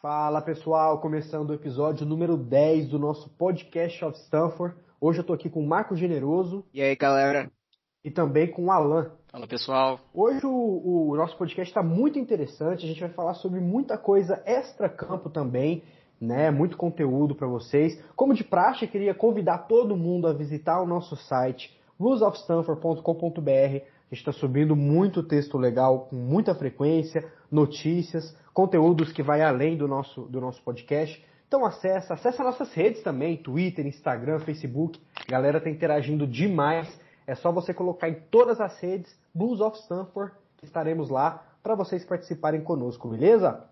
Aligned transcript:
Fala 0.00 0.40
pessoal, 0.40 0.98
começando 0.98 1.50
o 1.50 1.52
episódio 1.54 2.06
número 2.06 2.34
10 2.34 2.88
do 2.88 2.98
nosso 2.98 3.28
podcast 3.36 4.02
of 4.02 4.16
Stanford. 4.16 4.74
Hoje 4.98 5.20
eu 5.20 5.24
tô 5.24 5.34
aqui 5.34 5.50
com 5.50 5.60
o 5.60 5.66
Marco 5.66 5.94
Generoso. 5.94 6.64
E 6.72 6.80
aí 6.80 6.96
galera? 6.96 7.52
E 8.02 8.10
também 8.10 8.50
com 8.50 8.64
o 8.64 8.70
Alan. 8.70 9.10
Fala 9.30 9.46
pessoal. 9.46 10.00
Hoje 10.14 10.40
o, 10.46 11.10
o 11.10 11.16
nosso 11.16 11.36
podcast 11.36 11.70
está 11.70 11.82
muito 11.82 12.18
interessante, 12.18 12.86
a 12.86 12.88
gente 12.88 12.98
vai 12.98 13.10
falar 13.10 13.34
sobre 13.34 13.60
muita 13.60 13.98
coisa 13.98 14.42
extra-campo 14.46 15.28
também, 15.28 15.82
né? 16.18 16.50
Muito 16.50 16.78
conteúdo 16.78 17.34
para 17.34 17.46
vocês. 17.46 18.02
Como 18.16 18.32
de 18.32 18.42
praxe, 18.42 18.86
queria 18.86 19.12
convidar 19.12 19.66
todo 19.68 19.94
mundo 19.94 20.26
a 20.26 20.32
visitar 20.32 20.80
o 20.80 20.86
nosso 20.86 21.14
site 21.14 21.78
rulesofstanford.com.br. 22.00 23.84
A 24.10 24.14
gente 24.14 24.26
está 24.26 24.32
subindo 24.32 24.74
muito 24.74 25.22
texto 25.22 25.56
legal 25.56 26.06
com 26.10 26.16
muita 26.16 26.52
frequência, 26.52 27.24
notícias, 27.50 28.36
conteúdos 28.52 29.12
que 29.12 29.22
vai 29.22 29.40
além 29.40 29.76
do 29.76 29.86
nosso, 29.86 30.22
do 30.22 30.40
nosso 30.40 30.60
podcast. 30.62 31.24
Então 31.46 31.64
acessa, 31.64 32.14
acessa 32.14 32.42
nossas 32.42 32.72
redes 32.74 33.02
também, 33.02 33.36
Twitter, 33.36 33.86
Instagram, 33.86 34.40
Facebook. 34.40 35.00
A 35.14 35.30
galera 35.30 35.60
tá 35.60 35.70
interagindo 35.70 36.26
demais. 36.26 37.00
É 37.24 37.36
só 37.36 37.52
você 37.52 37.72
colocar 37.72 38.08
em 38.08 38.14
todas 38.32 38.60
as 38.60 38.80
redes 38.80 39.16
Blues 39.32 39.60
of 39.60 39.78
Stanford, 39.78 40.32
estaremos 40.60 41.08
lá 41.08 41.44
para 41.62 41.76
vocês 41.76 42.04
participarem 42.04 42.62
conosco, 42.62 43.08
beleza? 43.08 43.62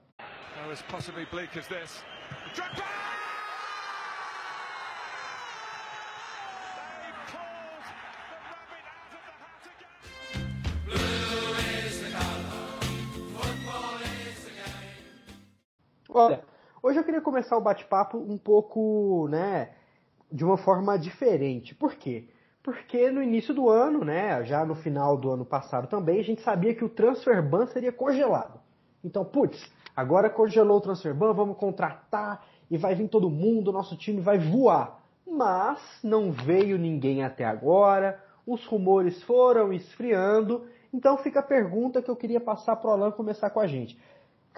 Olha, 16.19 16.45
hoje 16.83 16.99
eu 16.99 17.05
queria 17.05 17.21
começar 17.21 17.57
o 17.57 17.61
bate-papo 17.61 18.19
um 18.19 18.37
pouco, 18.37 19.29
né, 19.31 19.71
de 20.31 20.45
uma 20.45 20.57
forma 20.57 20.99
diferente. 20.99 21.75
Por 21.75 21.95
quê? 21.95 22.29
Porque 22.63 23.11
no 23.11 23.23
início 23.23 23.55
do 23.55 23.69
ano, 23.69 24.05
né, 24.05 24.45
já 24.45 24.65
no 24.65 24.75
final 24.75 25.17
do 25.17 25.31
ano 25.31 25.45
passado 25.45 25.87
também, 25.87 26.21
a 26.21 26.25
gente 26.25 26.43
sabia 26.43 26.75
que 26.75 26.85
o 26.85 26.89
transfer 26.89 27.43
ban 27.43 27.67
seria 27.67 27.93
congelado. 27.93 28.61
Então, 29.03 29.25
putz, 29.25 29.73
agora 29.95 30.29
congelou 30.29 30.79
o 30.79 30.81
transfer 30.81 31.15
ban, 31.15 31.33
vamos 31.33 31.57
contratar 31.57 32.45
e 32.71 32.77
vai 32.77 32.95
vir 32.95 33.09
todo 33.09 33.31
mundo, 33.31 33.73
nosso 33.73 33.97
time 33.97 34.21
vai 34.21 34.39
voar. 34.39 35.01
Mas 35.27 35.81
não 36.03 36.33
veio 36.33 36.77
ninguém 36.77 37.23
até 37.23 37.45
agora, 37.45 38.23
os 38.47 38.65
rumores 38.67 39.23
foram 39.23 39.73
esfriando, 39.73 40.67
então 40.93 41.17
fica 41.19 41.41
a 41.41 41.43
pergunta 41.43 42.03
que 42.03 42.11
eu 42.11 42.17
queria 42.17 42.41
passar 42.41 42.77
para 42.77 42.91
o 42.91 42.93
Alan 42.93 43.11
começar 43.13 43.51
com 43.51 43.61
a 43.61 43.67
gente. 43.67 43.99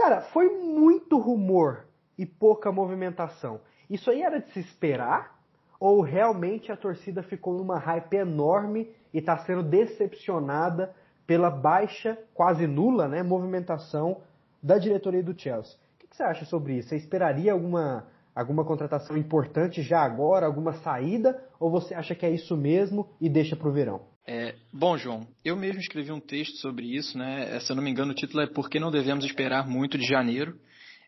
Cara, 0.01 0.23
foi 0.23 0.49
muito 0.49 1.19
rumor 1.19 1.85
e 2.17 2.25
pouca 2.25 2.73
movimentação. 2.73 3.61
Isso 3.89 4.11
aí 4.11 4.23
era 4.23 4.41
de 4.41 4.51
se 4.51 4.59
esperar? 4.59 5.39
Ou 5.79 6.01
realmente 6.01 6.73
a 6.73 6.77
torcida 6.77 7.23
ficou 7.23 7.53
numa 7.53 7.79
hype 7.79 8.15
enorme 8.15 8.91
e 9.13 9.19
está 9.19 9.37
sendo 9.37 9.63
decepcionada 9.63 10.97
pela 11.27 11.51
baixa, 11.51 12.19
quase 12.33 12.67
nula, 12.67 13.09
né, 13.09 13.23
movimentação 13.23 14.23
da 14.63 14.79
diretoria 14.79 15.23
do 15.23 15.39
Chelsea? 15.39 15.77
O 16.03 16.09
que 16.09 16.17
você 16.17 16.23
acha 16.23 16.47
sobre 16.47 16.79
isso? 16.79 16.89
Você 16.89 16.97
esperaria 16.97 17.53
alguma, 17.53 18.07
alguma 18.35 18.65
contratação 18.65 19.19
importante 19.19 19.83
já 19.83 20.01
agora, 20.01 20.47
alguma 20.47 20.73
saída? 20.73 21.45
Ou 21.59 21.71
você 21.71 21.93
acha 21.93 22.15
que 22.15 22.25
é 22.25 22.31
isso 22.31 22.57
mesmo 22.57 23.07
e 23.21 23.29
deixa 23.29 23.55
para 23.55 23.69
o 23.69 23.73
verão? 23.73 24.10
É, 24.27 24.55
bom, 24.73 24.97
João, 24.97 25.27
eu 25.45 25.57
mesmo 25.57 25.81
escrevi 25.81 26.13
um 26.13 26.21
texto 26.21 26.57
sobre 26.59 26.87
isso, 26.87 27.19
né? 27.19 27.59
Se 27.61 27.73
eu 27.73 27.77
não 27.77 27.83
me 27.83 27.91
engano, 27.91 28.13
o 28.13 28.15
título 28.15 28.43
é 28.43 28.47
Por 28.47 28.69
que 28.69 28.79
não 28.79 28.91
devemos 28.91 29.25
esperar 29.25 29.67
muito 29.67 29.99
de 29.99 30.07
janeiro? 30.07 30.59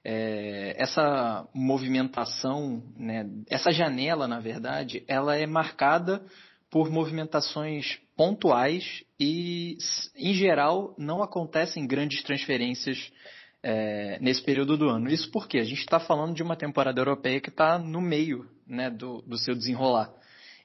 É, 0.05 0.75
essa 0.79 1.47
movimentação, 1.55 2.83
né, 2.97 3.25
essa 3.49 3.71
janela, 3.71 4.27
na 4.27 4.41
verdade, 4.41 5.05
ela 5.07 5.37
é 5.37 5.47
marcada 5.47 6.25
por 6.69 6.91
movimentações 6.91 8.01
pontuais 8.17 9.05
e, 9.21 9.77
em 10.17 10.35
geral, 10.35 10.95
não 10.99 11.23
acontecem 11.23 11.87
grandes 11.87 12.23
transferências 12.23 13.13
é, 13.63 14.19
nesse 14.21 14.43
período 14.43 14.77
do 14.77 14.89
ano. 14.89 15.09
Isso 15.09 15.31
porque 15.31 15.59
a 15.59 15.65
gente 15.65 15.81
está 15.81 16.01
falando 16.01 16.35
de 16.35 16.43
uma 16.43 16.57
temporada 16.57 17.01
europeia 17.01 17.41
que 17.41 17.51
está 17.51 17.79
no 17.79 18.01
meio 18.01 18.49
né, 18.67 18.91
do, 18.91 19.23
do 19.23 19.39
seu 19.39 19.55
desenrolar. 19.55 20.13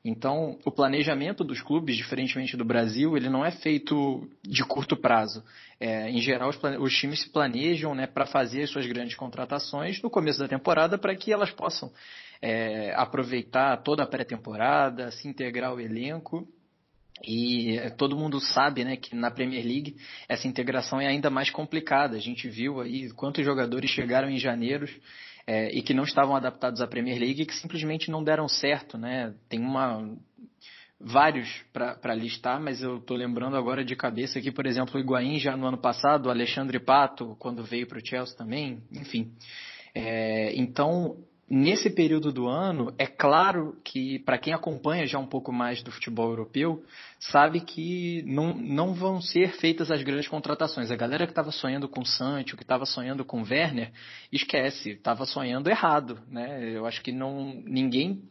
Então, 0.09 0.57
o 0.63 0.71
planejamento 0.71 1.43
dos 1.43 1.61
clubes, 1.61 1.97
diferentemente 1.97 2.55
do 2.55 2.63
Brasil, 2.63 3.17
ele 3.17 3.29
não 3.29 3.45
é 3.45 3.51
feito 3.51 4.25
de 4.41 4.63
curto 4.63 4.95
prazo. 4.95 5.43
É, 5.77 6.09
em 6.09 6.21
geral, 6.21 6.49
os, 6.49 6.57
os, 6.79 6.93
times 6.93 7.23
se 7.23 7.29
planejam 7.29 7.93
né, 7.93 8.07
para 8.07 8.25
fazer 8.25 8.63
as 8.63 8.69
suas 8.69 8.87
grandes 8.87 9.17
contratações 9.17 10.01
no 10.01 10.09
começo 10.09 10.39
da 10.39 10.47
temporada 10.47 10.97
para 10.97 11.13
que 11.13 11.33
elas 11.33 11.51
possam 11.51 11.91
é, 12.41 12.93
aproveitar 12.95 13.83
toda 13.83 14.03
a 14.03 14.07
pré-temporada, 14.07 15.11
se 15.11 15.27
integrar 15.27 15.71
ao 15.71 15.79
elenco 15.81 16.47
e 17.21 17.77
todo 17.97 18.15
mundo 18.15 18.39
sabe 18.39 18.85
né, 18.85 18.95
que 18.95 19.13
na 19.13 19.29
Premier 19.29 19.65
League 19.65 19.97
essa 20.29 20.47
integração 20.47 21.01
é 21.01 21.07
ainda 21.07 21.29
mais 21.29 21.49
complicada. 21.49 22.15
A 22.15 22.21
gente 22.21 22.47
viu 22.47 22.79
aí 22.79 23.11
quantos 23.11 23.43
jogadores 23.43 23.89
chegaram 23.89 24.29
em 24.29 24.37
janeiro 24.37 24.87
é, 25.47 25.69
e 25.73 25.81
que 25.81 25.93
não 25.93 26.03
estavam 26.03 26.35
adaptados 26.35 26.81
à 26.81 26.87
Premier 26.87 27.17
League 27.17 27.41
e 27.41 27.45
que 27.45 27.55
simplesmente 27.55 28.11
não 28.11 28.21
deram 28.21 28.49
certo, 28.49 28.97
né? 28.97 29.33
Tem 29.47 29.59
uma 29.59 30.13
vários 30.99 31.63
para 31.71 32.15
listar, 32.15 32.59
mas 32.59 32.81
eu 32.81 32.97
estou 32.97 33.15
lembrando 33.15 33.55
agora 33.55 33.85
de 33.85 33.95
cabeça 33.95 34.39
aqui, 34.39 34.51
por 34.51 34.65
exemplo, 34.65 34.95
o 34.95 34.99
Higuaín 34.99 35.39
já 35.39 35.55
no 35.55 35.67
ano 35.67 35.77
passado, 35.77 36.25
o 36.25 36.29
Alexandre 36.29 36.79
Pato 36.79 37.35
quando 37.39 37.63
veio 37.63 37.87
para 37.87 37.99
o 37.99 38.05
Chelsea 38.05 38.35
também, 38.35 38.81
enfim. 38.91 39.31
É, 39.93 40.53
então 40.55 41.17
Nesse 41.49 41.89
período 41.89 42.33
do 42.33 42.45
ano, 42.45 42.93
é 42.97 43.07
claro 43.07 43.79
que, 43.81 44.19
para 44.19 44.37
quem 44.37 44.53
acompanha 44.53 45.07
já 45.07 45.17
um 45.17 45.25
pouco 45.25 45.49
mais 45.49 45.81
do 45.81 45.89
futebol 45.89 46.29
europeu, 46.29 46.83
sabe 47.19 47.61
que 47.61 48.21
não, 48.27 48.53
não 48.53 48.93
vão 48.93 49.21
ser 49.21 49.53
feitas 49.53 49.89
as 49.89 50.03
grandes 50.03 50.27
contratações. 50.27 50.91
A 50.91 50.95
galera 50.97 51.25
que 51.25 51.31
estava 51.31 51.49
sonhando 51.49 51.87
com 51.87 52.03
Sancho, 52.03 52.57
que 52.57 52.63
estava 52.63 52.85
sonhando 52.85 53.23
com 53.23 53.43
Werner, 53.43 53.93
esquece, 54.29 54.91
estava 54.91 55.25
sonhando 55.25 55.69
errado. 55.69 56.19
Né? 56.29 56.75
Eu 56.75 56.85
acho 56.85 57.01
que 57.01 57.13
não, 57.13 57.53
ninguém 57.65 58.23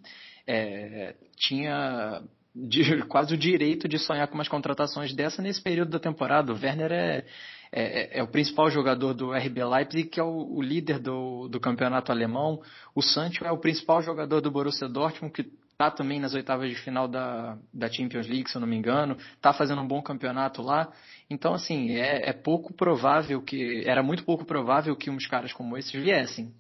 é, 0.47 1.15
tinha 1.37 2.23
de, 2.55 3.03
quase 3.09 3.33
o 3.33 3.39
direito 3.39 3.89
de 3.89 3.99
sonhar 3.99 4.29
com 4.29 4.35
umas 4.35 4.49
contratações 4.49 5.15
dessa 5.15 5.41
nesse 5.41 5.63
período 5.63 5.91
da 5.91 5.99
temporada. 5.99 6.53
O 6.53 6.57
Werner 6.57 6.93
é 6.93 7.25
é, 7.73 8.19
é, 8.19 8.19
é, 8.19 8.23
o 8.23 8.29
principal 8.29 8.71
jogador 8.71 9.15
do 9.15 9.33
RB 9.33 9.65
Leipzig, 9.65 10.09
que 10.09 10.21
é 10.21 10.23
o, 10.23 10.57
o 10.57 10.63
líder 10.63 10.99
do, 10.99 11.49
do, 11.49 11.61
campeonato 11.61 12.13
alemão. 12.13 12.61
O 12.95 13.03
Sancho 13.03 13.45
é 13.45 13.51
o 13.51 13.59
principal 13.59 14.03
jogador 14.03 14.41
do 14.41 14.51
Borussia 14.51 14.89
Dortmund, 14.89 15.33
que 15.33 15.51
está 15.77 15.91
também 15.91 16.19
nas 16.19 16.33
oitavas 16.33 16.71
de 16.71 16.77
final 16.77 17.07
da, 17.07 17.59
da 17.73 17.91
Champions 17.93 18.27
League, 18.27 18.51
se 18.51 18.57
eu 18.57 18.61
não 18.61 18.69
me 18.69 18.77
engano. 18.77 19.17
Está 19.35 19.53
fazendo 19.53 19.83
um 19.83 19.87
bom 19.87 20.01
campeonato 20.01 20.63
lá. 20.63 20.91
Então, 21.29 21.53
assim, 21.55 21.91
é, 21.93 22.31
é, 22.31 22.33
pouco 22.33 22.73
provável 22.73 23.43
que. 23.43 23.85
Era 23.87 24.03
muito 24.03 24.25
pouco 24.25 24.45
provável 24.45 24.97
que 24.97 25.11
uns 25.11 25.27
caras 25.27 25.53
como 25.53 25.77
esses 25.77 25.93
viessem. 25.93 26.53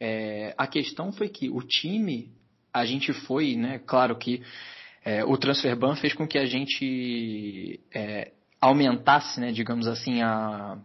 É, 0.00 0.54
a 0.58 0.66
questão 0.66 1.12
foi 1.12 1.28
que 1.28 1.48
o 1.48 1.60
time, 1.60 2.32
a 2.72 2.84
gente 2.84 3.12
foi, 3.12 3.54
né? 3.54 3.80
Claro 3.86 4.16
que. 4.16 4.42
É, 5.04 5.22
o 5.22 5.36
transfer 5.36 5.76
ban 5.76 5.94
fez 5.96 6.14
com 6.14 6.26
que 6.26 6.38
a 6.38 6.46
gente 6.46 7.78
é, 7.94 8.32
aumentasse, 8.64 9.40
né, 9.40 9.52
digamos 9.52 9.86
assim, 9.86 10.22
a, 10.22 10.78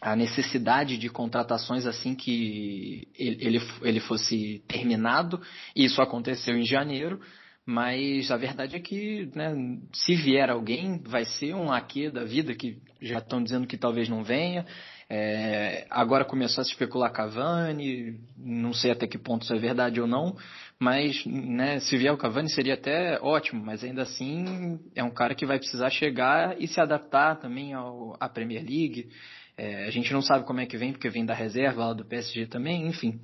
a 0.00 0.16
necessidade 0.16 0.96
de 0.96 1.08
contratações 1.10 1.84
assim 1.86 2.14
que 2.14 3.06
ele, 3.14 3.60
ele 3.82 4.00
fosse 4.00 4.62
terminado. 4.66 5.40
Isso 5.76 6.00
aconteceu 6.00 6.56
em 6.56 6.64
janeiro, 6.64 7.20
mas 7.66 8.30
a 8.30 8.36
verdade 8.38 8.76
é 8.76 8.80
que 8.80 9.30
né, 9.34 9.54
se 9.92 10.14
vier 10.14 10.48
alguém, 10.48 11.02
vai 11.04 11.26
ser 11.26 11.54
um 11.54 11.70
aqui 11.70 12.10
da 12.10 12.24
vida 12.24 12.54
que 12.54 12.78
já 13.00 13.18
estão 13.18 13.42
dizendo 13.42 13.66
que 13.66 13.76
talvez 13.76 14.08
não 14.08 14.24
venha. 14.24 14.64
É, 15.10 15.86
agora 15.90 16.24
começou 16.24 16.62
a 16.62 16.64
se 16.64 16.70
especular 16.70 17.12
Cavani, 17.12 18.20
não 18.36 18.72
sei 18.72 18.90
até 18.90 19.06
que 19.06 19.18
ponto 19.18 19.42
isso 19.42 19.54
é 19.54 19.58
verdade 19.58 20.00
ou 20.00 20.06
não, 20.06 20.36
mas 20.78 21.24
né, 21.26 21.80
se 21.80 21.96
vier 21.96 22.12
o 22.12 22.16
Cavani 22.16 22.48
seria 22.48 22.74
até 22.74 23.18
ótimo, 23.20 23.64
mas 23.64 23.82
ainda 23.82 24.02
assim 24.02 24.78
é 24.94 25.02
um 25.02 25.10
cara 25.10 25.34
que 25.34 25.44
vai 25.44 25.58
precisar 25.58 25.90
chegar 25.90 26.60
e 26.60 26.68
se 26.68 26.80
adaptar 26.80 27.36
também 27.36 27.74
ao, 27.74 28.16
à 28.20 28.28
Premier 28.28 28.64
League. 28.64 29.08
É, 29.56 29.86
a 29.86 29.90
gente 29.90 30.12
não 30.12 30.22
sabe 30.22 30.46
como 30.46 30.60
é 30.60 30.66
que 30.66 30.76
vem, 30.76 30.92
porque 30.92 31.10
vem 31.10 31.26
da 31.26 31.34
reserva 31.34 31.86
lá 31.86 31.92
do 31.92 32.04
PSG 32.04 32.46
também, 32.46 32.86
enfim. 32.86 33.20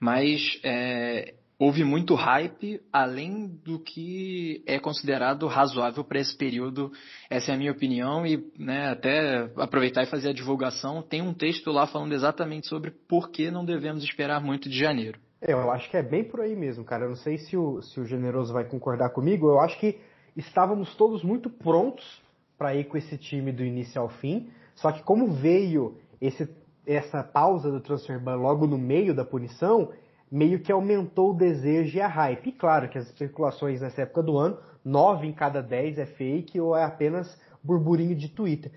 Mas 0.00 0.58
é, 0.64 1.34
houve 1.56 1.84
muito 1.84 2.16
hype 2.16 2.80
além 2.92 3.46
do 3.64 3.78
que 3.78 4.60
é 4.66 4.80
considerado 4.80 5.46
razoável 5.46 6.02
para 6.02 6.18
esse 6.18 6.36
período. 6.36 6.90
Essa 7.30 7.52
é 7.52 7.54
a 7.54 7.58
minha 7.58 7.70
opinião 7.70 8.26
e 8.26 8.44
né, 8.58 8.90
até 8.90 9.48
aproveitar 9.56 10.02
e 10.02 10.06
fazer 10.06 10.30
a 10.30 10.34
divulgação. 10.34 11.00
Tem 11.00 11.22
um 11.22 11.32
texto 11.32 11.70
lá 11.70 11.86
falando 11.86 12.12
exatamente 12.12 12.66
sobre 12.66 12.90
por 12.90 13.30
que 13.30 13.52
não 13.52 13.64
devemos 13.64 14.02
esperar 14.02 14.40
muito 14.40 14.68
de 14.68 14.76
janeiro. 14.76 15.20
É, 15.40 15.52
eu 15.52 15.70
acho 15.70 15.88
que 15.90 15.96
é 15.96 16.02
bem 16.02 16.24
por 16.24 16.40
aí 16.40 16.56
mesmo, 16.56 16.84
cara. 16.84 17.04
Eu 17.04 17.10
não 17.10 17.16
sei 17.16 17.38
se 17.38 17.56
o, 17.56 17.80
se 17.80 18.00
o 18.00 18.04
Generoso 18.04 18.52
vai 18.52 18.64
concordar 18.64 19.10
comigo. 19.10 19.48
Eu 19.48 19.60
acho 19.60 19.78
que 19.78 20.00
estávamos 20.36 20.94
todos 20.96 21.22
muito 21.22 21.48
prontos 21.48 22.22
para 22.56 22.74
ir 22.74 22.84
com 22.84 22.96
esse 22.96 23.16
time 23.16 23.52
do 23.52 23.64
início 23.64 24.00
ao 24.00 24.08
fim. 24.08 24.50
Só 24.74 24.90
que 24.90 25.02
como 25.02 25.30
veio 25.30 25.96
esse 26.20 26.48
essa 26.86 27.22
pausa 27.22 27.70
do 27.70 27.80
transfer 27.80 28.18
ban 28.18 28.36
logo 28.36 28.66
no 28.66 28.78
meio 28.78 29.14
da 29.14 29.22
punição 29.22 29.92
meio 30.30 30.60
que 30.60 30.72
aumentou 30.72 31.30
o 31.30 31.34
desejo 31.34 31.96
e 31.96 32.00
a 32.00 32.06
hype. 32.06 32.48
E 32.48 32.52
claro 32.52 32.88
que 32.88 32.98
as 32.98 33.06
especulações 33.06 33.80
nessa 33.80 34.02
época 34.02 34.22
do 34.22 34.36
ano, 34.36 34.58
9 34.84 35.26
em 35.26 35.32
cada 35.32 35.62
10 35.62 35.98
é 35.98 36.06
fake 36.06 36.60
ou 36.60 36.76
é 36.76 36.84
apenas 36.84 37.38
burburinho 37.62 38.14
de 38.14 38.28
Twitter. 38.28 38.72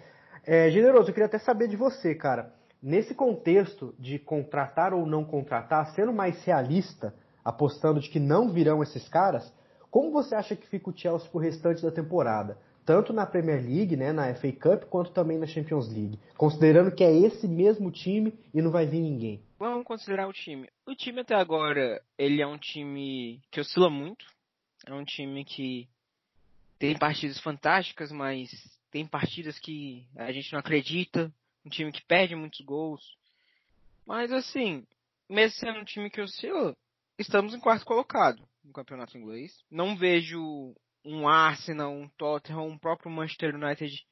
É, 0.46 0.70
generoso, 0.70 1.10
eu 1.10 1.14
queria 1.14 1.28
até 1.28 1.38
saber 1.38 1.68
de 1.68 1.76
você, 1.76 2.16
cara. 2.16 2.54
Nesse 2.82 3.14
contexto 3.14 3.94
de 4.00 4.18
contratar 4.18 4.94
ou 4.94 5.06
não 5.06 5.24
contratar, 5.24 5.94
sendo 5.94 6.12
mais 6.12 6.44
realista, 6.44 7.14
apostando 7.46 8.00
de 8.00 8.10
que 8.10 8.20
não 8.20 8.50
virão 8.50 8.82
esses 8.82 9.08
caras, 9.08 9.54
como 9.92 10.12
você 10.12 10.34
acha 10.34 10.56
que 10.56 10.68
fica 10.68 10.90
o 10.90 10.98
Chelsea 10.98 11.30
pro 11.30 11.40
restante 11.40 11.82
da 11.82 11.92
temporada? 11.92 12.58
Tanto 12.86 13.14
na 13.14 13.26
Premier 13.26 13.62
League, 13.62 13.96
né, 13.96 14.12
na 14.12 14.34
FA 14.34 14.52
Cup, 14.52 14.86
quanto 14.86 15.12
também 15.12 15.38
na 15.38 15.46
Champions 15.46 15.88
League. 15.94 16.20
Considerando 16.36 16.96
que 16.96 17.04
é 17.04 17.14
esse 17.14 17.48
mesmo 17.48 17.92
time 17.92 18.34
e 18.54 18.62
não 18.62 18.72
vai 18.72 18.88
vir 18.88 19.02
ninguém. 19.02 19.44
Vamos 19.60 19.86
considerar 19.86 20.28
o 20.28 20.34
time. 20.34 20.68
O 20.88 20.96
time 20.96 21.22
até 21.22 21.36
agora, 21.36 22.02
ele 22.18 22.42
é 22.42 22.48
um 22.48 22.58
time 22.58 23.40
que 23.52 23.60
oscila 23.60 23.90
muito. 23.90 24.26
É 24.88 24.94
um 24.94 25.06
time 25.06 25.46
que 25.46 25.88
tem 26.80 26.98
partidas 26.98 27.40
fantásticas, 27.40 28.12
mas 28.12 28.50
tem 28.90 29.06
partidas 29.06 29.60
que 29.60 30.08
a 30.16 30.32
gente 30.32 30.52
não 30.52 30.60
acredita. 30.60 31.32
Um 31.66 31.70
time 31.70 31.92
que 31.92 32.06
perde 32.06 32.36
muitos 32.36 32.62
gols. 32.62 33.18
Mas 34.06 34.32
assim, 34.32 34.86
mesmo 35.30 35.60
sendo 35.60 35.80
um 35.80 35.86
time 35.86 36.10
que 36.10 36.22
oscila, 36.22 36.76
estamos 37.18 37.54
em 37.54 37.60
quarto 37.60 37.86
colocado 37.86 38.42
no 38.64 38.74
campeonato 38.74 39.18
inglês. 39.18 39.64
Não 39.70 39.96
vejo 39.96 40.76
um 41.04 41.28
Arsenal, 41.28 41.92
um 41.94 42.08
Tottenham, 42.10 42.68
um 42.68 42.78
próprio 42.78 43.12
Manchester 43.12 43.56
United 43.56 44.06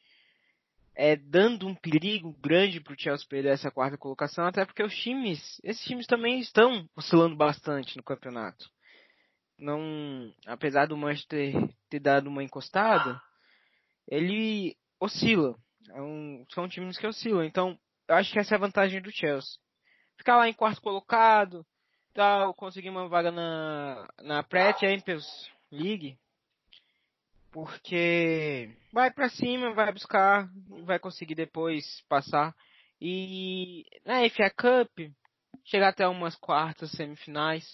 é, 0.95 1.15
dando 1.15 1.65
um 1.65 1.75
perigo 1.75 2.35
grande 2.41 2.81
para 2.81 2.93
o 2.93 2.99
Chelsea 2.99 3.25
perder 3.25 3.53
essa 3.53 3.71
quarta 3.71 3.97
colocação, 3.97 4.45
até 4.45 4.65
porque 4.65 4.83
os 4.83 4.93
times, 4.93 5.59
esses 5.63 5.83
times 5.85 6.05
também 6.05 6.39
estão 6.39 6.89
oscilando 6.95 7.37
bastante 7.37 7.95
no 7.95 8.03
campeonato. 8.03 8.69
Não, 9.57 10.33
apesar 10.45 10.87
do 10.87 10.97
Manchester 10.97 11.53
ter 11.89 11.99
dado 11.99 12.27
uma 12.27 12.43
encostada, 12.43 13.21
ele 14.07 14.75
oscila. 14.99 15.57
É 15.89 16.01
um, 16.01 16.45
são 16.49 16.67
times 16.67 16.97
que 16.97 17.07
oscilam. 17.07 17.43
Então, 17.43 17.79
eu 18.07 18.15
acho 18.15 18.31
que 18.31 18.39
essa 18.39 18.55
é 18.55 18.57
a 18.57 18.59
vantagem 18.59 19.01
do 19.01 19.11
Chelsea. 19.11 19.59
Ficar 20.17 20.37
lá 20.37 20.49
em 20.49 20.53
quarto 20.53 20.81
colocado, 20.81 21.65
tal, 22.13 22.53
conseguir 22.53 22.89
uma 22.89 23.07
vaga 23.07 23.31
na, 23.31 24.07
na 24.21 24.43
pré-Champions 24.43 25.25
League, 25.71 26.17
porque 27.51 28.69
vai 28.91 29.11
para 29.11 29.29
cima, 29.29 29.73
vai 29.73 29.91
buscar, 29.91 30.49
vai 30.83 30.99
conseguir 30.99 31.35
depois 31.35 32.01
passar. 32.07 32.55
E 33.01 33.85
na 34.05 34.27
FA 34.29 34.49
Cup, 34.49 35.11
chegar 35.63 35.89
até 35.89 36.07
umas 36.07 36.35
quartas, 36.35 36.91
semifinais, 36.91 37.65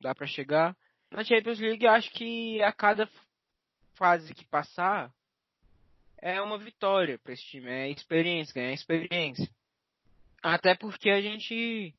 dá 0.00 0.14
para 0.14 0.26
chegar. 0.26 0.76
Na 1.10 1.24
Champions 1.24 1.58
League, 1.58 1.86
acho 1.86 2.10
que 2.10 2.60
a 2.62 2.72
cada 2.72 3.08
fase 3.94 4.34
que 4.34 4.44
passar 4.44 5.10
é 6.26 6.42
uma 6.42 6.58
vitória 6.58 7.16
para 7.18 7.32
esse 7.32 7.44
time, 7.44 7.70
é 7.70 7.88
experiência, 7.88 8.52
ganhar 8.52 8.72
experiência. 8.72 9.48
Até 10.42 10.74
porque 10.74 11.08
a 11.08 11.20
gente 11.20 11.94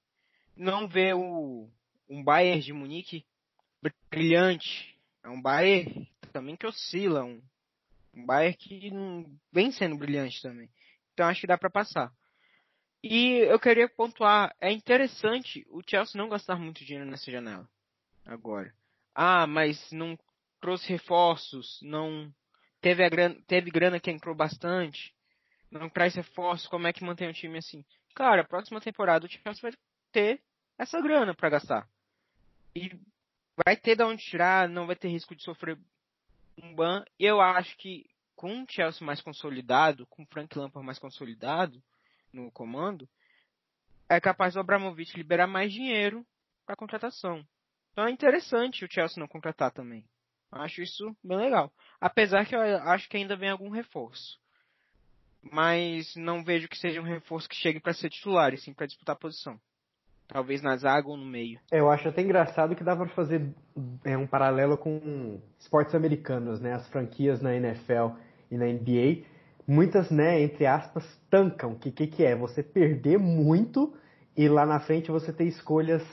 não 0.53 0.85
vê 0.85 1.13
o 1.13 1.69
um 2.09 2.21
Bayern 2.21 2.61
de 2.61 2.73
Munique 2.73 3.25
brilhante. 4.11 4.99
É 5.23 5.29
um 5.29 5.41
Bayern 5.41 6.09
também 6.33 6.57
que 6.57 6.67
oscila, 6.67 7.23
um, 7.23 7.41
um 8.13 8.25
Bayern 8.25 8.57
que 8.57 8.91
vem 9.49 9.71
sendo 9.71 9.95
brilhante 9.95 10.41
também. 10.41 10.69
Então 11.13 11.27
acho 11.27 11.39
que 11.39 11.47
dá 11.47 11.57
para 11.57 11.69
passar. 11.69 12.11
E 13.01 13.37
eu 13.49 13.57
queria 13.57 13.87
pontuar, 13.87 14.53
é 14.59 14.69
interessante 14.73 15.65
o 15.69 15.81
Chelsea 15.87 16.21
não 16.21 16.27
gastar 16.27 16.59
muito 16.59 16.83
dinheiro 16.83 17.09
nessa 17.09 17.31
janela. 17.31 17.67
Agora. 18.25 18.73
Ah, 19.15 19.47
mas 19.47 19.89
não 19.89 20.19
trouxe 20.59 20.89
reforços, 20.89 21.79
não 21.81 22.29
teve 22.87 23.03
a 23.03 23.09
grana, 23.09 23.35
teve 23.45 23.69
grana 23.69 23.99
que 23.99 24.09
entrou 24.09 24.33
bastante, 24.33 25.13
não 25.69 25.89
traz 25.89 26.15
reforços, 26.15 26.69
como 26.69 26.87
é 26.87 26.93
que 26.93 27.03
mantém 27.03 27.29
o 27.29 27.33
time 27.33 27.57
assim? 27.57 27.83
Cara, 28.15 28.45
próxima 28.45 28.79
temporada 28.79 29.25
o 29.25 29.29
Chelsea 29.29 29.61
vai 29.61 29.73
ter 30.09 30.41
essa 30.77 31.01
grana 31.01 31.35
para 31.35 31.49
gastar. 31.49 31.85
E 32.73 32.97
vai 33.65 33.75
ter 33.75 33.97
de 33.97 34.03
onde 34.03 34.23
tirar, 34.23 34.69
não 34.69 34.87
vai 34.87 34.95
ter 34.95 35.09
risco 35.09 35.35
de 35.35 35.43
sofrer 35.43 35.77
um 36.63 36.73
ban. 36.73 37.03
Eu 37.19 37.41
acho 37.41 37.75
que 37.75 38.09
com 38.37 38.63
o 38.63 38.65
Chelsea 38.69 39.05
mais 39.05 39.21
consolidado, 39.21 40.07
com 40.07 40.23
o 40.23 40.27
Frank 40.27 40.57
Lampard 40.57 40.85
mais 40.85 40.97
consolidado 40.97 41.83
no 42.31 42.49
comando, 42.51 43.09
é 44.07 44.17
capaz 44.21 44.53
do 44.53 44.61
Abramovich 44.61 45.17
liberar 45.17 45.47
mais 45.47 45.73
dinheiro 45.73 46.25
para 46.65 46.77
contratação. 46.77 47.45
Então 47.91 48.07
é 48.07 48.11
interessante 48.11 48.85
o 48.85 48.89
Chelsea 48.89 49.19
não 49.19 49.27
contratar 49.27 49.71
também. 49.73 50.07
Acho 50.51 50.81
isso 50.81 51.15
bem 51.23 51.37
legal. 51.37 51.71
Apesar 51.99 52.45
que 52.45 52.55
eu 52.55 52.61
acho 52.61 53.09
que 53.09 53.17
ainda 53.17 53.35
vem 53.35 53.49
algum 53.49 53.69
reforço. 53.69 54.39
Mas 55.51 56.15
não 56.15 56.43
vejo 56.43 56.67
que 56.67 56.77
seja 56.77 56.99
um 57.01 57.05
reforço 57.05 57.47
que 57.47 57.55
chegue 57.55 57.79
para 57.79 57.93
ser 57.93 58.09
titular, 58.09 58.53
e 58.53 58.57
sim 58.57 58.73
para 58.73 58.85
disputar 58.85 59.15
a 59.15 59.19
posição. 59.19 59.59
Talvez 60.27 60.61
na 60.61 60.75
zaga 60.75 61.07
ou 61.07 61.15
no 61.15 61.25
meio. 61.25 61.59
É, 61.71 61.79
eu 61.79 61.89
acho 61.89 62.09
até 62.09 62.21
engraçado 62.21 62.75
que 62.75 62.83
dá 62.83 62.95
para 62.95 63.07
fazer 63.09 63.53
é, 64.03 64.17
um 64.17 64.27
paralelo 64.27 64.77
com 64.77 65.39
esportes 65.57 65.95
americanos, 65.95 66.59
né? 66.59 66.73
As 66.73 66.87
franquias 66.89 67.41
na 67.41 67.55
NFL 67.55 68.17
e 68.51 68.57
na 68.57 68.65
NBA, 68.65 69.23
muitas, 69.65 70.09
né, 70.11 70.41
entre 70.41 70.65
aspas, 70.65 71.05
tancam. 71.29 71.73
O 71.73 71.79
que, 71.79 71.91
que, 71.91 72.07
que 72.07 72.23
é? 72.25 72.35
Você 72.35 72.61
perder 72.61 73.17
muito 73.17 73.93
e 74.35 74.47
lá 74.49 74.65
na 74.65 74.79
frente 74.79 75.11
você 75.11 75.31
ter 75.31 75.45
escolhas 75.45 76.03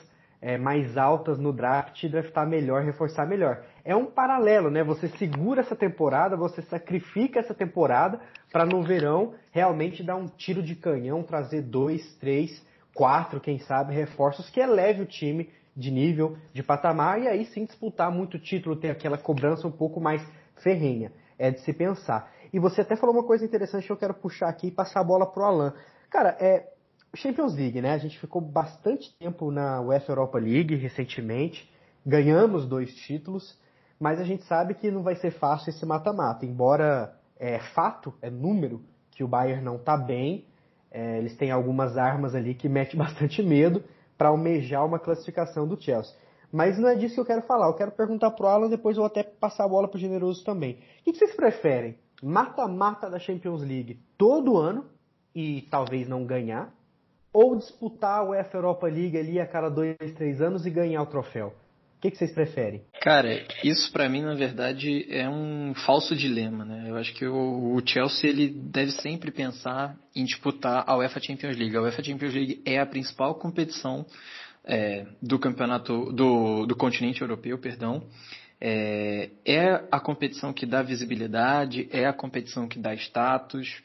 é, 0.44 0.58
mais 0.58 0.98
altas 0.98 1.38
no 1.38 1.54
draft, 1.54 2.06
draftar 2.06 2.46
melhor, 2.46 2.82
reforçar 2.82 3.26
melhor. 3.26 3.64
É 3.82 3.96
um 3.96 4.04
paralelo, 4.04 4.70
né? 4.70 4.84
Você 4.84 5.08
segura 5.08 5.62
essa 5.62 5.74
temporada, 5.74 6.36
você 6.36 6.60
sacrifica 6.60 7.40
essa 7.40 7.54
temporada 7.54 8.20
para 8.52 8.66
no 8.66 8.82
verão 8.82 9.32
realmente 9.50 10.02
dar 10.02 10.16
um 10.16 10.26
tiro 10.28 10.62
de 10.62 10.74
canhão, 10.76 11.22
trazer 11.22 11.62
dois, 11.62 12.14
três 12.16 12.62
quatro, 12.92 13.40
quem 13.40 13.58
sabe, 13.58 13.94
reforços 13.94 14.50
que 14.50 14.60
eleve 14.60 15.00
o 15.00 15.06
time 15.06 15.48
de 15.74 15.90
nível, 15.90 16.36
de 16.52 16.62
patamar, 16.62 17.22
e 17.22 17.26
aí 17.26 17.46
sim 17.46 17.64
disputar 17.64 18.12
muito 18.12 18.38
título, 18.38 18.76
ter 18.76 18.90
aquela 18.90 19.16
cobrança 19.16 19.66
um 19.66 19.72
pouco 19.72 19.98
mais 19.98 20.22
ferrenha. 20.62 21.10
É 21.38 21.50
de 21.50 21.60
se 21.60 21.72
pensar. 21.72 22.30
E 22.52 22.58
você 22.58 22.82
até 22.82 22.96
falou 22.96 23.14
uma 23.16 23.24
coisa 23.24 23.46
interessante 23.46 23.86
que 23.86 23.92
eu 23.92 23.96
quero 23.96 24.12
puxar 24.12 24.50
aqui 24.50 24.66
e 24.66 24.70
passar 24.70 25.00
a 25.00 25.04
bola 25.04 25.24
pro 25.24 25.42
Alan. 25.42 25.72
Cara, 26.10 26.36
é 26.38 26.73
Champions 27.16 27.54
League, 27.54 27.80
né? 27.80 27.92
A 27.92 27.98
gente 27.98 28.18
ficou 28.18 28.40
bastante 28.40 29.16
tempo 29.18 29.50
na 29.50 29.80
UEFA 29.80 30.12
Europa 30.12 30.38
League 30.38 30.74
recentemente, 30.74 31.70
ganhamos 32.04 32.66
dois 32.66 32.94
títulos, 32.94 33.58
mas 33.98 34.20
a 34.20 34.24
gente 34.24 34.44
sabe 34.44 34.74
que 34.74 34.90
não 34.90 35.02
vai 35.02 35.16
ser 35.16 35.30
fácil 35.30 35.70
esse 35.70 35.84
mata-mata. 35.86 36.44
Embora 36.44 37.14
é 37.38 37.58
fato, 37.58 38.14
é 38.20 38.30
número, 38.30 38.82
que 39.10 39.22
o 39.22 39.28
Bayern 39.28 39.62
não 39.62 39.76
está 39.76 39.96
bem, 39.96 40.46
é, 40.90 41.18
eles 41.18 41.36
têm 41.36 41.50
algumas 41.50 41.96
armas 41.96 42.34
ali 42.34 42.54
que 42.54 42.68
metem 42.68 42.96
bastante 42.98 43.42
medo 43.42 43.82
para 44.16 44.28
almejar 44.28 44.84
uma 44.84 44.98
classificação 44.98 45.66
do 45.66 45.80
Chelsea. 45.80 46.14
Mas 46.52 46.78
não 46.78 46.88
é 46.88 46.94
disso 46.94 47.16
que 47.16 47.20
eu 47.20 47.26
quero 47.26 47.42
falar. 47.42 47.66
Eu 47.66 47.74
quero 47.74 47.90
perguntar 47.90 48.30
pro 48.30 48.46
Alan, 48.46 48.68
depois 48.68 48.96
eu 48.96 49.02
vou 49.02 49.08
até 49.08 49.24
passar 49.24 49.64
a 49.64 49.68
bola 49.68 49.88
pro 49.88 49.98
Generoso 49.98 50.44
também. 50.44 50.78
O 51.00 51.12
que 51.12 51.18
vocês 51.18 51.34
preferem? 51.34 51.98
Mata-mata 52.22 53.10
da 53.10 53.18
Champions 53.18 53.60
League 53.62 54.00
todo 54.16 54.56
ano 54.56 54.84
e 55.34 55.62
talvez 55.62 56.06
não 56.08 56.24
ganhar? 56.24 56.72
Ou 57.34 57.56
disputar 57.56 58.20
a 58.20 58.24
UEFA 58.30 58.56
Europa 58.56 58.86
League 58.86 59.18
ali 59.18 59.38
a 59.38 59.46
cada 59.46 59.68
dois, 59.68 59.96
três 60.14 60.40
anos 60.40 60.64
e 60.64 60.70
ganhar 60.70 61.02
o 61.02 61.06
troféu? 61.06 61.52
que, 62.04 62.10
que 62.10 62.18
vocês 62.18 62.32
preferem? 62.32 62.82
Cara, 63.00 63.42
isso 63.62 63.90
para 63.90 64.08
mim, 64.10 64.20
na 64.20 64.34
verdade, 64.34 65.06
é 65.08 65.26
um 65.26 65.72
falso 65.86 66.14
dilema, 66.14 66.62
né? 66.62 66.84
Eu 66.86 66.96
acho 66.96 67.14
que 67.14 67.26
o, 67.26 67.74
o, 67.74 67.82
Chelsea 67.86 68.28
ele 68.28 68.48
deve 68.48 68.90
sempre 68.90 69.30
pensar 69.30 69.96
em 70.14 70.24
disputar 70.24 70.84
a 70.86 70.96
UEFA 70.98 71.18
Champions 71.20 71.56
League. 71.56 71.74
A 71.74 71.80
UEFA 71.80 72.04
Champions 72.04 72.34
League 72.34 72.62
é 72.66 72.78
a 72.78 72.84
principal 72.84 73.34
competição 73.36 74.04
é, 74.64 75.06
do 75.22 75.38
campeonato 75.38 76.12
do, 76.12 76.66
do 76.66 76.76
continente 76.76 77.22
europeu, 77.22 77.58
perdão. 77.58 78.04
É, 78.60 79.30
é, 79.46 79.84
a 79.90 79.98
competição 79.98 80.52
que 80.52 80.66
dá 80.66 80.82
visibilidade, 80.82 81.88
é 81.90 82.04
a 82.04 82.12
competição 82.12 82.68
que 82.68 82.78
dá 82.78 82.94
status. 82.94 83.82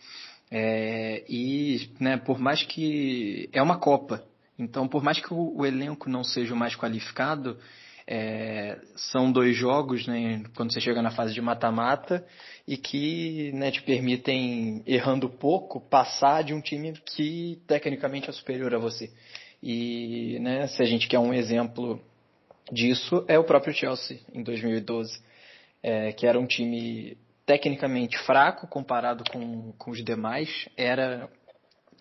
É, 0.52 1.24
e, 1.30 1.90
né, 2.00 2.18
por 2.18 2.40
mais 2.40 2.64
que 2.64 3.50
é 3.54 3.62
uma 3.62 3.78
Copa, 3.78 4.24
então, 4.58 4.88
por 4.88 5.04
mais 5.04 5.20
que 5.20 5.34
o, 5.34 5.58
o 5.58 5.66
elenco 5.66 6.10
não 6.10 6.24
seja 6.24 6.54
o 6.54 6.58
mais 6.58 6.76
qualificado, 6.76 7.58
é, 8.06 8.80
são 8.96 9.32
dois 9.32 9.56
jogos, 9.56 10.08
né, 10.08 10.44
quando 10.56 10.74
você 10.74 10.82
chega 10.82 11.02
na 11.02 11.12
fase 11.12 11.34
de 11.34 11.42
mata-mata, 11.42 12.26
e 12.68 12.76
que 12.76 13.52
né, 13.54 13.72
te 13.72 13.84
permitem, 13.84 14.82
errando 14.86 15.30
pouco, 15.30 15.80
passar 15.80 16.44
de 16.44 16.54
um 16.54 16.60
time 16.60 16.94
que 17.06 17.62
tecnicamente 17.68 18.30
é 18.30 18.34
superior 18.34 18.74
a 18.74 18.80
você. 18.80 19.12
E 19.62 20.40
né, 20.42 20.68
se 20.68 20.82
a 20.82 20.86
gente 20.86 21.08
quer 21.08 21.20
um 21.20 21.34
exemplo 21.34 22.02
disso, 22.72 23.24
é 23.28 23.38
o 23.38 23.44
próprio 23.44 23.74
Chelsea, 23.74 24.20
em 24.34 24.42
2012, 24.42 25.22
é, 25.84 26.12
que 26.12 26.26
era 26.26 26.40
um 26.40 26.48
time 26.48 27.16
tecnicamente 27.50 28.16
fraco 28.20 28.68
comparado 28.68 29.24
com, 29.32 29.72
com 29.72 29.90
os 29.90 30.06
demais, 30.06 30.70
era 30.78 31.28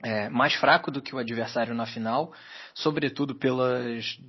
é, 0.05 0.29
mais 0.29 0.53
fraco 0.53 0.91
do 0.91 1.01
que 1.01 1.15
o 1.15 1.19
adversário 1.19 1.75
na 1.75 1.87
final, 1.87 2.31
sobretudo 2.75 3.35
pelas, 3.35 4.21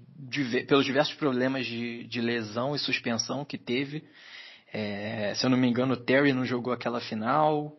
pelos 0.66 0.86
diversos 0.86 1.14
problemas 1.16 1.66
de, 1.66 2.06
de 2.06 2.22
lesão 2.22 2.74
e 2.74 2.80
suspensão 2.80 3.44
que 3.44 3.58
teve. 3.58 4.06
É, 4.72 5.34
se 5.36 5.46
eu 5.46 5.50
não 5.50 5.58
me 5.58 5.68
engano, 5.68 5.96
o 5.96 5.98
Terry 5.98 6.32
não 6.32 6.46
jogou 6.46 6.72
aquela 6.72 7.02
final, 7.02 7.76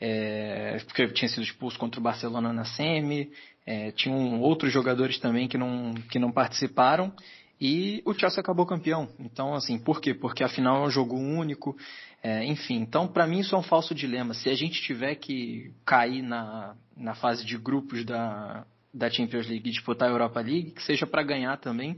é, 0.00 0.76
porque 0.84 1.06
tinha 1.12 1.28
sido 1.28 1.44
expulso 1.44 1.78
contra 1.78 2.00
o 2.00 2.02
Barcelona 2.02 2.52
na 2.52 2.64
semi. 2.64 3.30
É, 3.64 3.92
tinham 3.92 4.40
outros 4.40 4.72
jogadores 4.72 5.16
também 5.20 5.46
que 5.46 5.56
não, 5.56 5.94
que 6.10 6.18
não 6.18 6.32
participaram. 6.32 7.14
E 7.60 8.02
o 8.06 8.14
Chelsea 8.14 8.40
acabou 8.40 8.64
campeão. 8.64 9.10
Então, 9.18 9.54
assim, 9.54 9.78
por 9.78 10.00
quê? 10.00 10.14
Porque 10.14 10.42
afinal 10.42 10.82
é 10.82 10.86
um 10.86 10.90
jogo 10.90 11.14
único. 11.14 11.76
É, 12.22 12.44
enfim, 12.44 12.76
então 12.76 13.08
para 13.08 13.26
mim 13.26 13.38
isso 13.40 13.54
é 13.54 13.58
um 13.58 13.62
falso 13.62 13.94
dilema. 13.94 14.34
Se 14.34 14.50
a 14.50 14.54
gente 14.54 14.80
tiver 14.82 15.14
que 15.14 15.72
cair 15.86 16.22
na, 16.22 16.74
na 16.96 17.14
fase 17.14 17.44
de 17.46 17.56
grupos 17.56 18.04
da, 18.04 18.66
da 18.92 19.08
Champions 19.08 19.48
League 19.48 19.68
e 19.68 19.72
disputar 19.72 20.08
a 20.08 20.12
Europa 20.12 20.40
League, 20.40 20.72
que 20.72 20.82
seja 20.82 21.06
para 21.06 21.22
ganhar 21.22 21.56
também, 21.56 21.96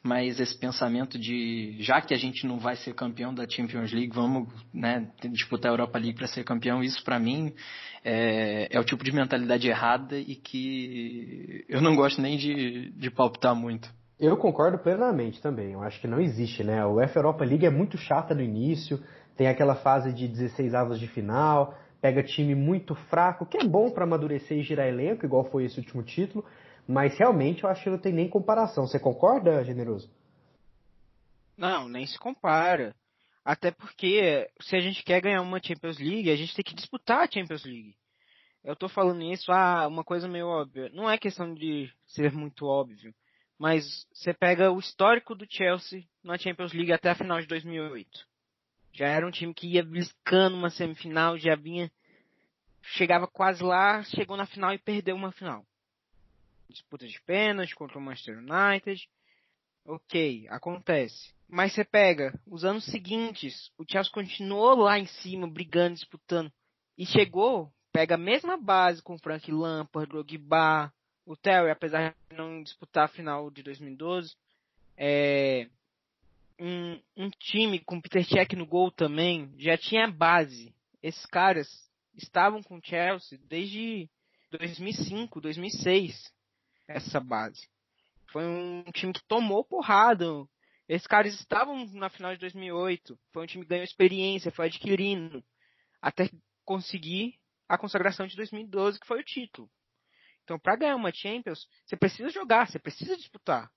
mas 0.00 0.38
esse 0.38 0.56
pensamento 0.56 1.18
de 1.18 1.76
já 1.80 2.00
que 2.00 2.12
a 2.12 2.16
gente 2.16 2.46
não 2.46 2.58
vai 2.58 2.76
ser 2.76 2.94
campeão 2.94 3.34
da 3.34 3.48
Champions 3.48 3.90
League, 3.90 4.12
vamos 4.14 4.48
né, 4.72 5.10
disputar 5.32 5.70
a 5.70 5.74
Europa 5.74 5.98
League 5.98 6.18
para 6.18 6.28
ser 6.28 6.44
campeão, 6.44 6.82
isso 6.82 7.02
para 7.02 7.18
mim 7.18 7.52
é, 8.04 8.68
é, 8.70 8.78
o 8.78 8.84
tipo 8.84 9.02
de 9.02 9.10
mentalidade 9.10 9.66
errada 9.66 10.18
e 10.18 10.36
que 10.36 11.64
eu 11.68 11.80
não 11.80 11.96
gosto 11.96 12.20
nem 12.20 12.36
de, 12.36 12.90
de 12.90 13.10
palpitar 13.10 13.56
muito. 13.56 13.92
Eu 14.20 14.36
concordo 14.36 14.78
plenamente 14.78 15.40
também. 15.40 15.72
Eu 15.72 15.82
acho 15.82 16.00
que 16.00 16.06
não 16.06 16.20
existe, 16.20 16.62
né? 16.62 16.84
O 16.84 16.94
UEFA 16.94 17.18
Europa 17.18 17.44
League 17.44 17.66
é 17.66 17.70
muito 17.70 17.98
chata 17.98 18.34
no 18.34 18.42
início, 18.42 19.02
tem 19.36 19.48
aquela 19.48 19.74
fase 19.74 20.12
de 20.12 20.28
16 20.28 20.74
avos 20.74 20.98
de 20.98 21.08
final, 21.08 21.76
pega 22.00 22.22
time 22.22 22.54
muito 22.54 22.94
fraco, 22.94 23.46
que 23.46 23.58
é 23.58 23.64
bom 23.64 23.90
para 23.90 24.04
amadurecer 24.04 24.58
e 24.58 24.62
girar 24.62 24.86
elenco, 24.86 25.24
igual 25.24 25.44
foi 25.44 25.64
esse 25.64 25.78
último 25.78 26.02
título, 26.02 26.44
mas 26.86 27.16
realmente 27.18 27.64
eu 27.64 27.70
acho 27.70 27.82
que 27.82 27.90
não 27.90 27.98
tem 27.98 28.12
nem 28.12 28.28
comparação. 28.28 28.86
Você 28.86 28.98
concorda, 28.98 29.64
Generoso? 29.64 30.10
Não, 31.56 31.88
nem 31.88 32.06
se 32.06 32.18
compara. 32.18 32.94
Até 33.44 33.70
porque 33.70 34.48
se 34.60 34.76
a 34.76 34.80
gente 34.80 35.02
quer 35.02 35.20
ganhar 35.20 35.42
uma 35.42 35.62
Champions 35.62 35.98
League, 35.98 36.30
a 36.30 36.36
gente 36.36 36.54
tem 36.54 36.64
que 36.64 36.74
disputar 36.74 37.20
a 37.20 37.30
Champions 37.30 37.64
League. 37.64 37.94
Eu 38.64 38.74
tô 38.74 38.88
falando 38.88 39.22
isso, 39.22 39.52
ah, 39.52 39.86
uma 39.86 40.02
coisa 40.02 40.26
meio 40.26 40.46
óbvia. 40.46 40.90
Não 40.94 41.08
é 41.08 41.18
questão 41.18 41.52
de 41.52 41.92
ser 42.06 42.32
muito 42.32 42.64
óbvio, 42.64 43.14
mas 43.58 44.06
você 44.12 44.32
pega 44.32 44.72
o 44.72 44.78
histórico 44.78 45.34
do 45.34 45.46
Chelsea 45.48 46.04
na 46.22 46.38
Champions 46.38 46.72
League 46.72 46.92
até 46.92 47.10
a 47.10 47.14
final 47.14 47.40
de 47.40 47.46
2008. 47.46 48.08
Já 48.94 49.08
era 49.08 49.26
um 49.26 49.30
time 49.30 49.52
que 49.52 49.66
ia 49.66 49.84
bliscando 49.84 50.56
uma 50.56 50.70
semifinal, 50.70 51.36
já 51.36 51.56
vinha. 51.56 51.90
Chegava 52.80 53.26
quase 53.26 53.62
lá, 53.62 54.02
chegou 54.04 54.36
na 54.36 54.46
final 54.46 54.72
e 54.72 54.78
perdeu 54.78 55.16
uma 55.16 55.32
final. 55.32 55.66
Disputa 56.68 57.06
de 57.06 57.20
pênalti 57.22 57.74
contra 57.74 57.98
o 57.98 58.00
Manchester 58.00 58.38
United. 58.38 59.08
Ok, 59.84 60.46
acontece. 60.48 61.34
Mas 61.48 61.72
você 61.72 61.84
pega 61.84 62.38
os 62.46 62.64
anos 62.64 62.84
seguintes, 62.86 63.70
o 63.76 63.84
Chelsea 63.90 64.12
continuou 64.12 64.76
lá 64.76 64.98
em 64.98 65.06
cima, 65.06 65.48
brigando, 65.48 65.94
disputando. 65.94 66.52
E 66.96 67.04
chegou, 67.04 67.72
pega 67.92 68.14
a 68.14 68.18
mesma 68.18 68.56
base 68.56 69.02
com 69.02 69.18
Frank 69.18 69.50
Lampard, 69.50 70.08
Drogba, 70.08 70.92
o 71.26 71.36
Terry, 71.36 71.70
apesar 71.70 72.14
de 72.30 72.36
não 72.36 72.62
disputar 72.62 73.06
a 73.06 73.08
final 73.08 73.50
de 73.50 73.62
2012. 73.62 74.36
É, 74.96 75.68
um, 76.58 77.00
um 77.16 77.30
time 77.30 77.80
com 77.80 78.00
Peter 78.00 78.24
Cech 78.24 78.54
no 78.56 78.66
gol 78.66 78.90
também 78.90 79.52
já 79.58 79.76
tinha 79.76 80.10
base. 80.10 80.74
Esses 81.02 81.26
caras 81.26 81.68
estavam 82.14 82.62
com 82.62 82.80
Chelsea 82.82 83.38
desde 83.44 84.08
2005, 84.50 85.40
2006, 85.40 86.32
essa 86.88 87.20
base. 87.20 87.68
Foi 88.30 88.44
um 88.44 88.84
time 88.92 89.12
que 89.12 89.24
tomou 89.26 89.64
porrada. 89.64 90.26
Esses 90.88 91.06
caras 91.06 91.34
estavam 91.34 91.86
na 91.92 92.08
final 92.08 92.32
de 92.32 92.40
2008. 92.40 93.18
Foi 93.32 93.42
um 93.42 93.46
time 93.46 93.64
que 93.64 93.70
ganhou 93.70 93.84
experiência, 93.84 94.52
foi 94.52 94.66
adquirindo 94.66 95.44
até 96.00 96.28
conseguir 96.64 97.38
a 97.68 97.78
consagração 97.78 98.26
de 98.26 98.36
2012, 98.36 99.00
que 99.00 99.06
foi 99.06 99.20
o 99.20 99.24
título. 99.24 99.70
Então, 100.42 100.58
para 100.58 100.76
ganhar 100.76 100.96
uma 100.96 101.12
Champions, 101.12 101.66
você 101.84 101.96
precisa 101.96 102.28
jogar, 102.28 102.68
você 102.68 102.78
precisa 102.78 103.16
disputar. 103.16 103.70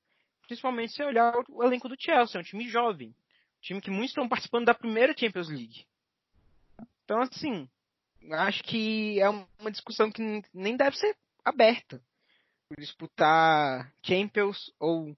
Principalmente 0.47 0.93
se 0.93 1.03
olhar 1.03 1.33
o 1.49 1.63
elenco 1.63 1.89
do 1.89 1.95
Chelsea, 1.99 2.39
é 2.39 2.41
um 2.41 2.43
time 2.43 2.67
jovem. 2.69 3.09
Um 3.09 3.61
time 3.61 3.81
que 3.81 3.91
muitos 3.91 4.11
estão 4.11 4.27
participando 4.27 4.65
da 4.65 4.73
primeira 4.73 5.15
Champions 5.15 5.49
League. 5.49 5.85
Então, 7.03 7.21
assim, 7.21 7.69
acho 8.31 8.63
que 8.63 9.19
é 9.19 9.29
uma 9.29 9.71
discussão 9.71 10.09
que 10.09 10.41
nem 10.53 10.77
deve 10.77 10.97
ser 10.97 11.15
aberta. 11.43 12.01
Disputar 12.77 13.93
Champions 14.03 14.73
ou 14.79 15.15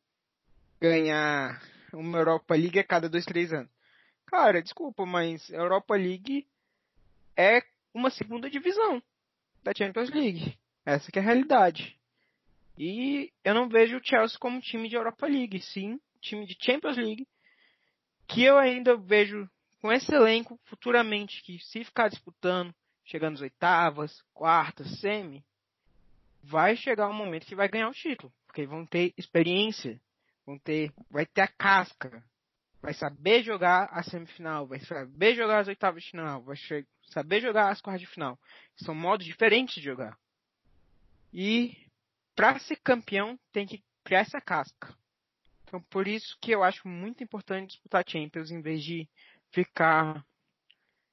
ganhar 0.82 1.62
uma 1.94 2.18
Europa 2.18 2.56
League 2.56 2.80
a 2.80 2.84
cada 2.84 3.10
dois, 3.10 3.26
três 3.26 3.54
anos. 3.54 3.72
Cara, 4.26 4.62
desculpa, 4.62 5.06
mas 5.06 5.50
a 5.52 5.58
Europa 5.58 5.96
League 5.96 6.48
é 7.36 7.64
uma 7.94 8.10
segunda 8.10 8.50
divisão 8.50 9.02
da 9.64 9.74
Champions 9.76 10.10
League. 10.12 10.58
Essa 10.86 11.10
é 11.14 11.20
a 11.20 11.22
realidade. 11.24 11.99
E 12.80 13.34
eu 13.44 13.54
não 13.54 13.68
vejo 13.68 13.98
o 13.98 14.02
Chelsea 14.02 14.40
como 14.40 14.62
time 14.62 14.88
de 14.88 14.96
Europa 14.96 15.28
League, 15.28 15.62
sim, 15.62 16.00
time 16.22 16.46
de 16.46 16.56
Champions 16.58 16.96
League, 16.96 17.28
que 18.26 18.42
eu 18.42 18.58
ainda 18.58 18.96
vejo 18.96 19.50
com 19.82 19.92
esse 19.92 20.16
elenco 20.16 20.58
futuramente, 20.64 21.44
que 21.44 21.60
se 21.60 21.84
ficar 21.84 22.08
disputando, 22.08 22.74
chegando 23.04 23.36
às 23.36 23.42
oitavas, 23.42 24.24
quartas, 24.34 24.98
semi, 25.02 25.44
vai 26.42 26.78
chegar 26.78 27.10
um 27.10 27.14
momento 27.14 27.46
que 27.46 27.56
vai 27.56 27.68
ganhar 27.68 27.90
o 27.90 27.94
título, 27.94 28.32
porque 28.48 28.66
vão 28.66 28.86
ter 28.86 29.14
experiência, 29.18 30.00
vão 30.46 30.58
ter, 30.58 30.94
vai 31.12 31.26
ter 31.26 31.42
a 31.42 31.48
casca, 31.48 32.24
vai 32.82 32.94
saber 32.94 33.44
jogar 33.44 33.90
a 33.92 34.02
semifinal, 34.04 34.66
vai 34.66 34.80
saber 34.80 35.36
jogar 35.36 35.60
as 35.60 35.68
oitavas 35.68 36.02
de 36.02 36.12
final, 36.12 36.42
vai 36.44 36.56
saber 37.10 37.42
jogar 37.42 37.72
as 37.72 37.82
quartas 37.82 38.08
de 38.08 38.08
final. 38.08 38.40
São 38.78 38.96
modos 38.96 39.26
diferentes 39.26 39.76
de 39.76 39.82
jogar. 39.82 40.18
E 41.34 41.89
para 42.40 42.58
ser 42.58 42.78
campeão 42.78 43.38
tem 43.52 43.68
que 43.68 43.84
criar 44.02 44.22
essa 44.22 44.40
casca. 44.40 44.96
Então 45.66 45.84
por 45.90 46.08
isso 46.08 46.38
que 46.42 46.52
eu 46.52 46.64
acho 46.64 46.88
muito 46.88 47.22
importante 47.22 47.72
disputar 47.72 48.06
Champions 48.08 48.50
em 48.50 48.62
vez 48.62 48.82
de 48.82 49.10
ficar 49.52 50.24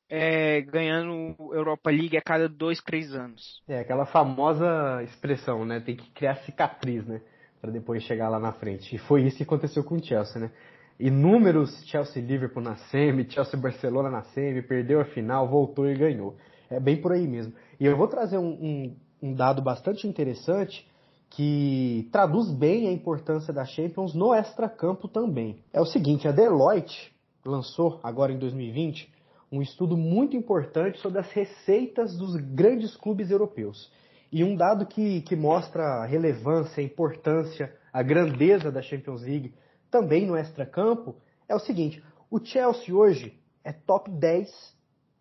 é, 0.09 0.61
ganhando 0.61 1.35
Europa 1.53 1.91
League 1.91 2.17
a 2.17 2.23
cada 2.23 2.49
dois, 2.49 2.81
três 2.81 3.13
anos. 3.13 3.61
É 3.67 3.81
aquela 3.81 4.07
famosa 4.07 5.03
expressão, 5.03 5.65
né? 5.65 5.81
Tem 5.81 5.97
que 5.97 6.09
criar 6.13 6.37
cicatriz, 6.45 7.05
né? 7.05 7.21
Para 7.61 7.73
depois 7.73 8.05
chegar 8.05 8.29
lá 8.29 8.39
na 8.39 8.53
frente. 8.53 8.95
E 8.95 8.99
foi 8.99 9.25
isso 9.25 9.39
que 9.39 9.43
aconteceu 9.43 9.83
com 9.83 9.97
o 9.97 10.05
Chelsea, 10.05 10.41
né? 10.41 10.53
Inúmeros 10.97 11.85
Chelsea 11.87 12.23
Liverpool 12.23 12.63
na 12.63 12.77
semi, 12.77 13.29
Chelsea 13.29 13.59
Barcelona 13.59 14.09
na 14.09 14.23
semi, 14.23 14.63
perdeu 14.63 15.01
a 15.01 15.05
final, 15.07 15.49
voltou 15.49 15.91
e 15.91 15.99
ganhou. 15.99 16.37
É 16.71 16.79
bem 16.79 17.01
por 17.01 17.11
aí 17.11 17.27
mesmo. 17.27 17.53
E 17.81 17.85
eu 17.85 17.97
vou 17.97 18.07
trazer 18.07 18.39
um, 18.39 18.47
um, 18.47 18.97
um 19.21 19.35
dado 19.35 19.61
bastante 19.61 20.07
interessante 20.07 20.87
que 21.31 22.09
traduz 22.13 22.51
bem 22.51 22.89
a 22.89 22.93
importância 22.93 23.53
da 23.53 23.65
Champions 23.65 24.15
no 24.15 24.35
extracampo 24.35 25.09
também. 25.09 25.63
É 25.73 25.81
o 25.81 25.87
seguinte, 25.87 26.27
a 26.27 26.33
Deloitte 26.33 27.15
lançou 27.45 28.01
agora 28.03 28.33
em 28.33 28.39
2020 28.39 29.15
um 29.51 29.63
estudo 29.63 29.97
muito 29.97 30.37
importante 30.37 30.99
sobre 30.99 31.21
as 31.21 31.31
receitas 31.31 32.17
dos 32.17 32.37
grandes 32.37 32.97
clubes 32.97 33.31
europeus. 33.31 33.91
E 34.33 34.43
um 34.43 34.57
dado 34.57 34.87
que, 34.87 35.21
que 35.23 35.37
mostra 35.37 35.83
a 35.83 36.07
relevância, 36.07 36.81
a 36.81 36.85
importância, 36.85 37.73
a 37.93 38.03
grandeza 38.03 38.73
da 38.73 38.83
Champions 38.83 39.23
League 39.23 39.55
também 39.91 40.27
no 40.27 40.37
extracampo 40.37 41.17
é 41.49 41.55
o 41.55 41.61
seguinte: 41.61 42.03
o 42.31 42.45
Chelsea 42.45 42.95
hoje 42.95 43.39
é 43.63 43.73
top 43.73 44.11
10 44.11 44.49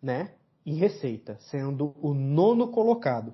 né, 0.02 0.32
em 0.64 0.74
receita, 0.74 1.36
sendo 1.50 1.94
o 2.00 2.12
nono 2.12 2.68
colocado. 2.68 3.32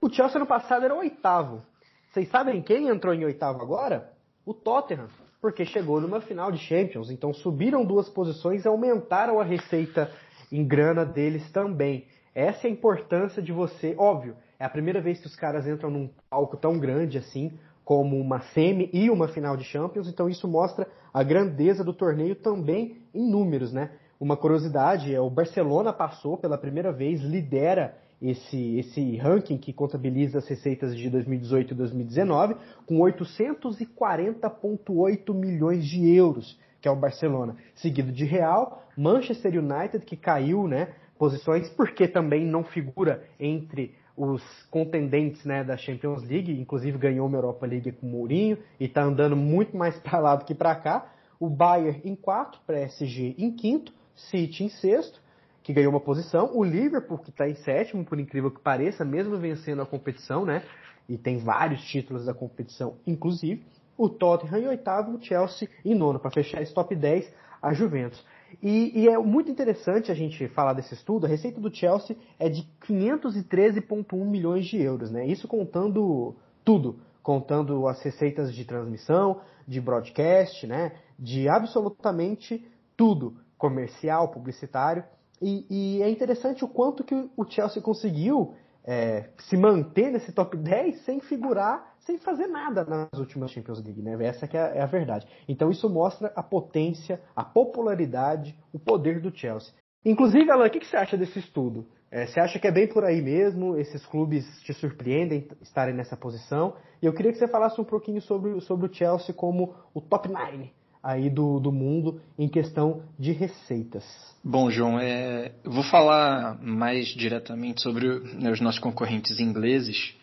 O 0.00 0.10
Chelsea 0.10 0.38
no 0.38 0.46
passado 0.46 0.84
era 0.84 0.94
o 0.94 0.98
oitavo. 0.98 1.62
Vocês 2.10 2.28
sabem 2.28 2.62
quem 2.62 2.88
entrou 2.88 3.14
em 3.14 3.24
oitavo 3.24 3.62
agora? 3.62 4.12
O 4.44 4.52
Tottenham, 4.52 5.08
porque 5.40 5.64
chegou 5.64 6.00
numa 6.00 6.20
final 6.20 6.52
de 6.52 6.58
Champions. 6.58 7.10
Então 7.10 7.32
subiram 7.32 7.84
duas 7.84 8.08
posições 8.08 8.64
e 8.64 8.68
aumentaram 8.68 9.40
a 9.40 9.44
receita 9.44 10.10
em 10.52 10.66
grana 10.66 11.04
deles 11.04 11.50
também. 11.50 12.06
Essa 12.34 12.66
é 12.66 12.70
a 12.70 12.72
importância 12.72 13.42
de 13.42 13.52
você, 13.52 13.94
óbvio, 13.98 14.36
é 14.58 14.64
a 14.64 14.68
primeira 14.68 15.00
vez 15.00 15.18
que 15.20 15.26
os 15.26 15.34
caras 15.34 15.66
entram 15.66 15.90
num 15.90 16.10
palco 16.28 16.56
tão 16.56 16.78
grande 16.78 17.16
assim, 17.16 17.58
como 17.84 18.20
uma 18.20 18.40
semi 18.52 18.90
e 18.92 19.08
uma 19.08 19.28
final 19.28 19.56
de 19.56 19.64
Champions, 19.64 20.08
então 20.08 20.28
isso 20.28 20.46
mostra 20.46 20.86
a 21.14 21.22
grandeza 21.22 21.82
do 21.82 21.94
torneio 21.94 22.34
também 22.34 22.98
em 23.14 23.30
números, 23.30 23.72
né? 23.72 23.92
Uma 24.18 24.36
curiosidade 24.36 25.14
é 25.14 25.20
o 25.20 25.30
Barcelona 25.30 25.92
passou 25.92 26.36
pela 26.36 26.58
primeira 26.58 26.92
vez, 26.92 27.22
lidera 27.22 27.96
esse, 28.20 28.78
esse 28.78 29.16
ranking 29.16 29.56
que 29.58 29.72
contabiliza 29.72 30.38
as 30.38 30.48
receitas 30.48 30.96
de 30.96 31.08
2018 31.10 31.72
e 31.72 31.76
2019, 31.76 32.56
com 32.86 32.98
840,8 32.98 35.34
milhões 35.34 35.84
de 35.84 36.08
euros, 36.14 36.56
que 36.80 36.88
é 36.88 36.90
o 36.90 36.96
Barcelona. 36.96 37.56
Seguido 37.74 38.10
de 38.12 38.24
Real, 38.24 38.82
Manchester 38.96 39.52
United, 39.58 40.02
que 40.04 40.16
caiu 40.16 40.66
né, 40.66 40.94
posições, 41.18 41.68
porque 41.70 42.08
também 42.08 42.44
não 42.44 42.64
figura 42.64 43.22
entre 43.38 43.94
os 44.16 44.42
contendentes 44.70 45.44
né, 45.44 45.62
da 45.62 45.76
Champions 45.76 46.22
League, 46.22 46.58
inclusive 46.58 46.96
ganhou 46.96 47.26
uma 47.26 47.36
Europa 47.36 47.66
League 47.66 47.92
com 47.92 48.06
o 48.06 48.10
Mourinho 48.10 48.56
e 48.80 48.86
está 48.86 49.02
andando 49.02 49.36
muito 49.36 49.76
mais 49.76 49.98
para 50.00 50.18
lá 50.18 50.36
do 50.36 50.44
que 50.44 50.54
para 50.54 50.74
cá. 50.74 51.12
O 51.38 51.50
Bayern 51.50 52.00
em 52.02 52.16
quarto, 52.16 52.58
PSG 52.66 53.34
em 53.36 53.52
quinto, 53.52 53.92
City 54.14 54.64
em 54.64 54.68
sexto, 54.70 55.20
que 55.66 55.72
ganhou 55.72 55.90
uma 55.90 56.00
posição. 56.00 56.52
O 56.54 56.62
Liverpool, 56.62 57.18
que 57.18 57.30
está 57.30 57.48
em 57.48 57.56
sétimo, 57.56 58.04
por 58.04 58.20
incrível 58.20 58.52
que 58.52 58.60
pareça, 58.60 59.04
mesmo 59.04 59.36
vencendo 59.36 59.82
a 59.82 59.86
competição, 59.86 60.44
né? 60.44 60.62
E 61.08 61.18
tem 61.18 61.38
vários 61.38 61.82
títulos 61.82 62.24
da 62.24 62.32
competição, 62.32 62.98
inclusive. 63.04 63.66
O 63.98 64.08
Tottenham 64.08 64.60
em 64.60 64.68
oitavo, 64.68 65.16
o 65.16 65.20
Chelsea 65.20 65.68
em 65.84 65.92
nono, 65.92 66.20
para 66.20 66.30
fechar 66.30 66.62
esse 66.62 66.72
top 66.72 66.94
10, 66.94 67.34
a 67.60 67.72
Juventus. 67.72 68.24
E, 68.62 68.92
e, 68.94 69.08
é 69.08 69.18
muito 69.18 69.50
interessante 69.50 70.12
a 70.12 70.14
gente 70.14 70.46
falar 70.50 70.72
desse 70.72 70.94
estudo. 70.94 71.26
A 71.26 71.28
receita 71.28 71.60
do 71.60 71.74
Chelsea 71.74 72.16
é 72.38 72.48
de 72.48 72.62
513,1 72.88 74.24
milhões 74.24 74.66
de 74.66 74.80
euros, 74.80 75.10
né? 75.10 75.26
Isso 75.26 75.48
contando 75.48 76.36
tudo, 76.64 77.00
contando 77.24 77.88
as 77.88 78.00
receitas 78.02 78.54
de 78.54 78.64
transmissão, 78.64 79.40
de 79.66 79.80
broadcast, 79.80 80.64
né? 80.64 80.92
De 81.18 81.48
absolutamente 81.48 82.64
tudo, 82.96 83.34
comercial, 83.58 84.28
publicitário. 84.28 85.02
E, 85.40 85.66
e 85.68 86.02
é 86.02 86.08
interessante 86.08 86.64
o 86.64 86.68
quanto 86.68 87.04
que 87.04 87.14
o 87.36 87.44
Chelsea 87.44 87.82
conseguiu 87.82 88.54
é, 88.84 89.30
se 89.38 89.56
manter 89.56 90.10
nesse 90.12 90.32
top 90.32 90.56
10 90.56 91.04
sem 91.04 91.20
figurar, 91.20 91.94
sem 92.00 92.18
fazer 92.18 92.46
nada 92.46 92.84
nas 92.84 93.18
últimas 93.18 93.50
Champions 93.50 93.82
League, 93.82 94.00
né? 94.00 94.16
Essa 94.24 94.46
que 94.46 94.56
é, 94.56 94.78
é 94.78 94.82
a 94.82 94.86
verdade. 94.86 95.26
Então 95.48 95.70
isso 95.70 95.90
mostra 95.90 96.32
a 96.36 96.42
potência, 96.42 97.20
a 97.34 97.44
popularidade, 97.44 98.56
o 98.72 98.78
poder 98.78 99.20
do 99.20 99.36
Chelsea. 99.36 99.74
Inclusive, 100.04 100.48
Alan, 100.50 100.66
o 100.66 100.70
que, 100.70 100.78
que 100.78 100.86
você 100.86 100.96
acha 100.96 101.16
desse 101.16 101.40
estudo? 101.40 101.84
É, 102.08 102.26
você 102.26 102.38
acha 102.38 102.60
que 102.60 102.66
é 102.68 102.70
bem 102.70 102.86
por 102.86 103.04
aí 103.04 103.20
mesmo? 103.20 103.76
Esses 103.76 104.06
clubes 104.06 104.44
te 104.62 104.72
surpreendem 104.72 105.48
estarem 105.60 105.94
nessa 105.94 106.16
posição? 106.16 106.76
E 107.02 107.06
eu 107.06 107.12
queria 107.12 107.32
que 107.32 107.38
você 107.38 107.48
falasse 107.48 107.80
um 107.80 107.84
pouquinho 107.84 108.22
sobre, 108.22 108.60
sobre 108.60 108.86
o 108.86 108.94
Chelsea 108.94 109.34
como 109.34 109.74
o 109.92 110.00
top 110.00 110.28
9 110.28 110.70
aí 111.06 111.30
do, 111.30 111.60
do 111.60 111.70
mundo 111.70 112.20
em 112.36 112.48
questão 112.48 113.04
de 113.16 113.30
receitas. 113.30 114.04
Bom, 114.44 114.68
João, 114.70 114.98
é, 114.98 115.52
vou 115.64 115.84
falar 115.84 116.60
mais 116.60 117.06
diretamente 117.06 117.80
sobre 117.80 118.06
né, 118.34 118.50
os 118.50 118.60
nossos 118.60 118.80
concorrentes 118.80 119.38
ingleses. 119.38 120.14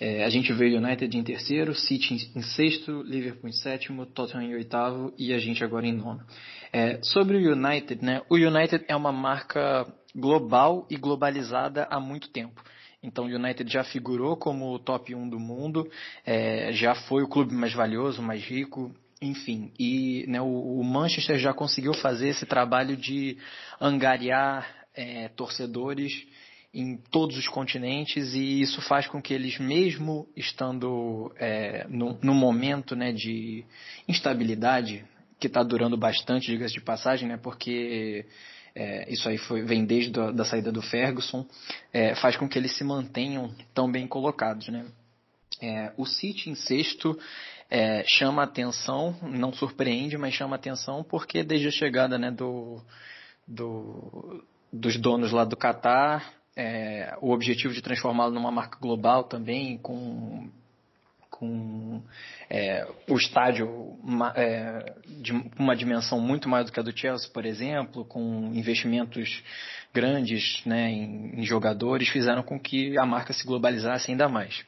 É, 0.00 0.24
a 0.24 0.28
gente 0.28 0.52
vê 0.52 0.76
United 0.76 1.16
em 1.16 1.22
terceiro, 1.22 1.72
City 1.76 2.32
em, 2.34 2.42
sexto, 2.42 3.02
Liverpool 3.02 3.48
em 3.48 3.52
sétimo, 3.52 4.04
Tottenham 4.04 4.42
em 4.42 4.54
oitavo 4.54 5.12
e 5.16 5.32
a 5.32 5.38
gente 5.38 5.62
agora 5.62 5.86
em 5.86 5.92
nono. 5.92 6.20
É, 6.72 6.98
sobre 7.02 7.36
o 7.36 7.52
United, 7.52 8.04
né, 8.04 8.22
o 8.28 8.34
United 8.34 8.84
é 8.88 8.96
uma 8.96 9.12
marca 9.12 9.86
global 10.12 10.88
e 10.90 10.96
globalizada 10.96 11.86
há 11.88 12.00
muito 12.00 12.30
tempo. 12.30 12.60
Então 13.00 13.26
o 13.26 13.28
United 13.28 13.70
já 13.72 13.84
figurou 13.84 14.36
como 14.36 14.72
o 14.72 14.78
top 14.78 15.14
1 15.14 15.28
do 15.28 15.38
mundo, 15.38 15.88
é, 16.26 16.72
já 16.72 16.94
foi 16.94 17.22
o 17.22 17.28
clube 17.28 17.54
mais 17.54 17.72
valioso, 17.72 18.22
mais 18.22 18.42
rico, 18.44 18.92
enfim, 19.22 19.72
e 19.78 20.24
né, 20.26 20.40
o, 20.40 20.80
o, 20.80 20.84
Manchester 20.84 21.38
já 21.38 21.54
conseguiu 21.54 21.94
fazer 21.94 22.28
esse 22.28 22.44
trabalho 22.44 22.96
de 22.96 23.38
angariar 23.80 24.68
é, 24.94 25.28
torcedores 25.28 26.12
em 26.74 26.96
todos 26.96 27.38
os 27.38 27.46
continentes 27.46 28.34
e 28.34 28.60
isso 28.60 28.80
faz 28.82 29.06
com 29.06 29.22
que 29.22 29.32
eles, 29.32 29.58
mesmo 29.58 30.26
estando 30.36 31.32
é, 31.36 31.86
no, 31.88 32.18
no, 32.22 32.34
momento 32.34 32.96
né, 32.96 33.12
de 33.12 33.64
instabilidade, 34.08 35.04
que 35.38 35.46
está 35.46 35.62
durando 35.62 35.96
bastante, 35.96 36.46
diga-se 36.46 36.74
de 36.74 36.80
passagem, 36.80 37.28
né, 37.28 37.36
porque 37.36 38.26
é, 38.74 39.12
isso 39.12 39.28
aí 39.28 39.38
foi, 39.38 39.62
vem 39.62 39.84
desde 39.84 40.18
a 40.18 40.30
da 40.32 40.44
saída 40.44 40.72
do 40.72 40.82
Ferguson, 40.82 41.46
é, 41.92 42.14
faz 42.16 42.36
com 42.36 42.48
que 42.48 42.58
eles 42.58 42.76
se 42.76 42.82
mantenham 42.82 43.54
tão 43.72 43.90
bem 43.90 44.08
colocados. 44.08 44.68
Né. 44.68 44.86
É, 45.60 45.92
o 45.96 46.06
City 46.06 46.50
em 46.50 46.54
sexto 46.54 47.18
é, 47.74 48.04
chama 48.06 48.42
atenção, 48.42 49.16
não 49.22 49.50
surpreende, 49.50 50.18
mas 50.18 50.34
chama 50.34 50.56
atenção 50.56 51.02
porque 51.02 51.42
desde 51.42 51.68
a 51.68 51.70
chegada 51.70 52.18
né, 52.18 52.30
do, 52.30 52.82
do, 53.48 54.44
dos 54.70 54.98
donos 54.98 55.32
lá 55.32 55.42
do 55.46 55.56
Catar, 55.56 56.34
é, 56.54 57.16
o 57.22 57.30
objetivo 57.30 57.72
de 57.72 57.80
transformá-lo 57.80 58.34
numa 58.34 58.50
marca 58.50 58.78
global 58.78 59.24
também, 59.24 59.78
com, 59.78 60.50
com 61.30 62.02
é, 62.50 62.86
o 63.08 63.16
estádio 63.16 63.66
uma, 64.02 64.34
é, 64.36 64.94
de 65.06 65.32
uma 65.58 65.74
dimensão 65.74 66.20
muito 66.20 66.50
maior 66.50 66.64
do 66.64 66.72
que 66.72 66.78
a 66.78 66.82
do 66.82 66.94
Chelsea, 66.94 67.30
por 67.32 67.46
exemplo, 67.46 68.04
com 68.04 68.52
investimentos 68.52 69.42
grandes 69.94 70.62
né, 70.66 70.90
em, 70.90 71.40
em 71.40 71.44
jogadores, 71.46 72.10
fizeram 72.10 72.42
com 72.42 72.60
que 72.60 72.98
a 72.98 73.06
marca 73.06 73.32
se 73.32 73.46
globalizasse 73.46 74.10
ainda 74.10 74.28
mais. 74.28 74.62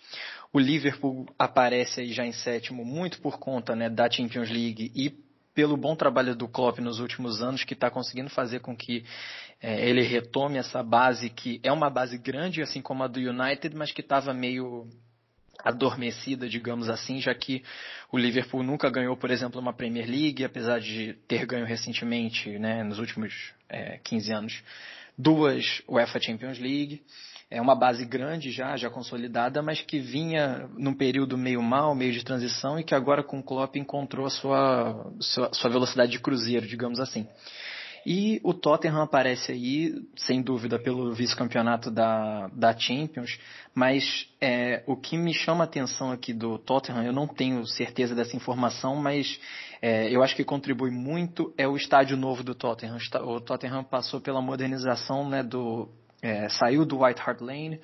O 0.54 0.60
Liverpool 0.60 1.26
aparece 1.36 2.00
aí 2.00 2.12
já 2.12 2.24
em 2.24 2.30
sétimo, 2.30 2.84
muito 2.84 3.20
por 3.20 3.40
conta 3.40 3.74
né, 3.74 3.90
da 3.90 4.08
Champions 4.08 4.48
League 4.48 4.92
e 4.94 5.10
pelo 5.52 5.76
bom 5.76 5.96
trabalho 5.96 6.36
do 6.36 6.46
Klopp 6.46 6.78
nos 6.78 7.00
últimos 7.00 7.42
anos, 7.42 7.64
que 7.64 7.74
está 7.74 7.90
conseguindo 7.90 8.30
fazer 8.30 8.60
com 8.60 8.76
que 8.76 9.04
é, 9.60 9.88
ele 9.88 10.02
retome 10.02 10.56
essa 10.56 10.80
base, 10.80 11.28
que 11.28 11.58
é 11.64 11.72
uma 11.72 11.90
base 11.90 12.16
grande, 12.18 12.62
assim 12.62 12.80
como 12.80 13.02
a 13.02 13.08
do 13.08 13.18
United, 13.18 13.74
mas 13.74 13.90
que 13.90 14.00
estava 14.00 14.32
meio 14.32 14.86
adormecida, 15.58 16.48
digamos 16.48 16.88
assim, 16.88 17.20
já 17.20 17.34
que 17.34 17.64
o 18.12 18.16
Liverpool 18.16 18.62
nunca 18.62 18.88
ganhou, 18.88 19.16
por 19.16 19.32
exemplo, 19.32 19.60
uma 19.60 19.72
Premier 19.72 20.08
League, 20.08 20.44
apesar 20.44 20.78
de 20.78 21.14
ter 21.26 21.46
ganho 21.46 21.66
recentemente, 21.66 22.60
né, 22.60 22.84
nos 22.84 23.00
últimos 23.00 23.52
é, 23.68 23.98
15 24.04 24.32
anos, 24.32 24.62
duas 25.18 25.82
UEFA 25.88 26.20
Champions 26.20 26.60
League 26.60 27.02
é 27.54 27.60
uma 27.60 27.74
base 27.76 28.04
grande 28.04 28.50
já, 28.50 28.76
já 28.76 28.90
consolidada, 28.90 29.62
mas 29.62 29.80
que 29.80 30.00
vinha 30.00 30.68
num 30.76 30.92
período 30.92 31.38
meio 31.38 31.62
mal, 31.62 31.94
meio 31.94 32.12
de 32.12 32.24
transição 32.24 32.78
e 32.78 32.84
que 32.84 32.94
agora 32.94 33.22
com 33.22 33.38
o 33.38 33.42
Klopp 33.42 33.76
encontrou 33.76 34.26
a 34.26 34.30
sua, 34.30 35.12
sua, 35.20 35.50
sua 35.52 35.70
velocidade 35.70 36.10
de 36.10 36.18
cruzeiro, 36.18 36.66
digamos 36.66 36.98
assim. 36.98 37.28
E 38.06 38.38
o 38.42 38.52
Tottenham 38.52 39.00
aparece 39.00 39.52
aí, 39.52 39.94
sem 40.16 40.42
dúvida, 40.42 40.78
pelo 40.78 41.14
vice-campeonato 41.14 41.90
da, 41.90 42.48
da 42.48 42.76
Champions, 42.76 43.38
mas 43.74 44.28
é, 44.40 44.82
o 44.86 44.94
que 44.94 45.16
me 45.16 45.32
chama 45.32 45.64
a 45.64 45.66
atenção 45.66 46.10
aqui 46.10 46.34
do 46.34 46.58
Tottenham, 46.58 47.02
eu 47.02 47.12
não 47.12 47.26
tenho 47.26 47.64
certeza 47.66 48.14
dessa 48.14 48.36
informação, 48.36 48.96
mas 48.96 49.40
é, 49.80 50.14
eu 50.14 50.22
acho 50.22 50.36
que 50.36 50.44
contribui 50.44 50.90
muito 50.90 51.54
é 51.56 51.66
o 51.66 51.76
estádio 51.76 52.16
novo 52.16 52.42
do 52.42 52.54
Tottenham. 52.54 52.98
O 53.22 53.40
Tottenham 53.40 53.82
passou 53.82 54.20
pela 54.20 54.42
modernização 54.42 55.26
né, 55.26 55.42
do 55.42 55.88
é, 56.24 56.48
saiu 56.48 56.86
do 56.86 57.04
White 57.04 57.20
Hart 57.20 57.42
Lane, 57.42 57.78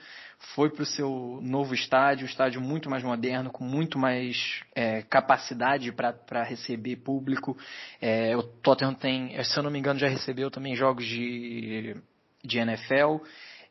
foi 0.54 0.70
para 0.70 0.82
o 0.82 0.86
seu 0.86 1.38
novo 1.42 1.74
estádio, 1.74 2.24
um 2.24 2.28
estádio 2.28 2.58
muito 2.58 2.88
mais 2.88 3.02
moderno, 3.04 3.50
com 3.50 3.62
muito 3.62 3.98
mais 3.98 4.62
é, 4.74 5.02
capacidade 5.02 5.92
para 5.92 6.42
receber 6.42 6.96
público. 6.96 7.54
É, 8.00 8.34
o 8.34 8.42
Tottenham 8.42 8.94
tem, 8.94 9.44
se 9.44 9.58
eu 9.58 9.62
não 9.62 9.70
me 9.70 9.78
engano, 9.78 10.00
já 10.00 10.08
recebeu 10.08 10.50
também 10.50 10.74
jogos 10.74 11.04
de, 11.04 11.94
de 12.42 12.58
NFL. 12.58 13.18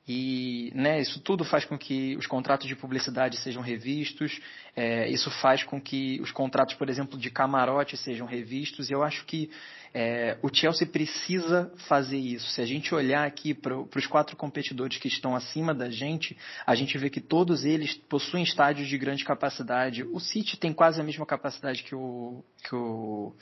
E 0.08 0.72
né, 0.74 1.00
isso 1.00 1.20
tudo 1.20 1.44
faz 1.46 1.66
com 1.66 1.78
que 1.78 2.16
os 2.18 2.26
contratos 2.26 2.68
de 2.68 2.76
publicidade 2.76 3.38
sejam 3.38 3.62
revistos, 3.62 4.40
é, 4.76 5.08
isso 5.08 5.30
faz 5.30 5.64
com 5.64 5.80
que 5.80 6.20
os 6.22 6.32
contratos, 6.32 6.74
por 6.76 6.90
exemplo, 6.90 7.18
de 7.18 7.30
camarote 7.30 7.96
sejam 7.96 8.26
revistos, 8.26 8.90
e 8.90 8.94
eu 8.94 9.04
acho 9.04 9.24
que 9.26 9.52
é, 9.94 10.38
o 10.42 10.50
Chelsea 10.54 10.88
precisa 10.88 11.72
fazer 11.88 12.18
isso. 12.18 12.50
Se 12.52 12.62
a 12.62 12.66
gente 12.66 12.94
olhar 12.94 13.26
aqui 13.26 13.54
para 13.54 13.76
os 13.76 14.08
quatro 14.08 14.36
competidores 14.36 14.98
que 14.98 15.08
estão 15.08 15.36
acima 15.36 15.74
da 15.74 15.90
gente, 15.90 16.38
a 16.66 16.76
gente 16.76 16.98
vê 16.98 17.10
que 17.10 17.22
todos 17.22 17.66
eles 17.66 17.96
possuem 17.96 18.44
estádios 18.44 18.88
de 18.88 18.98
grande 18.98 19.24
capacidade. 19.24 20.04
O 20.04 20.20
City 20.20 20.58
tem 20.58 20.74
quase 20.74 21.02
a 21.02 21.04
mesma 21.04 21.26
capacidade 21.26 21.84
que 21.84 21.96
o, 21.96 22.44
que 22.64 22.76
o 22.76 23.34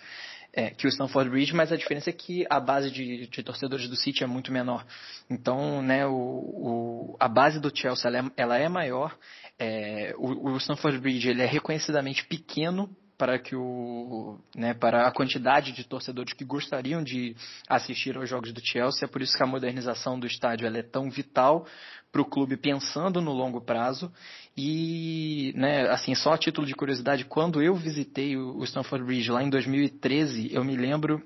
é, 0.57 0.71
que 0.71 0.87
o 0.87 0.89
Stanford 0.89 1.29
Bridge, 1.29 1.53
mas 1.53 1.71
a 1.71 1.75
diferença 1.75 2.09
é 2.09 2.13
que 2.13 2.43
a 2.49 2.59
base 2.59 2.89
de, 2.89 3.27
de 3.27 3.43
torcedores 3.43 3.87
do 3.87 3.95
City 3.95 4.23
é 4.23 4.27
muito 4.27 4.51
menor. 4.51 4.83
Então, 5.29 5.83
né, 5.83 6.07
o, 6.07 6.11
o, 6.11 7.17
a 7.19 7.27
base 7.27 7.59
do 7.59 7.71
Chelsea 7.71 8.09
ela 8.09 8.17
é, 8.17 8.31
ela 8.35 8.57
é 8.57 8.67
maior. 8.67 9.15
É, 9.59 10.15
o, 10.17 10.53
o 10.53 10.57
Stanford 10.57 10.97
Bridge 10.97 11.29
ele 11.29 11.43
é 11.43 11.45
reconhecidamente 11.45 12.25
pequeno 12.25 12.89
para 13.17 13.39
que 13.39 13.55
o, 13.55 14.37
né, 14.55 14.73
para 14.73 15.07
a 15.07 15.11
quantidade 15.11 15.71
de 15.71 15.83
torcedores 15.83 16.33
que 16.33 16.45
gostariam 16.45 17.03
de 17.03 17.35
assistir 17.67 18.15
aos 18.15 18.29
jogos 18.29 18.53
do 18.53 18.61
Chelsea. 18.63 19.05
É 19.05 19.07
por 19.07 19.21
isso 19.21 19.35
que 19.35 19.43
a 19.43 19.47
modernização 19.47 20.19
do 20.19 20.27
estádio 20.27 20.67
é 20.67 20.83
tão 20.83 21.09
vital 21.09 21.65
para 22.11 22.21
o 22.21 22.25
clube 22.25 22.55
pensando 22.55 23.19
no 23.19 23.33
longo 23.33 23.59
prazo. 23.59 24.11
E, 24.55 25.51
né, 25.55 25.89
assim, 25.89 26.13
só 26.13 26.33
a 26.33 26.37
título 26.37 26.67
de 26.67 26.75
curiosidade, 26.75 27.25
quando 27.25 27.61
eu 27.61 27.75
visitei 27.75 28.37
o 28.37 28.63
Stamford 28.63 29.05
Bridge 29.05 29.31
lá 29.31 29.43
em 29.43 29.49
2013, 29.49 30.53
eu 30.53 30.63
me 30.63 30.75
lembro 30.75 31.21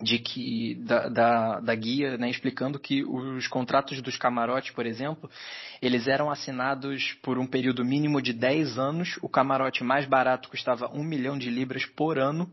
de 0.00 0.18
que 0.18 0.74
da, 0.76 1.08
da, 1.08 1.60
da, 1.60 1.74
guia 1.74 2.18
né, 2.18 2.28
explicando 2.28 2.78
que 2.78 3.04
os 3.04 3.46
contratos 3.46 4.02
dos 4.02 4.16
camarotes, 4.16 4.72
por 4.72 4.86
exemplo, 4.86 5.30
eles 5.80 6.08
eram 6.08 6.30
assinados 6.30 7.12
por 7.22 7.38
um 7.38 7.46
período 7.46 7.84
mínimo 7.84 8.20
de 8.20 8.32
10 8.32 8.76
anos. 8.76 9.18
O 9.22 9.28
camarote 9.28 9.84
mais 9.84 10.04
barato 10.04 10.48
custava 10.48 10.90
1 10.92 11.02
milhão 11.04 11.38
de 11.38 11.48
libras 11.48 11.86
por 11.86 12.18
ano. 12.18 12.52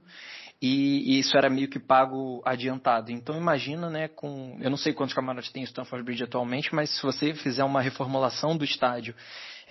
e, 0.61 1.15
e, 1.15 1.19
isso 1.19 1.35
era 1.35 1.49
meio 1.49 1.67
que 1.67 1.79
pago 1.79 2.43
adiantado. 2.45 3.11
Então 3.11 3.35
imagina, 3.35 3.89
né, 3.89 4.07
com 4.07 4.57
eu 4.61 4.69
não 4.69 4.77
sei 4.77 4.93
quantos 4.93 5.15
camarotes 5.15 5.51
tem 5.51 5.63
o 5.63 5.65
Stanford 5.65 6.05
Bridge 6.05 6.23
atualmente, 6.23 6.73
mas 6.75 6.91
se 6.91 7.01
você 7.01 7.33
fizer 7.33 7.63
uma 7.63 7.81
reformulação 7.81 8.55
do 8.55 8.63
estádio 8.63 9.15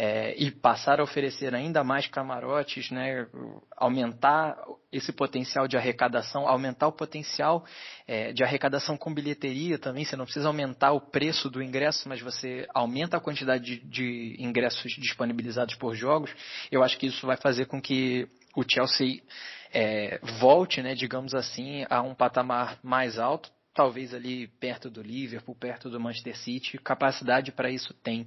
é, 0.03 0.35
e 0.39 0.51
passar 0.51 0.99
a 0.99 1.03
oferecer 1.03 1.55
ainda 1.55 1.85
mais 1.85 2.07
camarotes, 2.07 2.91
né, 2.91 3.27
aumentar 3.77 4.57
esse 4.91 5.13
potencial 5.13 5.69
de 5.69 5.77
arrecadação, 5.77 6.49
aumentar 6.49 6.89
o 6.89 6.93
potencial 6.93 7.67
é, 8.09 8.33
de 8.33 8.43
arrecadação 8.43 8.97
com 8.97 9.13
bilheteria 9.13 9.79
também. 9.79 10.07
Você 10.07 10.17
não 10.17 10.25
precisa 10.25 10.47
aumentar 10.47 10.93
o 10.93 11.03
preço 11.03 11.51
do 11.51 11.63
ingresso, 11.63 12.09
mas 12.09 12.23
você 12.23 12.67
aumenta 12.73 13.19
a 13.19 13.21
quantidade 13.21 13.77
de, 13.77 13.87
de 13.87 14.37
ingressos 14.39 14.91
disponibilizados 14.93 15.75
por 15.75 15.95
jogos. 15.95 16.35
Eu 16.73 16.83
acho 16.83 16.97
que 16.97 17.09
isso 17.09 17.27
vai 17.27 17.37
fazer 17.37 17.67
com 17.67 17.79
que 17.79 18.27
o 18.57 18.65
Chelsea 18.67 19.21
é, 19.71 20.19
volte, 20.41 20.81
né, 20.81 20.95
digamos 20.95 21.35
assim, 21.35 21.85
a 21.91 22.01
um 22.01 22.15
patamar 22.15 22.79
mais 22.83 23.19
alto, 23.19 23.51
talvez 23.75 24.15
ali 24.15 24.49
perto 24.49 24.89
do 24.89 25.03
Liverpool, 25.03 25.55
perto 25.55 25.91
do 25.91 26.01
Manchester 26.01 26.39
City, 26.39 26.79
capacidade 26.79 27.53
para 27.53 27.71
isso 27.71 27.93
tem. 27.93 28.27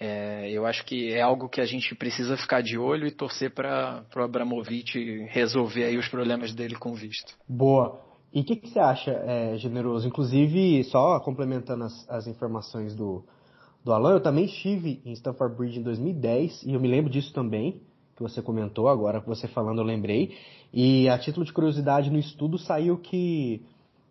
É, 0.00 0.48
eu 0.50 0.64
acho 0.64 0.84
que 0.84 1.12
é 1.12 1.20
algo 1.20 1.48
que 1.48 1.60
a 1.60 1.64
gente 1.64 1.92
precisa 1.94 2.36
ficar 2.36 2.62
de 2.62 2.78
olho 2.78 3.06
e 3.06 3.10
torcer 3.10 3.52
para 3.52 4.04
o 4.14 4.20
Abramovich 4.20 4.96
resolver 5.28 5.84
aí 5.84 5.98
os 5.98 6.08
problemas 6.08 6.54
dele 6.54 6.76
com 6.76 6.94
visto. 6.94 7.36
Boa. 7.48 8.00
E 8.32 8.40
o 8.40 8.44
que, 8.44 8.54
que, 8.56 8.68
você 8.68 8.78
acha, 8.78 9.10
é, 9.10 9.56
Generoso? 9.56 10.06
Inclusive, 10.06 10.84
só 10.84 11.18
complementando 11.20 11.84
as, 11.84 12.08
as 12.08 12.26
informações 12.28 12.94
do, 12.94 13.24
do 13.84 13.92
Alan, 13.92 14.12
eu 14.12 14.20
também 14.20 14.44
estive 14.44 15.02
em 15.04 15.12
Stamford 15.12 15.56
Bridge 15.56 15.80
em 15.80 15.82
2010 15.82 16.62
e 16.64 16.74
eu 16.74 16.80
me 16.80 16.86
lembro 16.86 17.10
disso 17.10 17.32
também 17.32 17.82
que 18.14 18.22
você 18.22 18.40
comentou, 18.42 18.88
agora 18.88 19.20
que 19.20 19.26
você 19.26 19.48
falando 19.48 19.80
eu 19.80 19.84
lembrei. 19.84 20.36
E 20.72 21.08
a 21.08 21.18
título 21.18 21.44
de 21.46 21.52
curiosidade, 21.52 22.10
no 22.10 22.18
estudo 22.18 22.58
saiu 22.58 22.98
que 22.98 23.64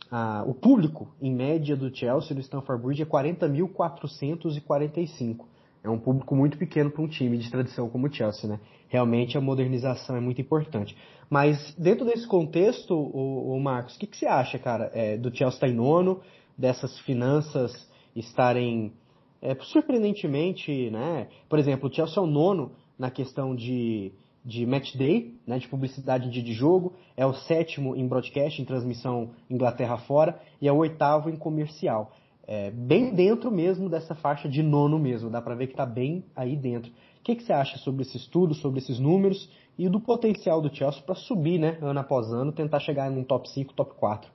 ah, 0.09 0.43
o 0.47 0.53
público, 0.53 1.09
em 1.21 1.33
média, 1.33 1.75
do 1.75 1.93
Chelsea 1.95 2.33
no 2.33 2.41
Stamford 2.41 2.83
Bridge 2.83 3.03
é 3.03 3.05
40.445. 3.05 5.45
É 5.87 5.91
um 5.91 5.99
público 5.99 6.35
muito 6.35 6.57
pequeno 6.57 6.91
para 6.91 7.01
um 7.01 7.07
time 7.07 7.37
de 7.37 7.49
tradição 7.49 7.89
como 7.89 8.07
o 8.07 8.13
Chelsea, 8.13 8.49
né? 8.49 8.59
Realmente 8.89 9.37
a 9.37 9.41
modernização 9.41 10.15
é 10.15 10.19
muito 10.19 10.41
importante. 10.41 10.95
Mas 11.29 11.73
dentro 11.77 12.05
desse 12.05 12.27
contexto, 12.27 12.93
o, 12.93 13.55
o 13.55 13.59
Marcos, 13.59 13.95
o 13.95 13.99
que, 13.99 14.07
que, 14.07 14.17
você 14.17 14.25
acha, 14.25 14.57
cara, 14.57 14.91
é, 14.93 15.17
do 15.17 15.29
Chelsea 15.29 15.55
estar 15.55 15.67
tá 15.67 15.71
em 15.71 15.75
nono, 15.75 16.21
dessas 16.57 16.97
finanças 16.99 17.71
estarem 18.15 18.93
é, 19.41 19.55
surpreendentemente, 19.55 20.89
né? 20.89 21.27
Por 21.49 21.59
exemplo, 21.59 21.89
o 21.89 21.93
Chelsea 21.93 22.17
é 22.17 22.21
o 22.21 22.27
nono 22.27 22.71
na 22.97 23.11
questão 23.11 23.55
de, 23.55 24.11
de 24.43 24.65
match 24.65 24.95
day, 24.95 25.35
né, 25.45 25.59
de 25.59 25.67
publicidade 25.67 26.27
em 26.27 26.31
dia 26.31 26.41
de 26.41 26.53
jogo, 26.53 26.93
é 27.15 27.25
o 27.25 27.33
sétimo 27.33 27.95
em 27.95 28.07
broadcast, 28.07 28.61
em 28.61 28.65
transmissão 28.65 29.31
Inglaterra 29.49 29.97
fora, 29.97 30.39
e 30.61 30.67
é 30.67 30.71
o 30.71 30.77
oitavo 30.77 31.29
em 31.29 31.35
comercial. 31.35 32.11
É, 32.49 32.71
bem 32.71 33.13
dentro 33.13 33.51
mesmo 33.51 33.89
dessa 33.89 34.15
faixa 34.15 34.47
de 34.47 34.63
nono 34.63 34.97
mesmo, 34.97 35.29
dá 35.29 35.41
para 35.41 35.53
ver 35.53 35.67
que 35.67 35.73
está 35.73 35.85
bem 35.85 36.23
aí 36.33 36.55
dentro. 36.55 36.89
O 37.19 37.23
que, 37.23 37.35
que 37.35 37.43
você 37.43 37.51
acha 37.51 37.77
sobre 37.77 38.03
esse 38.03 38.15
estudo, 38.15 38.53
sobre 38.53 38.79
esses 38.79 38.99
números 38.99 39.51
e 39.77 39.89
do 39.89 39.99
potencial 39.99 40.61
do 40.61 40.73
Chelsea 40.73 41.01
para 41.01 41.15
subir, 41.15 41.59
né, 41.59 41.77
ano 41.81 41.99
após 41.99 42.31
ano, 42.31 42.53
tentar 42.53 42.79
chegar 42.79 43.11
num 43.11 43.25
top 43.25 43.49
5, 43.49 43.73
top 43.73 43.95
4? 43.95 44.31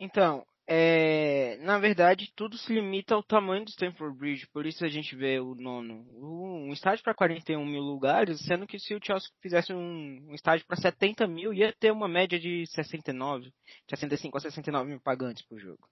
Então, 0.00 0.44
é, 0.66 1.58
na 1.62 1.78
verdade, 1.78 2.32
tudo 2.34 2.58
se 2.58 2.72
limita 2.72 3.14
ao 3.14 3.22
tamanho 3.22 3.64
do 3.64 3.70
Stamford 3.70 4.18
Bridge, 4.18 4.48
por 4.52 4.66
isso 4.66 4.84
a 4.84 4.88
gente 4.88 5.14
vê 5.14 5.38
o 5.38 5.54
nono. 5.54 6.04
Um 6.16 6.72
estádio 6.72 7.04
para 7.04 7.14
41 7.14 7.64
mil 7.64 7.82
lugares, 7.82 8.40
sendo 8.40 8.66
que 8.66 8.80
se 8.80 8.94
o 8.94 9.00
Chelsea 9.00 9.28
fizesse 9.40 9.72
um, 9.72 10.28
um 10.28 10.34
estádio 10.34 10.66
para 10.66 10.76
70 10.76 11.24
mil, 11.28 11.54
ia 11.54 11.72
ter 11.72 11.92
uma 11.92 12.08
média 12.08 12.38
de 12.38 12.66
69, 12.66 13.52
65 13.88 14.38
a 14.38 14.40
69 14.40 14.90
mil 14.90 15.00
pagantes 15.00 15.44
por 15.46 15.60
jogo. 15.60 15.88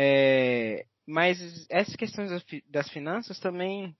É, 0.00 0.86
mas 1.04 1.66
essas 1.68 1.96
questões 1.96 2.30
das 2.68 2.88
finanças 2.88 3.40
também 3.40 3.96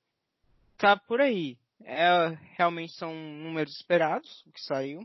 tá 0.77 0.97
por 0.97 1.21
aí. 1.21 1.59
É, 1.83 2.39
realmente 2.57 2.93
são 2.93 3.13
números 3.13 3.75
esperados, 3.75 4.45
o 4.47 4.53
que 4.53 4.61
saiu, 4.61 5.01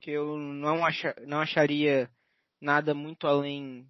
que 0.00 0.10
eu 0.10 0.38
não, 0.38 0.82
acha, 0.82 1.14
não 1.26 1.40
acharia 1.40 2.10
nada 2.58 2.94
muito 2.94 3.26
além 3.26 3.86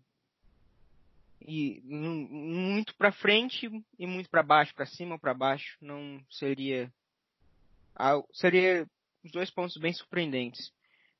e 1.40 1.80
muito 1.84 2.96
para 2.96 3.12
frente 3.12 3.70
e 3.96 4.04
muito 4.04 4.28
para 4.28 4.42
baixo, 4.42 4.74
para 4.74 4.86
cima 4.86 5.14
ou 5.14 5.20
para 5.20 5.32
baixo, 5.32 5.78
não 5.80 6.20
seria 6.28 6.92
seria 8.32 8.84
os 9.24 9.30
dois 9.30 9.52
pontos 9.52 9.76
bem 9.76 9.92
surpreendentes. 9.92 10.72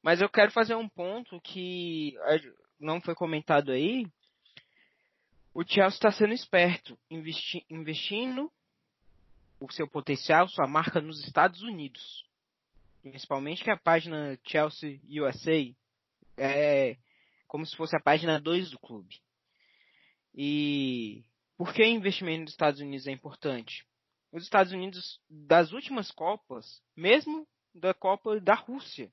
Mas 0.02 0.20
eu 0.20 0.28
quero 0.28 0.50
fazer 0.50 0.74
um 0.74 0.88
ponto 0.88 1.40
que 1.40 2.16
não 2.80 3.00
foi 3.00 3.14
comentado 3.14 3.70
aí. 3.70 4.04
O 5.54 5.64
Chelsea 5.64 5.96
está 5.96 6.10
sendo 6.10 6.32
esperto, 6.32 6.98
investi 7.10 7.64
investindo 7.68 8.52
o 9.60 9.70
seu 9.72 9.88
potencial, 9.88 10.48
sua 10.48 10.66
marca 10.66 11.00
nos 11.00 11.24
Estados 11.24 11.62
Unidos. 11.62 12.24
Principalmente 13.02 13.64
que 13.64 13.70
a 13.70 13.76
página 13.76 14.38
Chelsea 14.44 15.00
USA 15.08 15.74
é, 16.36 16.96
como 17.46 17.66
se 17.66 17.76
fosse 17.76 17.96
a 17.96 18.00
página 18.00 18.40
2 18.40 18.70
do 18.70 18.78
clube. 18.78 19.20
E 20.34 21.24
por 21.56 21.72
que 21.72 21.84
investimento 21.84 22.42
nos 22.42 22.52
Estados 22.52 22.80
Unidos 22.80 23.06
é 23.06 23.10
importante? 23.10 23.84
Os 24.30 24.44
Estados 24.44 24.72
Unidos, 24.72 25.20
das 25.28 25.72
últimas 25.72 26.10
Copas, 26.10 26.82
mesmo 26.94 27.48
da 27.74 27.94
Copa 27.94 28.38
da 28.40 28.54
Rússia, 28.54 29.10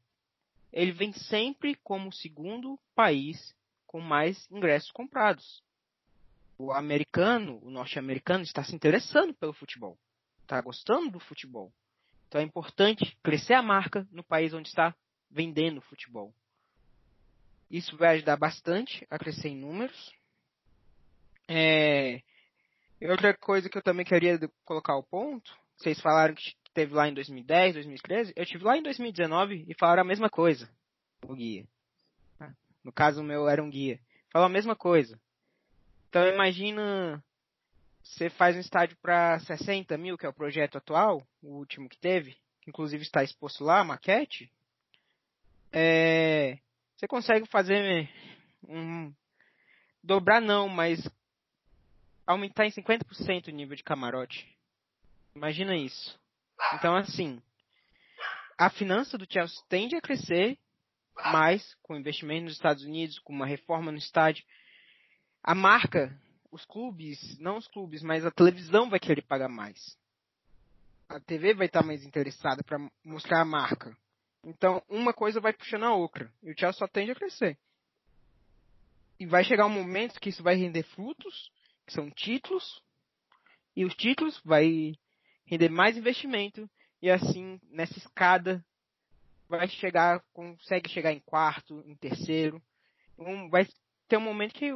ele 0.72 0.92
vem 0.92 1.14
sempre 1.14 1.76
como 1.76 2.10
o 2.10 2.14
segundo 2.14 2.78
país 2.94 3.56
com 3.88 4.02
mais 4.02 4.50
ingressos 4.52 4.92
comprados. 4.92 5.64
O 6.58 6.72
americano, 6.72 7.60
o 7.62 7.70
norte-americano, 7.70 8.44
está 8.44 8.64
se 8.64 8.74
interessando 8.74 9.34
pelo 9.34 9.54
futebol, 9.54 9.98
está 10.42 10.60
gostando 10.62 11.12
do 11.12 11.20
futebol. 11.20 11.72
Então 12.28 12.42
é 12.42 12.44
importante 12.44 13.18
crescer 13.22 13.54
a 13.54 13.62
marca 13.62 14.08
no 14.12 14.24
país 14.24 14.54
onde 14.54 14.70
está 14.70 14.96
vendendo 15.30 15.82
futebol. 15.82 16.34
Isso 17.70 17.98
vai 17.98 18.16
ajudar 18.16 18.38
bastante 18.38 19.06
a 19.10 19.18
crescer 19.18 19.50
em 19.50 19.58
números. 19.58 20.14
É... 21.48 22.22
Outra 23.02 23.36
coisa 23.36 23.70
que 23.70 23.78
eu 23.78 23.84
também 23.84 24.06
queria 24.06 24.40
colocar 24.64 24.94
ao 24.94 25.04
ponto, 25.04 25.56
vocês 25.78 26.00
falaram 26.00 26.34
que 26.34 26.56
teve 26.74 26.94
lá 26.94 27.08
em 27.08 27.14
2010, 27.14 27.76
2013, 27.76 28.34
eu 28.36 28.46
tive 28.46 28.64
lá 28.64 28.78
em 28.78 28.84
2019 28.84 29.66
e 29.68 29.76
falaram 29.76 30.02
a 30.02 30.06
mesma 30.06 30.30
coisa, 30.30 30.70
o 31.24 31.36
guia. 31.36 31.68
No 32.84 32.92
caso 32.92 33.22
o 33.22 33.24
meu 33.24 33.50
era 33.50 33.64
um 33.64 33.70
guia. 33.70 34.00
Falou 34.32 34.46
a 34.46 34.50
mesma 34.50 34.76
coisa. 34.76 35.20
Então 36.16 36.30
imagina 36.30 37.22
você 38.02 38.30
faz 38.30 38.56
um 38.56 38.62
estádio 38.62 38.96
para 39.02 39.38
60 39.40 39.98
mil, 39.98 40.18
que 40.18 40.26
é 40.26 40.30
o 40.30 40.34
projeto 40.34 40.78
atual, 40.78 41.22
o 41.44 41.58
último 41.58 41.90
que 41.90 41.98
teve, 41.98 42.38
que 42.62 42.70
inclusive 42.70 43.04
está 43.04 43.22
exposto 43.22 43.66
lá, 43.66 43.82
a 43.82 43.84
maquete. 43.84 44.50
É, 45.74 46.58
você 46.96 47.06
consegue 47.06 47.46
fazer 47.48 48.10
um. 48.66 49.14
Dobrar 50.02 50.40
não, 50.40 50.70
mas 50.70 51.06
aumentar 52.26 52.66
em 52.66 52.72
50% 52.72 53.50
o 53.50 53.52
nível 53.52 53.76
de 53.76 53.84
camarote. 53.84 54.48
Imagina 55.36 55.76
isso. 55.76 56.18
Então, 56.76 56.96
assim, 56.96 57.42
a 58.58 58.70
finança 58.70 59.18
do 59.18 59.28
Chelsea 59.30 59.62
tende 59.68 59.98
a 59.98 60.02
crescer 60.02 60.58
mais 61.26 61.76
com 61.84 61.94
investimento 61.94 62.46
nos 62.46 62.54
Estados 62.54 62.86
Unidos, 62.86 63.20
com 63.20 63.34
uma 63.34 63.46
reforma 63.46 63.92
no 63.92 63.98
estádio. 63.98 64.46
A 65.48 65.54
marca, 65.54 66.12
os 66.52 66.66
clubes, 66.66 67.38
não 67.38 67.58
os 67.58 67.68
clubes, 67.68 68.02
mas 68.02 68.26
a 68.26 68.32
televisão 68.32 68.90
vai 68.90 69.00
querer 69.00 69.22
pagar 69.22 69.48
mais. 69.48 69.96
A 71.08 71.20
TV 71.20 71.54
vai 71.54 71.68
estar 71.68 71.84
mais 71.84 72.04
interessada 72.04 72.64
para 72.64 72.80
mostrar 73.04 73.42
a 73.42 73.46
marca. 73.46 73.96
Então, 74.44 74.82
uma 74.90 75.14
coisa 75.14 75.40
vai 75.40 75.54
puxando 75.54 75.84
a 75.84 75.94
outra. 75.94 76.34
E 76.42 76.50
o 76.50 76.58
Chelsea 76.58 76.80
só 76.80 76.88
tende 76.88 77.12
a 77.12 77.16
crescer. 77.16 77.60
E 79.20 79.28
vai 79.28 79.44
chegar 79.44 79.68
um 79.68 79.70
momento 79.70 80.20
que 80.20 80.30
isso 80.30 80.42
vai 80.42 80.56
render 80.56 80.82
frutos, 80.82 81.52
que 81.86 81.94
são 81.94 82.10
títulos, 82.10 82.82
e 83.76 83.86
os 83.86 83.94
títulos 83.94 84.42
vai 84.44 84.96
render 85.46 85.70
mais 85.70 85.96
investimento, 85.96 86.68
e 87.04 87.12
assim, 87.12 87.62
nessa 87.70 88.00
escada, 88.00 88.66
vai 89.48 89.68
chegar, 89.68 90.24
consegue 90.34 90.90
chegar 90.90 91.14
em 91.14 91.20
quarto, 91.20 91.84
em 91.86 91.96
terceiro. 91.96 92.60
Um, 93.16 93.48
vai 93.48 93.68
ter 94.08 94.18
um 94.18 94.22
momento 94.22 94.56
que, 94.56 94.72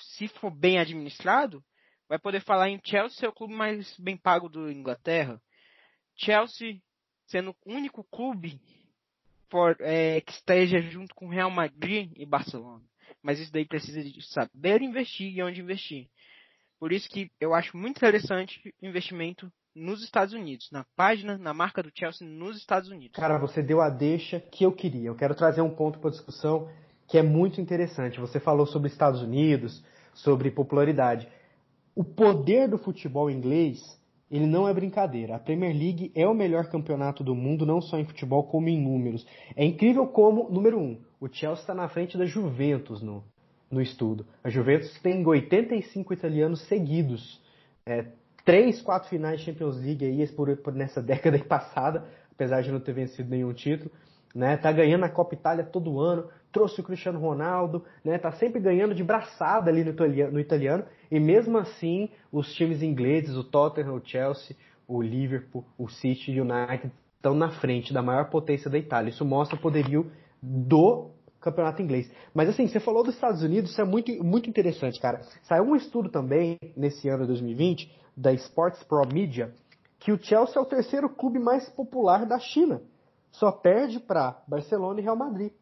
se 0.00 0.28
for 0.28 0.50
bem 0.50 0.78
administrado, 0.78 1.62
vai 2.08 2.18
poder 2.18 2.40
falar 2.40 2.68
em 2.68 2.80
Chelsea 2.84 3.28
o 3.28 3.32
clube 3.32 3.54
mais 3.54 3.96
bem 3.98 4.16
pago 4.16 4.48
do 4.48 4.70
Inglaterra. 4.70 5.40
Chelsea 6.16 6.80
sendo 7.26 7.54
o 7.64 7.72
único 7.72 8.04
clube 8.04 8.60
é, 9.80 10.20
que 10.20 10.32
esteja 10.32 10.80
junto 10.80 11.14
com 11.14 11.28
Real 11.28 11.50
Madrid 11.50 12.12
e 12.16 12.26
Barcelona. 12.26 12.84
Mas 13.22 13.38
isso 13.38 13.52
daí 13.52 13.64
precisa 13.64 14.02
de 14.02 14.22
saber 14.22 14.82
investir 14.82 15.36
e 15.36 15.42
onde 15.42 15.60
investir. 15.60 16.08
Por 16.78 16.92
isso 16.92 17.08
que 17.08 17.30
eu 17.40 17.54
acho 17.54 17.76
muito 17.76 17.98
interessante 17.98 18.74
investimento 18.82 19.52
nos 19.74 20.02
Estados 20.02 20.34
Unidos, 20.34 20.68
na 20.72 20.84
página, 20.96 21.38
na 21.38 21.54
marca 21.54 21.82
do 21.82 21.92
Chelsea 21.94 22.26
nos 22.26 22.56
Estados 22.56 22.90
Unidos. 22.90 23.14
Cara, 23.14 23.38
você 23.38 23.62
deu 23.62 23.80
a 23.80 23.88
deixa 23.88 24.40
que 24.40 24.64
eu 24.64 24.72
queria. 24.72 25.08
Eu 25.08 25.14
quero 25.14 25.34
trazer 25.34 25.60
um 25.60 25.74
ponto 25.74 25.98
para 25.98 26.10
discussão 26.10 26.68
que 27.10 27.18
é 27.18 27.22
muito 27.22 27.60
interessante. 27.60 28.20
Você 28.20 28.38
falou 28.38 28.64
sobre 28.64 28.88
Estados 28.88 29.20
Unidos, 29.20 29.84
sobre 30.14 30.50
popularidade. 30.50 31.28
O 31.94 32.04
poder 32.04 32.68
do 32.68 32.78
futebol 32.78 33.28
inglês, 33.28 33.80
ele 34.30 34.46
não 34.46 34.68
é 34.68 34.72
brincadeira. 34.72 35.34
A 35.34 35.38
Premier 35.38 35.76
League 35.76 36.12
é 36.14 36.26
o 36.26 36.34
melhor 36.34 36.66
campeonato 36.66 37.24
do 37.24 37.34
mundo, 37.34 37.66
não 37.66 37.80
só 37.80 37.98
em 37.98 38.04
futebol, 38.04 38.44
como 38.44 38.68
em 38.68 38.80
números. 38.80 39.26
É 39.56 39.64
incrível 39.64 40.06
como, 40.06 40.48
número 40.50 40.78
um, 40.78 41.00
o 41.20 41.26
Chelsea 41.26 41.62
está 41.62 41.74
na 41.74 41.88
frente 41.88 42.16
da 42.16 42.24
Juventus 42.24 43.02
no, 43.02 43.24
no 43.68 43.82
estudo. 43.82 44.24
A 44.44 44.48
Juventus 44.48 44.96
tem 45.00 45.26
85 45.26 46.14
italianos 46.14 46.60
seguidos. 46.68 47.42
É, 47.84 48.06
três, 48.44 48.80
quatro 48.80 49.08
finais 49.08 49.40
de 49.40 49.46
Champions 49.46 49.76
League 49.76 50.04
aí 50.04 50.24
por, 50.28 50.56
por, 50.58 50.72
nessa 50.72 51.02
década 51.02 51.38
passada, 51.40 52.06
apesar 52.30 52.62
de 52.62 52.70
não 52.70 52.78
ter 52.78 52.92
vencido 52.92 53.28
nenhum 53.28 53.52
título. 53.52 53.90
Né, 54.32 54.56
tá 54.56 54.70
ganhando 54.70 55.04
a 55.04 55.08
Copa 55.08 55.34
Itália 55.34 55.64
todo 55.64 55.98
ano, 55.98 56.28
trouxe 56.52 56.80
o 56.80 56.84
Cristiano 56.84 57.18
Ronaldo, 57.18 57.84
né, 58.04 58.18
tá 58.18 58.32
sempre 58.32 58.60
ganhando 58.60 58.94
de 58.94 59.04
braçada 59.04 59.70
ali 59.70 59.84
no 59.84 59.90
italiano, 59.90 60.32
no 60.32 60.40
italiano, 60.40 60.84
e 61.10 61.20
mesmo 61.20 61.58
assim 61.58 62.08
os 62.32 62.52
times 62.54 62.82
ingleses, 62.82 63.36
o 63.36 63.44
Tottenham, 63.44 63.94
o 63.94 64.02
Chelsea, 64.04 64.56
o 64.86 65.00
Liverpool, 65.00 65.64
o 65.78 65.88
City 65.88 66.32
e 66.32 66.40
o 66.40 66.44
United 66.44 66.92
estão 67.16 67.34
na 67.34 67.50
frente 67.50 67.92
da 67.92 68.02
maior 68.02 68.30
potência 68.30 68.70
da 68.70 68.78
Itália. 68.78 69.10
Isso 69.10 69.24
mostra 69.24 69.56
o 69.56 69.60
poderio 69.60 70.10
do 70.42 71.10
campeonato 71.40 71.80
inglês. 71.80 72.10
Mas 72.34 72.48
assim, 72.48 72.66
você 72.66 72.80
falou 72.80 73.02
dos 73.02 73.14
Estados 73.14 73.42
Unidos, 73.42 73.70
isso 73.70 73.80
é 73.80 73.84
muito, 73.84 74.12
muito 74.24 74.48
interessante, 74.48 75.00
cara. 75.00 75.22
Saiu 75.42 75.64
um 75.64 75.76
estudo 75.76 76.08
também, 76.08 76.58
nesse 76.76 77.08
ano 77.08 77.22
de 77.22 77.28
2020, 77.28 77.90
da 78.16 78.32
Sports 78.32 78.82
Pro 78.82 79.06
Media, 79.06 79.54
que 79.98 80.12
o 80.12 80.22
Chelsea 80.22 80.58
é 80.58 80.60
o 80.60 80.66
terceiro 80.66 81.08
clube 81.08 81.38
mais 81.38 81.68
popular 81.68 82.26
da 82.26 82.38
China. 82.38 82.82
Só 83.30 83.52
perde 83.52 84.00
para 84.00 84.42
Barcelona 84.48 85.00
e 85.00 85.02
Real 85.02 85.16
Madrid. 85.16 85.52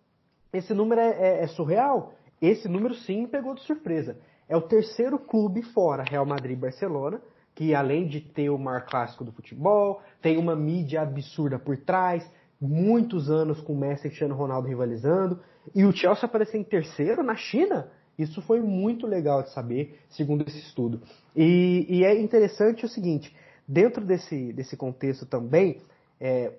Esse 0.53 0.73
número 0.73 1.01
é, 1.01 1.11
é, 1.11 1.43
é, 1.43 1.47
surreal. 1.47 2.15
Esse 2.41 2.69
número 2.69 2.95
sim 2.95 3.27
pegou 3.27 3.55
de 3.55 3.63
surpresa. 3.63 4.17
É 4.49 4.57
o 4.57 4.63
terceiro 4.63 5.19
clube 5.19 5.63
fora 5.63 6.03
Real 6.03 6.25
Madrid 6.25 6.57
e 6.57 6.61
Barcelona, 6.61 7.21
que 7.55 7.75
além 7.75 8.07
de 8.07 8.21
ter 8.21 8.49
o 8.51 8.59
mar 8.59 8.87
clássico 8.87 9.25
do 9.25 9.33
futebol, 9.33 10.01
tem 10.23 10.39
uma 10.39 10.55
mídia 10.55 11.03
absurda 11.03 11.59
por 11.59 11.77
trás, 11.77 12.29
muitos 12.61 13.31
anos 13.31 13.61
com 13.61 13.75
Messi 13.75 14.07
e 14.07 14.11
Cristiano 14.11 14.35
Ronaldo 14.35 14.69
rivalizando, 14.69 15.41
e 15.75 15.85
o 15.85 15.93
Chelsea 15.93 16.25
aparecer 16.25 16.59
em 16.59 16.65
terceiro 16.65 17.23
na 17.23 17.35
China, 17.35 17.91
isso 18.19 18.41
foi 18.43 18.61
muito 18.61 19.07
legal 19.07 19.43
de 19.43 19.53
saber, 19.53 20.01
segundo 20.09 20.47
esse 20.47 20.59
estudo. 20.59 21.03
E, 21.37 21.87
e 21.89 22.05
é 22.05 22.21
interessante 22.21 22.85
o 22.85 22.89
seguinte, 22.89 23.35
dentro 23.67 24.05
desse, 24.05 24.53
desse 24.53 24.77
contexto 24.77 25.27
também, 25.27 25.81
é, 26.21 26.53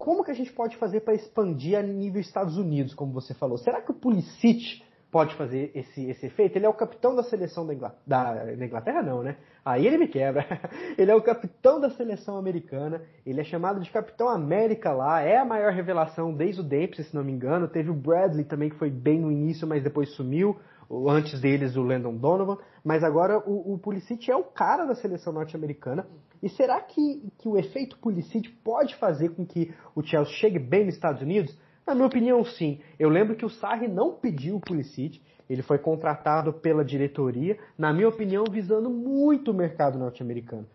como 0.00 0.24
que 0.24 0.30
a 0.30 0.34
gente 0.34 0.50
pode 0.50 0.78
fazer 0.78 1.00
para 1.00 1.12
expandir 1.12 1.78
a 1.78 1.82
nível 1.82 2.22
Estados 2.22 2.56
Unidos, 2.56 2.94
como 2.94 3.12
você 3.12 3.34
falou? 3.34 3.58
Será 3.58 3.82
que 3.82 3.90
o 3.90 3.94
Pulisic 3.94 4.82
pode 5.10 5.34
fazer 5.34 5.70
esse, 5.74 6.08
esse 6.08 6.24
efeito? 6.24 6.56
Ele 6.56 6.64
é 6.64 6.68
o 6.70 6.72
capitão 6.72 7.14
da 7.14 7.22
seleção 7.22 7.66
da 7.66 7.74
Inglaterra, 7.74 8.00
da, 8.06 8.44
da 8.46 8.64
Inglaterra 8.64 9.02
não, 9.02 9.22
né? 9.22 9.36
Aí 9.62 9.86
ele 9.86 9.98
me 9.98 10.08
quebra. 10.08 10.46
ele 10.96 11.10
é 11.10 11.14
o 11.14 11.20
capitão 11.20 11.78
da 11.78 11.90
seleção 11.90 12.38
americana, 12.38 13.02
ele 13.26 13.42
é 13.42 13.44
chamado 13.44 13.78
de 13.78 13.90
Capitão 13.90 14.30
América 14.30 14.90
lá, 14.90 15.20
é 15.20 15.36
a 15.36 15.44
maior 15.44 15.70
revelação 15.70 16.32
desde 16.32 16.62
o 16.62 16.64
Dempsey, 16.64 17.04
se 17.04 17.14
não 17.14 17.22
me 17.22 17.32
engano. 17.32 17.68
Teve 17.68 17.90
o 17.90 17.94
Bradley 17.94 18.46
também, 18.46 18.70
que 18.70 18.76
foi 18.76 18.88
bem 18.88 19.20
no 19.20 19.30
início, 19.30 19.68
mas 19.68 19.84
depois 19.84 20.08
sumiu. 20.14 20.58
Antes 20.90 21.38
deles, 21.42 21.76
o 21.76 21.82
Landon 21.82 22.16
Donovan. 22.16 22.56
Mas 22.82 23.04
agora 23.04 23.38
o, 23.38 23.74
o 23.74 23.78
Pulisic 23.78 24.30
é 24.30 24.34
o 24.34 24.44
cara 24.44 24.86
da 24.86 24.94
seleção 24.94 25.30
norte-americana. 25.30 26.06
E 26.42 26.48
será 26.48 26.80
que, 26.80 27.22
que 27.38 27.48
o 27.48 27.58
efeito 27.58 27.98
Pulisic 27.98 28.48
pode 28.64 28.94
fazer 28.96 29.30
com 29.30 29.44
que 29.44 29.72
o 29.94 30.02
Chelsea 30.02 30.34
chegue 30.34 30.58
bem 30.58 30.86
nos 30.86 30.94
Estados 30.94 31.20
Unidos? 31.20 31.56
Na 31.86 31.94
minha 31.94 32.06
opinião, 32.06 32.44
sim. 32.44 32.80
Eu 32.98 33.08
lembro 33.08 33.36
que 33.36 33.44
o 33.44 33.50
Sarri 33.50 33.88
não 33.88 34.12
pediu 34.12 34.56
o 34.56 34.60
Pulisic, 34.60 35.20
ele 35.48 35.62
foi 35.62 35.78
contratado 35.78 36.52
pela 36.52 36.84
diretoria, 36.84 37.58
na 37.76 37.92
minha 37.92 38.08
opinião, 38.08 38.44
visando 38.48 38.88
muito 38.88 39.50
o 39.50 39.54
mercado 39.54 39.98
norte-americano. 39.98 40.66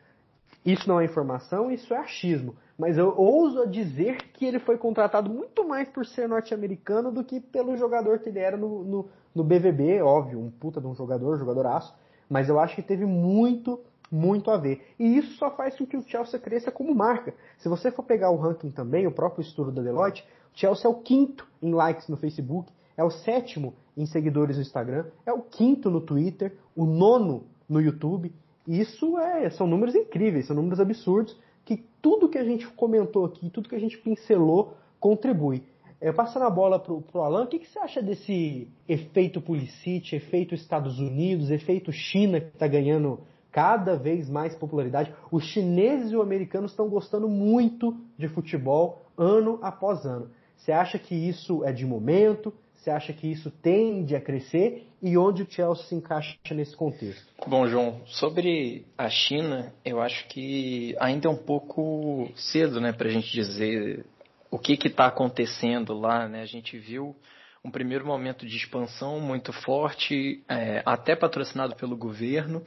Isso 0.65 0.89
não 0.89 0.99
é 0.99 1.05
informação, 1.05 1.71
isso 1.71 1.93
é 1.93 1.97
achismo. 1.97 2.55
Mas 2.77 2.97
eu 2.97 3.13
ouso 3.15 3.67
dizer 3.67 4.17
que 4.33 4.45
ele 4.45 4.59
foi 4.59 4.77
contratado 4.77 5.29
muito 5.29 5.65
mais 5.65 5.87
por 5.87 6.05
ser 6.05 6.27
norte-americano 6.27 7.11
do 7.11 7.23
que 7.23 7.39
pelo 7.39 7.77
jogador 7.77 8.19
que 8.19 8.29
ele 8.29 8.39
era 8.39 8.57
no, 8.57 8.83
no, 8.83 9.09
no 9.33 9.43
BVB, 9.43 10.01
óbvio, 10.01 10.39
um 10.39 10.49
puta 10.51 10.81
de 10.81 10.87
um 10.87 10.95
jogador, 10.95 11.37
jogadoraço. 11.37 11.95
Mas 12.29 12.49
eu 12.49 12.59
acho 12.59 12.75
que 12.75 12.81
teve 12.81 13.05
muito 13.05 13.79
muito 14.11 14.51
a 14.51 14.57
ver. 14.57 14.85
E 14.99 15.17
isso 15.17 15.37
só 15.37 15.49
faz 15.51 15.77
com 15.77 15.85
que 15.85 15.97
o 15.97 16.03
Chelsea 16.03 16.39
cresça 16.39 16.71
como 16.71 16.93
marca. 16.93 17.33
Se 17.57 17.69
você 17.69 17.91
for 17.91 18.03
pegar 18.03 18.29
o 18.29 18.37
ranking 18.37 18.71
também, 18.71 19.07
o 19.07 19.11
próprio 19.11 19.41
estudo 19.41 19.71
da 19.71 19.81
Deloitte, 19.81 20.23
o 20.53 20.57
Chelsea 20.57 20.89
é 20.89 20.93
o 20.93 20.95
quinto 20.95 21.47
em 21.61 21.73
likes 21.73 22.07
no 22.07 22.17
Facebook, 22.17 22.71
é 22.97 23.03
o 23.03 23.09
sétimo 23.09 23.73
em 23.97 24.05
seguidores 24.05 24.57
no 24.57 24.61
Instagram, 24.61 25.05
é 25.25 25.33
o 25.33 25.41
quinto 25.41 25.89
no 25.89 26.01
Twitter, 26.01 26.55
o 26.75 26.85
nono 26.85 27.45
no 27.67 27.81
YouTube. 27.81 28.31
Isso 28.67 29.17
é, 29.19 29.49
são 29.49 29.67
números 29.67 29.95
incríveis, 29.95 30.47
são 30.47 30.55
números 30.55 30.79
absurdos, 30.79 31.37
que 31.63 31.83
tudo 32.01 32.29
que 32.29 32.37
a 32.37 32.43
gente 32.43 32.67
comentou 32.67 33.25
aqui, 33.25 33.49
tudo 33.49 33.69
que 33.69 33.75
a 33.75 33.79
gente 33.79 33.97
pincelou, 33.97 34.75
contribui. 34.99 35.63
É, 35.99 36.11
passando 36.11 36.43
a 36.43 36.49
bola 36.49 36.77
para 36.77 36.93
o 36.93 37.21
Alan, 37.21 37.45
o 37.45 37.47
que, 37.47 37.59
que, 37.59 37.67
você 37.67 37.79
acha 37.79 38.01
desse 38.01 38.67
efeito 38.87 39.41
Pulisic, 39.41 40.15
efeito 40.15 40.53
Estados 40.53 40.99
Unidos, 40.99 41.49
efeito 41.49 41.91
China 41.91 42.39
que 42.39 42.47
está 42.47 42.67
ganhando 42.67 43.19
cada 43.55 43.95
vez 43.95 44.29
mais 44.29 44.53
popularidade. 44.53 45.13
Os 45.31 45.45
chineses 45.45 46.11
e 46.11 46.15
os 46.17 46.21
americanos 46.21 46.71
estão 46.71 46.89
gostando 46.89 47.29
muito 47.29 47.95
de 48.17 48.27
futebol 48.27 49.05
ano 49.17 49.59
após 49.61 50.05
ano. 50.05 50.29
Você 50.57 50.73
acha 50.73 50.99
que 50.99 51.15
isso 51.15 51.63
é 51.63 51.71
de 51.71 51.85
momento? 51.85 52.53
Você 52.73 52.91
acha 52.91 53.13
que 53.13 53.31
isso 53.31 53.49
tende 53.49 54.13
a 54.13 54.19
crescer? 54.19 54.89
E 55.01 55.17
onde 55.17 55.43
o 55.43 55.47
Chelsea 55.49 55.85
se 55.85 55.95
encaixa 55.95 56.35
nesse 56.51 56.75
contexto? 56.75 57.25
Bom, 57.47 57.65
João, 57.65 58.01
sobre 58.05 58.85
a 58.97 59.09
China, 59.09 59.71
eu 59.85 60.01
acho 60.01 60.27
que 60.27 60.93
ainda 60.99 61.29
é 61.29 61.31
um 61.31 61.37
pouco 61.37 62.29
cedo 62.35 62.81
né, 62.81 62.91
para 62.91 63.07
a 63.07 63.11
gente 63.11 63.31
dizer 63.31 64.05
o 64.51 64.59
que 64.59 64.73
está 64.85 65.05
acontecendo 65.05 65.93
lá. 65.97 66.27
Né? 66.27 66.41
A 66.41 66.45
gente 66.45 66.77
viu 66.77 67.15
um 67.63 67.71
primeiro 67.71 68.05
momento 68.05 68.45
de 68.45 68.57
expansão 68.57 69.21
muito 69.21 69.53
forte, 69.53 70.43
é, 70.49 70.83
até 70.85 71.15
patrocinado 71.15 71.73
pelo 71.77 71.95
governo. 71.95 72.61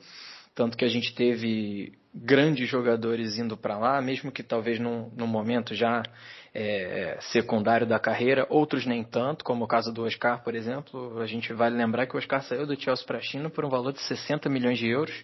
Tanto 0.59 0.77
que 0.77 0.85
a 0.85 0.89
gente 0.89 1.15
teve 1.15 1.93
grandes 2.13 2.69
jogadores 2.69 3.39
indo 3.39 3.57
para 3.57 3.79
lá, 3.79 4.03
mesmo 4.03 4.33
que 4.33 4.43
talvez 4.43 4.81
num, 4.81 5.09
num 5.17 5.29
momento 5.29 5.73
já 5.73 6.03
é, 6.53 7.17
secundário 7.31 7.87
da 7.87 7.97
carreira, 8.01 8.45
outros 8.51 8.85
nem 8.85 9.05
tanto, 9.05 9.45
como 9.45 9.65
o 9.65 9.69
caso 9.69 9.93
do 9.93 10.03
Oscar, 10.03 10.43
por 10.43 10.57
exemplo. 10.57 11.21
A 11.21 11.27
gente 11.29 11.53
vale 11.53 11.77
lembrar 11.77 12.09
que 12.09 12.17
o 12.17 12.19
Oscar 12.19 12.43
saiu 12.43 12.67
do 12.67 12.75
Chelsea 12.75 13.07
para 13.07 13.19
a 13.19 13.21
China 13.21 13.49
por 13.49 13.65
um 13.65 13.69
valor 13.69 13.93
de 13.93 14.01
60 14.01 14.49
milhões 14.49 14.81
de 14.81 14.89
euros. 14.89 15.15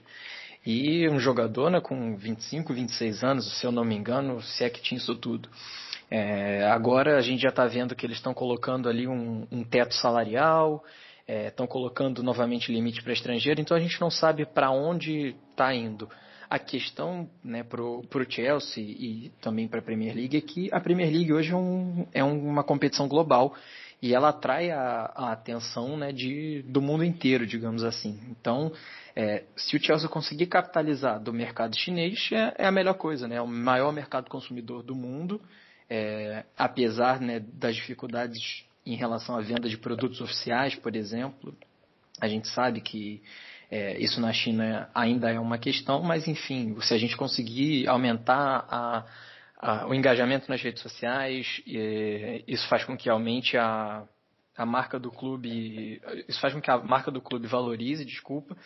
E 0.64 1.08
um 1.08 1.18
jogador 1.18 1.68
né, 1.68 1.80
com 1.80 2.16
25, 2.16 2.72
26 2.72 3.24
anos, 3.24 3.58
se 3.58 3.66
eu 3.66 3.72
não 3.72 3.84
me 3.84 3.96
engano, 3.96 4.40
se 4.40 4.62
é 4.62 4.70
que 4.70 4.80
tinha 4.80 4.98
isso 4.98 5.16
tudo. 5.16 5.48
É, 6.08 6.64
agora 6.70 7.18
a 7.18 7.20
gente 7.20 7.42
já 7.42 7.48
está 7.48 7.66
vendo 7.66 7.96
que 7.96 8.06
eles 8.06 8.18
estão 8.18 8.32
colocando 8.32 8.88
ali 8.88 9.08
um, 9.08 9.48
um 9.50 9.64
teto 9.64 9.94
salarial, 9.94 10.84
estão 11.26 11.64
é, 11.64 11.68
colocando 11.68 12.22
novamente 12.22 12.72
limite 12.72 13.02
para 13.02 13.12
estrangeiro, 13.12 13.60
então 13.60 13.76
a 13.76 13.80
gente 13.80 14.00
não 14.00 14.10
sabe 14.10 14.44
para 14.44 14.70
onde 14.70 15.34
está 15.50 15.74
indo. 15.74 16.08
A 16.48 16.58
questão 16.58 17.28
né, 17.42 17.64
para 17.64 17.82
o 17.82 18.04
Chelsea 18.28 18.84
e 18.84 19.32
também 19.40 19.66
para 19.66 19.80
a 19.80 19.82
Premier 19.82 20.14
League 20.14 20.36
é 20.36 20.40
que 20.40 20.68
a 20.72 20.78
Premier 20.78 21.10
League 21.10 21.32
hoje 21.32 21.52
é, 21.52 21.56
um, 21.56 22.06
é 22.12 22.22
uma 22.22 22.62
competição 22.62 23.08
global 23.08 23.54
e 24.04 24.14
ela 24.14 24.28
atrai 24.28 24.70
a, 24.70 25.10
a 25.14 25.32
atenção 25.32 25.96
né, 25.96 26.12
de, 26.12 26.62
do 26.68 26.82
mundo 26.82 27.02
inteiro, 27.02 27.46
digamos 27.46 27.82
assim. 27.82 28.20
Então, 28.28 28.70
é, 29.16 29.44
se 29.56 29.76
o 29.76 29.82
Chelsea 29.82 30.08
conseguir 30.08 30.46
capitalizar 30.46 31.18
do 31.18 31.32
mercado 31.32 31.74
chinês, 31.74 32.28
é, 32.30 32.54
é, 32.58 32.66
a 32.66 32.70
melhor 32.70 32.94
coisa, 32.94 33.26
né? 33.26 33.36
É 33.36 33.40
o 33.40 33.46
maior 33.46 33.92
mercado 33.92 34.28
consumidor 34.28 34.82
do 34.82 34.94
mundo, 34.94 35.40
é, 35.88 36.44
apesar 36.56 37.18
né, 37.18 37.40
das 37.40 37.76
dificuldades 37.76 38.66
em 38.86 38.96
relação 38.96 39.36
à 39.36 39.40
venda 39.40 39.68
de 39.68 39.76
produtos 39.76 40.20
oficiais, 40.20 40.74
por 40.74 40.94
exemplo. 40.94 41.56
A 42.20 42.28
gente 42.28 42.48
sabe 42.48 42.80
que 42.80 43.22
é, 43.70 43.98
isso 43.98 44.20
na 44.20 44.32
China 44.32 44.88
ainda 44.94 45.30
é 45.30 45.38
uma 45.40 45.58
questão, 45.58 46.02
mas 46.02 46.28
enfim, 46.28 46.76
se 46.80 46.94
a 46.94 46.98
gente 46.98 47.16
conseguir 47.16 47.88
aumentar 47.88 48.66
a, 48.68 49.04
a, 49.58 49.86
o 49.88 49.94
engajamento 49.94 50.48
nas 50.48 50.62
redes 50.62 50.82
sociais, 50.82 51.62
é, 51.66 52.42
isso 52.46 52.68
faz 52.68 52.84
com 52.84 52.96
que 52.96 53.08
aumente 53.08 53.56
a, 53.56 54.04
a 54.56 54.64
marca 54.64 54.98
do 54.98 55.10
clube, 55.10 56.00
isso 56.28 56.40
faz 56.40 56.54
com 56.54 56.60
que 56.60 56.70
a 56.70 56.78
marca 56.78 57.10
do 57.10 57.20
clube 57.20 57.46
valorize, 57.46 58.04
desculpa, 58.04 58.56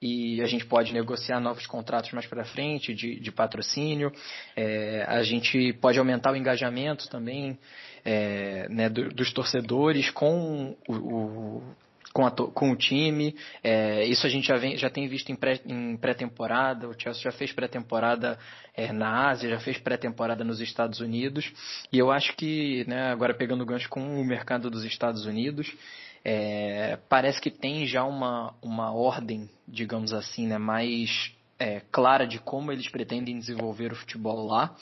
e 0.00 0.42
a 0.42 0.46
gente 0.46 0.66
pode 0.66 0.92
negociar 0.92 1.40
novos 1.40 1.66
contratos 1.66 2.12
mais 2.12 2.26
para 2.26 2.44
frente 2.44 2.94
de, 2.94 3.18
de 3.18 3.32
patrocínio, 3.32 4.12
é, 4.54 5.04
a 5.08 5.22
gente 5.22 5.72
pode 5.74 5.98
aumentar 5.98 6.32
o 6.32 6.36
engajamento 6.36 7.08
também 7.08 7.58
é, 8.04 8.68
né, 8.68 8.88
do, 8.88 9.08
dos 9.08 9.32
torcedores 9.32 10.10
com 10.10 10.76
o, 10.86 10.94
o, 10.94 11.62
com, 12.12 12.26
a, 12.26 12.30
com 12.30 12.70
o 12.70 12.76
time. 12.76 13.34
É, 13.62 14.04
isso 14.04 14.26
a 14.26 14.30
gente 14.30 14.46
já, 14.46 14.56
vem, 14.56 14.76
já 14.76 14.90
tem 14.90 15.06
visto 15.08 15.30
em, 15.30 15.36
pré, 15.36 15.60
em 15.66 15.96
pré-temporada. 15.96 16.88
O 16.88 16.98
Chelsea 16.98 17.22
já 17.22 17.32
fez 17.32 17.52
pré-temporada 17.52 18.38
é, 18.74 18.92
na 18.92 19.28
Ásia, 19.28 19.50
já 19.50 19.60
fez 19.60 19.78
pré-temporada 19.78 20.44
nos 20.44 20.60
Estados 20.60 21.00
Unidos. 21.00 21.50
E 21.92 21.98
eu 21.98 22.10
acho 22.10 22.34
que, 22.36 22.84
né, 22.86 23.10
agora 23.10 23.34
pegando 23.34 23.62
o 23.62 23.66
gancho 23.66 23.88
com 23.88 24.20
o 24.20 24.24
mercado 24.24 24.70
dos 24.70 24.84
Estados 24.84 25.26
Unidos, 25.26 25.72
é, 26.24 26.98
parece 27.08 27.40
que 27.40 27.50
tem 27.50 27.86
já 27.86 28.04
uma, 28.04 28.54
uma 28.62 28.92
ordem, 28.92 29.48
digamos 29.66 30.12
assim, 30.12 30.46
né, 30.46 30.58
mais 30.58 31.32
é, 31.58 31.80
clara 31.90 32.26
de 32.26 32.38
como 32.38 32.70
eles 32.70 32.88
pretendem 32.88 33.38
desenvolver 33.38 33.92
o 33.92 33.96
futebol 33.96 34.46
lá. 34.46 34.74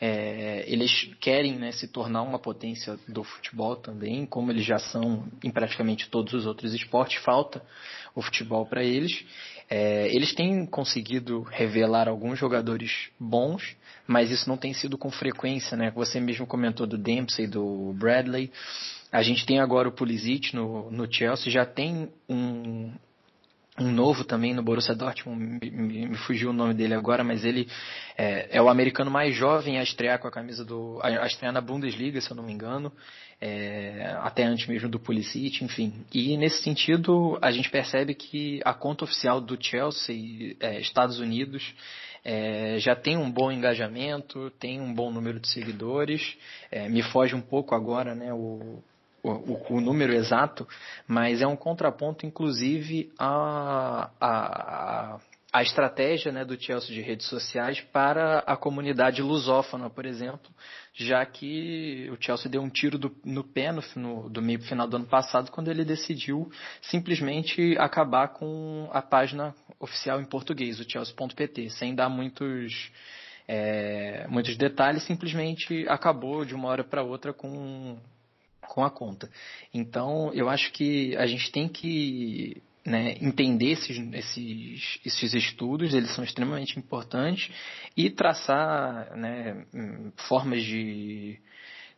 É, 0.00 0.64
eles 0.66 1.10
querem 1.20 1.56
né, 1.56 1.72
se 1.72 1.88
tornar 1.88 2.22
uma 2.22 2.38
potência 2.38 2.98
do 3.08 3.24
futebol 3.24 3.74
também, 3.74 4.24
como 4.24 4.52
eles 4.52 4.64
já 4.64 4.78
são 4.78 5.26
em 5.42 5.50
praticamente 5.50 6.08
todos 6.08 6.32
os 6.34 6.46
outros 6.46 6.72
esportes, 6.72 7.22
falta 7.22 7.62
o 8.14 8.22
futebol 8.22 8.64
para 8.64 8.84
eles. 8.84 9.24
É, 9.68 10.08
eles 10.14 10.34
têm 10.34 10.64
conseguido 10.64 11.42
revelar 11.42 12.08
alguns 12.08 12.38
jogadores 12.38 13.10
bons, 13.18 13.76
mas 14.06 14.30
isso 14.30 14.48
não 14.48 14.56
tem 14.56 14.72
sido 14.72 14.96
com 14.96 15.10
frequência, 15.10 15.76
né? 15.76 15.90
Você 15.90 16.18
mesmo 16.18 16.46
comentou 16.46 16.86
do 16.86 16.96
Dempsey, 16.96 17.46
do 17.46 17.92
Bradley. 17.94 18.50
A 19.12 19.22
gente 19.22 19.44
tem 19.44 19.58
agora 19.58 19.88
o 19.88 19.92
Pulisic 19.92 20.54
no, 20.54 20.90
no 20.90 21.12
Chelsea, 21.12 21.52
já 21.52 21.66
tem 21.66 22.08
um, 22.28 22.92
um 23.80 23.90
novo 23.90 24.24
também 24.24 24.54
no 24.54 24.62
Borussia 24.62 24.94
Dortmund, 24.94 25.58
me, 25.60 25.70
me, 26.08 26.16
fugiu 26.18 26.50
o 26.50 26.52
nome 26.52 26.74
dele 26.74 26.94
agora, 26.94 27.22
mas 27.22 27.44
ele 27.44 27.68
é, 28.16 28.56
é, 28.56 28.62
o 28.62 28.68
americano 28.68 29.10
mais 29.10 29.34
jovem 29.34 29.78
a 29.78 29.82
estrear 29.82 30.18
com 30.18 30.28
a 30.28 30.30
camisa 30.30 30.64
do. 30.64 30.98
a, 31.02 31.26
estrear 31.26 31.52
na 31.52 31.60
Bundesliga, 31.60 32.20
se 32.20 32.30
eu 32.30 32.36
não 32.36 32.44
me 32.44 32.52
engano, 32.52 32.92
é, 33.40 34.16
até 34.20 34.44
antes 34.44 34.66
mesmo 34.66 34.88
do 34.88 34.98
Pulisic, 34.98 35.64
enfim. 35.64 36.04
E 36.12 36.36
nesse 36.36 36.62
sentido, 36.62 37.38
a 37.40 37.50
gente 37.50 37.70
percebe 37.70 38.14
que 38.14 38.60
a 38.64 38.74
conta 38.74 39.04
oficial 39.04 39.40
do 39.40 39.56
Chelsea, 39.60 40.56
é, 40.60 40.80
Estados 40.80 41.18
Unidos, 41.18 41.74
é, 42.24 42.78
já 42.78 42.96
tem 42.96 43.16
um 43.16 43.30
bom 43.30 43.50
engajamento, 43.50 44.50
tem 44.58 44.80
um 44.80 44.92
bom 44.92 45.10
número 45.10 45.38
de 45.38 45.48
seguidores. 45.48 46.36
É, 46.70 46.88
me 46.88 47.02
foge 47.02 47.34
um 47.34 47.40
pouco 47.40 47.74
agora 47.74 48.14
né, 48.14 48.32
o, 48.32 48.82
o, 49.22 49.74
o, 49.74 49.80
número 49.80 50.12
exato, 50.12 50.66
mas 51.06 51.42
é 51.42 51.46
um 51.46 51.56
contraponto, 51.56 52.24
inclusive, 52.24 53.12
à, 53.18 54.10
à, 54.20 55.18
à 55.52 55.62
estratégia 55.62 56.30
né, 56.30 56.44
do 56.44 56.60
Chelsea 56.60 56.94
de 56.94 57.00
redes 57.00 57.26
sociais 57.26 57.80
para 57.80 58.40
a 58.40 58.56
comunidade 58.56 59.22
lusófona, 59.22 59.88
por 59.88 60.04
exemplo, 60.04 60.50
já 60.92 61.24
que 61.24 62.08
o 62.12 62.22
Chelsea 62.22 62.50
deu 62.50 62.62
um 62.62 62.68
tiro 62.68 62.98
do, 62.98 63.14
no 63.24 63.42
pé 63.42 63.72
no, 63.72 63.82
no, 63.96 64.30
do 64.30 64.42
meio 64.42 64.60
final 64.62 64.86
do 64.86 64.96
ano 64.96 65.06
passado, 65.06 65.50
quando 65.50 65.68
ele 65.68 65.84
decidiu 65.84 66.50
simplesmente 66.82 67.76
acabar 67.78 68.28
com 68.28 68.88
a 68.92 69.00
página 69.00 69.54
oficial 69.80 70.20
em 70.20 70.24
português, 70.24 70.78
o 70.80 70.88
chelsea.pt, 70.88 71.70
sem 71.70 71.94
dar 71.94 72.08
muitos. 72.08 72.92
É, 73.50 74.26
muitos 74.28 74.58
detalhes, 74.58 75.04
simplesmente 75.04 75.86
acabou 75.88 76.44
de 76.44 76.54
uma 76.54 76.68
hora 76.68 76.84
para 76.84 77.02
outra 77.02 77.32
com 77.32 77.98
com 78.68 78.84
a 78.84 78.90
conta. 78.90 79.28
Então, 79.72 80.32
eu 80.34 80.48
acho 80.48 80.70
que 80.72 81.16
a 81.16 81.26
gente 81.26 81.50
tem 81.50 81.68
que 81.68 82.62
né, 82.84 83.16
entender 83.20 83.72
esses, 83.72 83.98
esses, 84.14 85.00
esses 85.04 85.34
estudos, 85.34 85.94
eles 85.94 86.14
são 86.14 86.24
extremamente 86.24 86.78
importantes, 86.78 87.52
e 87.96 88.10
traçar 88.10 89.16
né, 89.16 89.66
formas 90.28 90.62
de, 90.62 91.38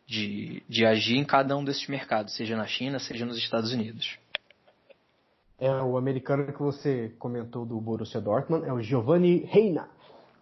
de, 0.07 0.63
de 0.69 0.87
agir 0.87 1.17
em 1.17 1.25
cada 1.25 1.57
um 1.57 1.65
desses 1.65 1.87
mercados, 1.87 2.35
seja 2.35 2.57
na 2.57 2.67
China, 2.67 2.99
seja 2.99 3.27
nos 3.27 3.39
Estados 3.39 3.73
Unidos. 3.73 4.19
É 5.59 5.71
o 5.71 5.99
americano 5.99 6.51
que 6.53 6.59
você 6.59 7.15
comentou 7.19 7.67
do 7.67 7.79
Borussia 7.81 8.21
Dortmund, 8.21 8.67
é 8.67 8.73
o 8.73 8.81
Giovanni 8.81 9.45
Reina, 9.45 9.89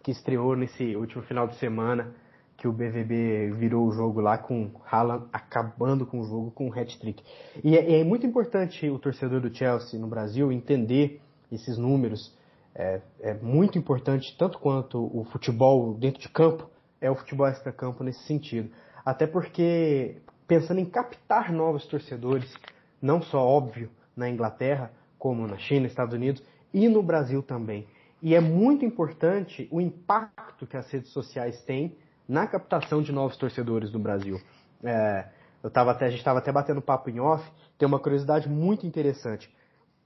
que 0.01 0.11
estreou 0.11 0.55
nesse 0.55 0.95
último 0.95 1.21
final 1.23 1.47
de 1.47 1.57
semana 1.57 2.15
que 2.59 2.67
o 2.67 2.73
BVB 2.73 3.51
virou 3.51 3.87
o 3.87 3.91
jogo 3.91 4.19
lá 4.19 4.37
com 4.37 4.69
Haaland 4.91 5.27
acabando 5.31 6.05
com 6.05 6.19
o 6.19 6.25
jogo 6.25 6.51
com 6.51 6.67
um 6.67 6.73
hat-trick. 6.73 7.23
E 7.63 7.77
é, 7.77 8.01
é, 8.01 8.03
muito 8.03 8.27
importante 8.27 8.89
o 8.89 8.99
torcedor 8.99 9.39
do 9.39 9.53
Chelsea 9.53 9.97
no 9.97 10.07
Brasil 10.07 10.51
entender 10.51 11.21
esses 11.49 11.77
números. 11.77 12.37
É, 12.75 13.01
é, 13.21 13.33
muito 13.33 13.77
importante, 13.77 14.35
tanto 14.37 14.59
quanto 14.59 14.99
o 15.17 15.23
futebol 15.31 15.93
dentro 15.93 16.21
de 16.21 16.29
campo, 16.29 16.69
é 16.99 17.09
o 17.09 17.15
futebol 17.15 17.47
extra-campo 17.47 18.03
nesse 18.03 18.23
sentido. 18.25 18.69
Até 19.05 19.25
porque, 19.25 20.17
pensando 20.45 20.79
em 20.79 20.85
captar 20.85 21.53
novos 21.53 21.85
torcedores, 21.87 22.53
não 23.01 23.21
só 23.21 23.39
óbvio 23.39 23.89
na 24.15 24.29
Inglaterra, 24.29 24.91
como 25.17 25.47
na 25.47 25.57
China, 25.57 25.87
Estados 25.87 26.13
Unidos, 26.13 26.43
e 26.73 26.89
no 26.89 27.01
Brasil 27.01 27.41
também. 27.41 27.87
E 28.21 28.35
é 28.35 28.41
muito 28.41 28.83
importante 28.83 29.67
o 29.71 29.79
impacto 29.79 30.67
que 30.67 30.75
as 30.75 30.89
redes 30.91 31.11
sociais 31.11 31.61
têm 31.63 31.95
na 32.29 32.45
captação 32.45 33.01
de 33.01 33.11
novos 33.11 33.35
torcedores 33.35 33.91
no 33.91 33.97
Brasil. 33.97 34.39
É, 34.83 35.27
eu 35.63 35.71
tava 35.71 35.89
até, 35.89 36.05
a 36.05 36.09
gente 36.09 36.19
estava 36.19 36.37
até 36.37 36.51
batendo 36.51 36.79
papo 36.79 37.09
em 37.09 37.19
off, 37.19 37.43
tem 37.75 37.87
uma 37.87 37.99
curiosidade 37.99 38.47
muito 38.47 38.85
interessante. 38.85 39.51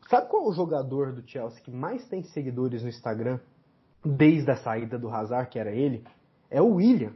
Sabe 0.09 0.29
qual 0.29 0.45
é 0.45 0.47
o 0.47 0.53
jogador 0.53 1.11
do 1.11 1.27
Chelsea 1.29 1.61
que 1.61 1.69
mais 1.69 2.07
tem 2.07 2.23
seguidores 2.23 2.81
no 2.81 2.87
Instagram 2.87 3.39
desde 4.03 4.49
a 4.49 4.55
saída 4.55 4.97
do 4.97 5.09
Hazard, 5.09 5.49
que 5.49 5.59
era 5.59 5.71
ele? 5.71 6.05
É 6.49 6.61
o 6.61 6.75
William. 6.75 7.11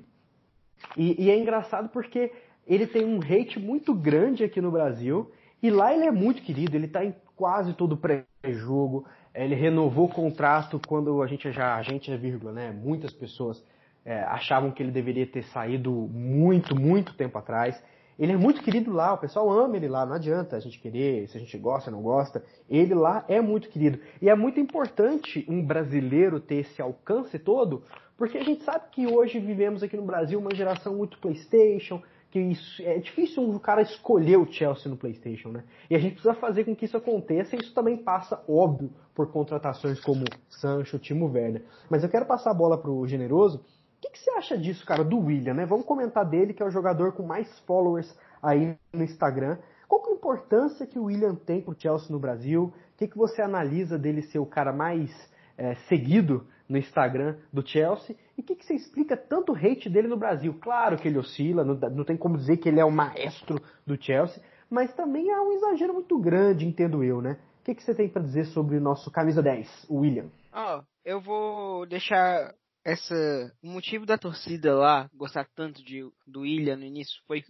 E, 0.95 1.25
e 1.25 1.31
é 1.31 1.39
engraçado 1.39 1.89
porque 1.89 2.31
ele 2.65 2.85
tem 2.85 3.05
um 3.05 3.19
hate 3.19 3.59
muito 3.59 3.93
grande 3.93 4.43
aqui 4.43 4.59
no 4.59 4.71
Brasil 4.71 5.31
e 5.63 5.69
lá 5.69 5.93
ele 5.93 6.05
é 6.05 6.11
muito 6.11 6.41
querido, 6.41 6.75
ele 6.75 6.85
está 6.85 7.03
em 7.03 7.15
quase 7.35 7.73
todo 7.73 7.97
pré-jogo, 7.97 9.05
ele 9.33 9.55
renovou 9.55 10.05
o 10.05 10.13
contrato 10.13 10.81
quando 10.85 11.21
a 11.21 11.27
gente 11.27 11.51
já, 11.51 11.75
a 11.75 11.81
gente 11.81 12.11
é 12.11 12.17
vírgula, 12.17 12.51
né? 12.51 12.71
Muitas 12.71 13.13
pessoas 13.13 13.63
é, 14.07 14.23
achavam 14.23 14.71
que 14.71 14.81
ele 14.81 14.89
deveria 14.89 15.27
ter 15.27 15.43
saído 15.43 15.91
muito, 15.91 16.73
muito 16.73 17.13
tempo 17.13 17.37
atrás. 17.37 17.77
Ele 18.17 18.31
é 18.31 18.37
muito 18.37 18.63
querido 18.63 18.91
lá, 18.91 19.13
o 19.13 19.17
pessoal 19.17 19.51
ama 19.51 19.75
ele 19.75 19.89
lá, 19.89 20.05
não 20.05 20.13
adianta 20.13 20.55
a 20.55 20.59
gente 20.61 20.79
querer, 20.79 21.27
se 21.27 21.37
a 21.37 21.39
gente 21.41 21.57
gosta 21.57 21.91
não 21.91 22.01
gosta. 22.01 22.41
Ele 22.69 22.95
lá 22.95 23.25
é 23.27 23.41
muito 23.41 23.67
querido. 23.67 23.99
E 24.21 24.29
é 24.29 24.33
muito 24.33 24.61
importante 24.61 25.45
um 25.49 25.61
brasileiro 25.63 26.39
ter 26.39 26.55
esse 26.55 26.81
alcance 26.81 27.37
todo, 27.37 27.83
porque 28.17 28.37
a 28.37 28.43
gente 28.43 28.63
sabe 28.63 28.85
que 28.93 29.05
hoje 29.05 29.39
vivemos 29.39 29.83
aqui 29.83 29.97
no 29.97 30.05
Brasil 30.05 30.39
uma 30.39 30.55
geração 30.55 30.95
muito 30.95 31.19
PlayStation, 31.19 32.01
que 32.31 32.39
isso, 32.39 32.81
é 32.83 32.97
difícil 32.99 33.43
um 33.43 33.59
cara 33.59 33.81
escolher 33.81 34.37
o 34.37 34.49
Chelsea 34.49 34.89
no 34.89 34.97
PlayStation, 34.97 35.49
né? 35.49 35.65
E 35.89 35.95
a 35.95 35.99
gente 35.99 36.13
precisa 36.13 36.33
fazer 36.33 36.63
com 36.63 36.75
que 36.75 36.85
isso 36.85 36.95
aconteça, 36.95 37.55
e 37.55 37.59
isso 37.59 37.73
também 37.73 37.97
passa, 37.97 38.41
óbvio, 38.47 38.89
por 39.13 39.31
contratações 39.31 39.99
como 39.99 40.23
Sancho, 40.49 40.97
Timo 40.97 41.29
Werner. 41.29 41.63
Mas 41.89 42.03
eu 42.03 42.09
quero 42.09 42.25
passar 42.25 42.51
a 42.51 42.53
bola 42.53 42.77
pro 42.77 43.05
Generoso, 43.05 43.63
o 43.97 44.01
que, 44.01 44.09
que, 44.11 44.19
você 44.19 44.29
acha 44.31 44.57
disso, 44.57 44.85
cara, 44.85 45.03
do 45.03 45.17
William, 45.17 45.55
né? 45.55 45.65
Vamos 45.65 45.85
comentar 45.85 46.23
dele, 46.23 46.53
que 46.53 46.61
é 46.61 46.65
o 46.65 46.69
jogador 46.69 47.13
com 47.13 47.23
mais 47.23 47.47
followers 47.61 48.07
aí 48.41 48.77
no 48.93 49.03
Instagram. 49.03 49.57
Qual 49.87 50.03
que 50.03 50.09
é 50.09 50.13
a 50.13 50.15
importância 50.15 50.85
que 50.85 50.99
o 50.99 51.05
William 51.05 51.33
tem 51.33 51.61
pro 51.61 51.75
Chelsea 51.77 52.11
no 52.11 52.19
Brasil? 52.19 52.65
O 52.65 52.97
que, 52.97 53.07
que 53.07 53.17
você 53.17 53.41
analisa 53.41 53.97
dele 53.97 54.21
ser 54.21 54.37
o 54.37 54.45
cara 54.45 54.71
mais 54.71 55.09
é, 55.57 55.73
seguido 55.87 56.45
no 56.69 56.77
Instagram 56.77 57.37
do 57.51 57.67
Chelsea? 57.67 58.15
E 58.37 58.41
o 58.41 58.43
que, 58.43 58.55
que 58.55 58.65
você 58.65 58.75
explica 58.75 59.17
tanto 59.17 59.55
hate 59.55 59.89
dele 59.89 60.07
no 60.07 60.17
Brasil? 60.17 60.55
Claro 60.61 60.97
que 60.97 61.07
ele 61.07 61.17
oscila, 61.17 61.63
não, 61.63 61.75
não 61.75 62.03
tem 62.03 62.15
como 62.15 62.37
dizer 62.37 62.57
que 62.57 62.69
ele 62.69 62.79
é 62.79 62.85
o 62.85 62.91
maestro 62.91 63.59
do 63.85 63.99
Chelsea, 63.99 64.43
mas 64.69 64.93
também 64.93 65.31
há 65.31 65.41
um 65.41 65.53
exagero 65.53 65.93
muito 65.93 66.19
grande, 66.19 66.67
entendo 66.67 67.03
eu, 67.03 67.19
né? 67.19 67.39
O 67.61 67.63
que, 67.63 67.73
que 67.73 67.83
você 67.83 67.95
tem 67.95 68.07
para 68.07 68.21
dizer 68.21 68.45
sobre 68.45 68.77
o 68.77 68.81
nosso 68.81 69.09
camisa 69.09 69.41
10, 69.41 69.87
o 69.89 69.99
William? 70.01 70.29
Ó, 70.53 70.77
oh, 70.77 70.83
eu 71.03 71.19
vou 71.19 71.85
deixar 71.85 72.53
essa 72.87 73.53
o 73.61 73.67
motivo 73.67 74.05
da 74.05 74.17
torcida 74.17 74.73
lá 74.73 75.09
gostar 75.13 75.45
tanto 75.53 75.83
de, 75.83 76.09
do 76.25 76.41
William 76.41 76.77
no 76.77 76.85
início 76.85 77.21
foi 77.27 77.43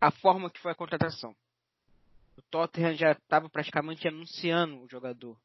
a 0.00 0.10
forma 0.10 0.50
que 0.50 0.58
foi 0.58 0.72
a 0.72 0.74
contratação. 0.74 1.36
O 2.36 2.42
Tottenham 2.42 2.94
já 2.94 3.12
estava 3.12 3.48
praticamente 3.48 4.08
anunciando 4.08 4.82
o 4.82 4.88
jogador. 4.88 5.38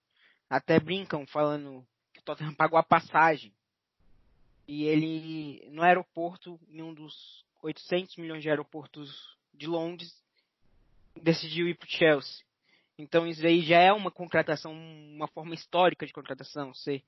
Até 0.50 0.80
brincam 0.80 1.28
falando 1.28 1.86
que 2.12 2.20
o 2.20 2.24
Tottenham 2.24 2.56
pagou 2.56 2.80
a 2.80 2.84
passagem. 2.84 3.54
E 4.68 4.86
ele, 4.86 5.70
no 5.70 5.84
aeroporto, 5.84 6.60
em 6.68 6.82
um 6.82 6.92
dos 6.92 7.46
800 7.62 8.18
milhões 8.18 8.42
de 8.42 8.50
aeroportos 8.50 9.38
de 9.54 9.68
Londres, 9.68 10.12
decidiu 11.16 11.68
ir 11.68 11.76
para 11.76 11.86
o 11.86 11.92
Chelsea. 11.92 12.44
Então 12.98 13.28
isso 13.28 13.46
aí 13.46 13.62
já 13.62 13.78
é 13.78 13.94
uma 13.94 14.10
contratação, 14.10 14.74
uma 14.74 15.28
forma 15.28 15.54
histórica 15.54 16.08
de 16.08 16.14
contratação. 16.14 16.74
Você 16.74 17.04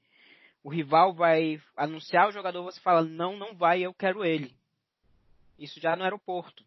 o 0.63 0.69
rival 0.69 1.13
vai 1.13 1.61
anunciar 1.75 2.27
o 2.27 2.31
jogador, 2.31 2.63
você 2.63 2.79
fala, 2.79 3.03
não, 3.03 3.37
não 3.37 3.55
vai, 3.55 3.81
eu 3.81 3.93
quero 3.93 4.25
ele. 4.25 4.55
Isso 5.57 5.79
já 5.79 5.95
no 5.95 6.03
aeroporto. 6.03 6.63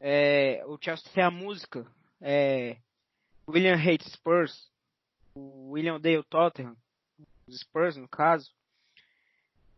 É, 0.00 0.64
o 0.66 0.78
Chelsea 0.80 1.10
tem 1.12 1.24
a 1.24 1.30
música, 1.30 1.86
é, 2.20 2.76
William 3.48 3.76
Hates 3.76 4.12
Spurs, 4.12 4.70
o 5.34 5.70
William 5.72 6.00
Dale 6.00 6.22
Tottenham, 6.24 6.76
os 7.46 7.60
Spurs 7.60 7.96
no 7.96 8.08
caso. 8.08 8.52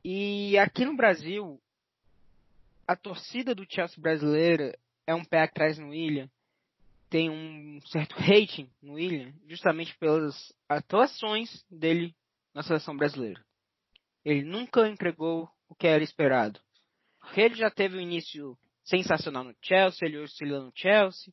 E 0.05 0.59
aqui 0.59 0.85
no 0.85 0.97
Brasil, 0.97 1.61
a 2.87 2.97
torcida 2.97 3.55
do 3.55 3.67
Chelsea 3.69 4.01
brasileira 4.01 4.79
é 5.07 5.15
um 5.15 5.25
pé 5.25 5.43
atrás 5.43 5.79
no 5.79 5.91
William, 5.91 6.29
tem 7.09 7.31
um 7.31 7.81
certo 7.87 8.15
rating 8.17 8.71
no 8.83 8.95
William 8.95 9.33
justamente 9.49 9.97
pelas 9.99 10.55
atuações 10.69 11.65
dele 11.71 12.15
na 12.55 12.63
seleção 12.63 12.97
brasileira. 12.97 13.45
Ele 14.25 14.43
nunca 14.43 14.89
entregou 14.89 15.49
o 15.69 15.75
que 15.75 15.87
era 15.87 16.03
esperado. 16.03 16.61
Ele 17.37 17.55
já 17.55 17.71
teve 17.71 17.97
um 17.97 18.01
início 18.01 18.59
sensacional 18.85 19.45
no 19.45 19.55
Chelsea, 19.63 20.07
ele 20.07 20.19
oscila 20.19 20.61
no 20.61 20.73
Chelsea. 20.75 21.33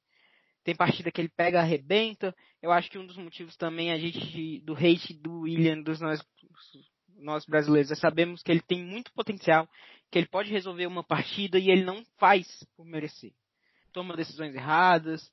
Tem 0.63 0.75
partida 0.75 1.11
que 1.11 1.21
ele 1.21 1.29
pega, 1.29 1.59
arrebenta. 1.59 2.35
Eu 2.61 2.71
acho 2.71 2.89
que 2.89 2.97
um 2.97 3.05
dos 3.05 3.17
motivos 3.17 3.55
também 3.55 3.91
a 3.91 3.97
gente 3.97 4.59
do 4.61 4.73
hate 4.73 5.13
do 5.13 5.41
William 5.41 5.81
dos 5.81 5.99
nós, 6.01 6.21
nós 7.15 7.45
brasileiros 7.45 7.91
é 7.91 7.95
sabemos 7.95 8.43
que 8.43 8.51
ele 8.51 8.61
tem 8.61 8.83
muito 8.83 9.11
potencial, 9.13 9.67
que 10.11 10.17
ele 10.17 10.27
pode 10.27 10.51
resolver 10.51 10.85
uma 10.85 11.03
partida 11.03 11.57
e 11.57 11.69
ele 11.69 11.83
não 11.83 12.03
faz 12.17 12.47
por 12.75 12.85
merecer. 12.85 13.33
Toma 13.91 14.15
decisões 14.15 14.53
erradas, 14.53 15.31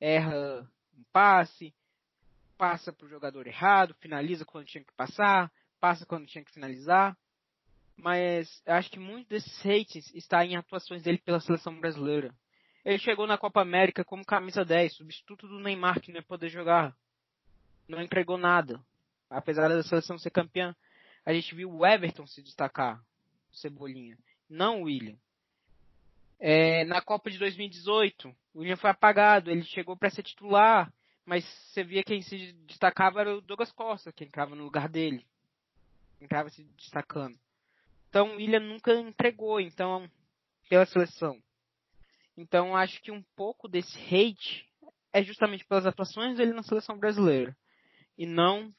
erra 0.00 0.68
um 0.96 1.04
passe, 1.12 1.74
passa 2.56 2.92
para 2.92 3.06
o 3.06 3.08
jogador 3.08 3.46
errado, 3.46 3.94
finaliza 4.00 4.44
quando 4.44 4.66
tinha 4.66 4.84
que 4.84 4.92
passar, 4.92 5.50
passa 5.80 6.06
quando 6.06 6.26
tinha 6.26 6.44
que 6.44 6.52
finalizar. 6.52 7.16
Mas 7.96 8.62
acho 8.66 8.90
que 8.90 8.98
muito 8.98 9.28
desses 9.28 9.64
hates 9.64 10.14
está 10.14 10.44
em 10.44 10.56
atuações 10.56 11.02
dele 11.02 11.18
pela 11.18 11.40
seleção 11.40 11.78
brasileira. 11.78 12.34
Ele 12.84 12.98
chegou 12.98 13.26
na 13.26 13.38
Copa 13.38 13.60
América 13.60 14.04
como 14.04 14.24
camisa 14.24 14.64
10, 14.64 14.94
substituto 14.94 15.48
do 15.48 15.58
Neymar 15.58 16.00
que 16.00 16.12
não 16.12 16.20
ia 16.20 16.22
poder 16.22 16.48
jogar. 16.48 16.94
Não 17.88 18.00
entregou 18.02 18.36
nada. 18.36 18.80
Apesar 19.28 19.68
da 19.68 19.82
seleção 19.82 20.18
ser 20.18 20.30
campeã, 20.30 20.74
a 21.24 21.32
gente 21.32 21.54
viu 21.54 21.72
o 21.72 21.84
Everton 21.84 22.26
se 22.26 22.40
destacar, 22.40 23.02
Cebolinha, 23.50 24.16
não 24.48 24.82
o 24.82 24.84
William. 24.84 25.16
É, 26.38 26.84
na 26.84 27.00
Copa 27.00 27.30
de 27.30 27.38
2018, 27.38 28.28
o 28.54 28.60
William 28.60 28.76
foi 28.76 28.90
apagado, 28.90 29.50
ele 29.50 29.64
chegou 29.64 29.96
para 29.96 30.10
ser 30.10 30.22
titular, 30.22 30.92
mas 31.26 31.44
você 31.44 31.82
via 31.82 32.04
quem 32.04 32.22
se 32.22 32.52
destacava 32.66 33.20
era 33.20 33.36
o 33.36 33.40
Douglas 33.40 33.72
Costa, 33.72 34.12
que 34.12 34.24
entrava 34.24 34.54
no 34.54 34.62
lugar 34.62 34.88
dele. 34.88 35.26
Entrava 36.20 36.48
se 36.48 36.62
destacando. 36.78 37.36
Então 38.08 38.30
o 38.30 38.36
William 38.36 38.60
nunca 38.60 38.94
entregou, 38.94 39.60
então, 39.60 40.08
pela 40.70 40.86
seleção. 40.86 41.36
Então 42.36 42.76
acho 42.76 43.02
que 43.02 43.10
um 43.10 43.22
pouco 43.34 43.68
desse 43.68 43.98
hate 43.98 44.66
é 45.12 45.22
justamente 45.22 45.64
pelas 45.64 45.84
atuações 45.84 46.36
dele 46.36 46.52
na 46.52 46.62
seleção 46.62 46.96
brasileira. 46.96 47.56
E 48.16 48.24
não 48.24 48.72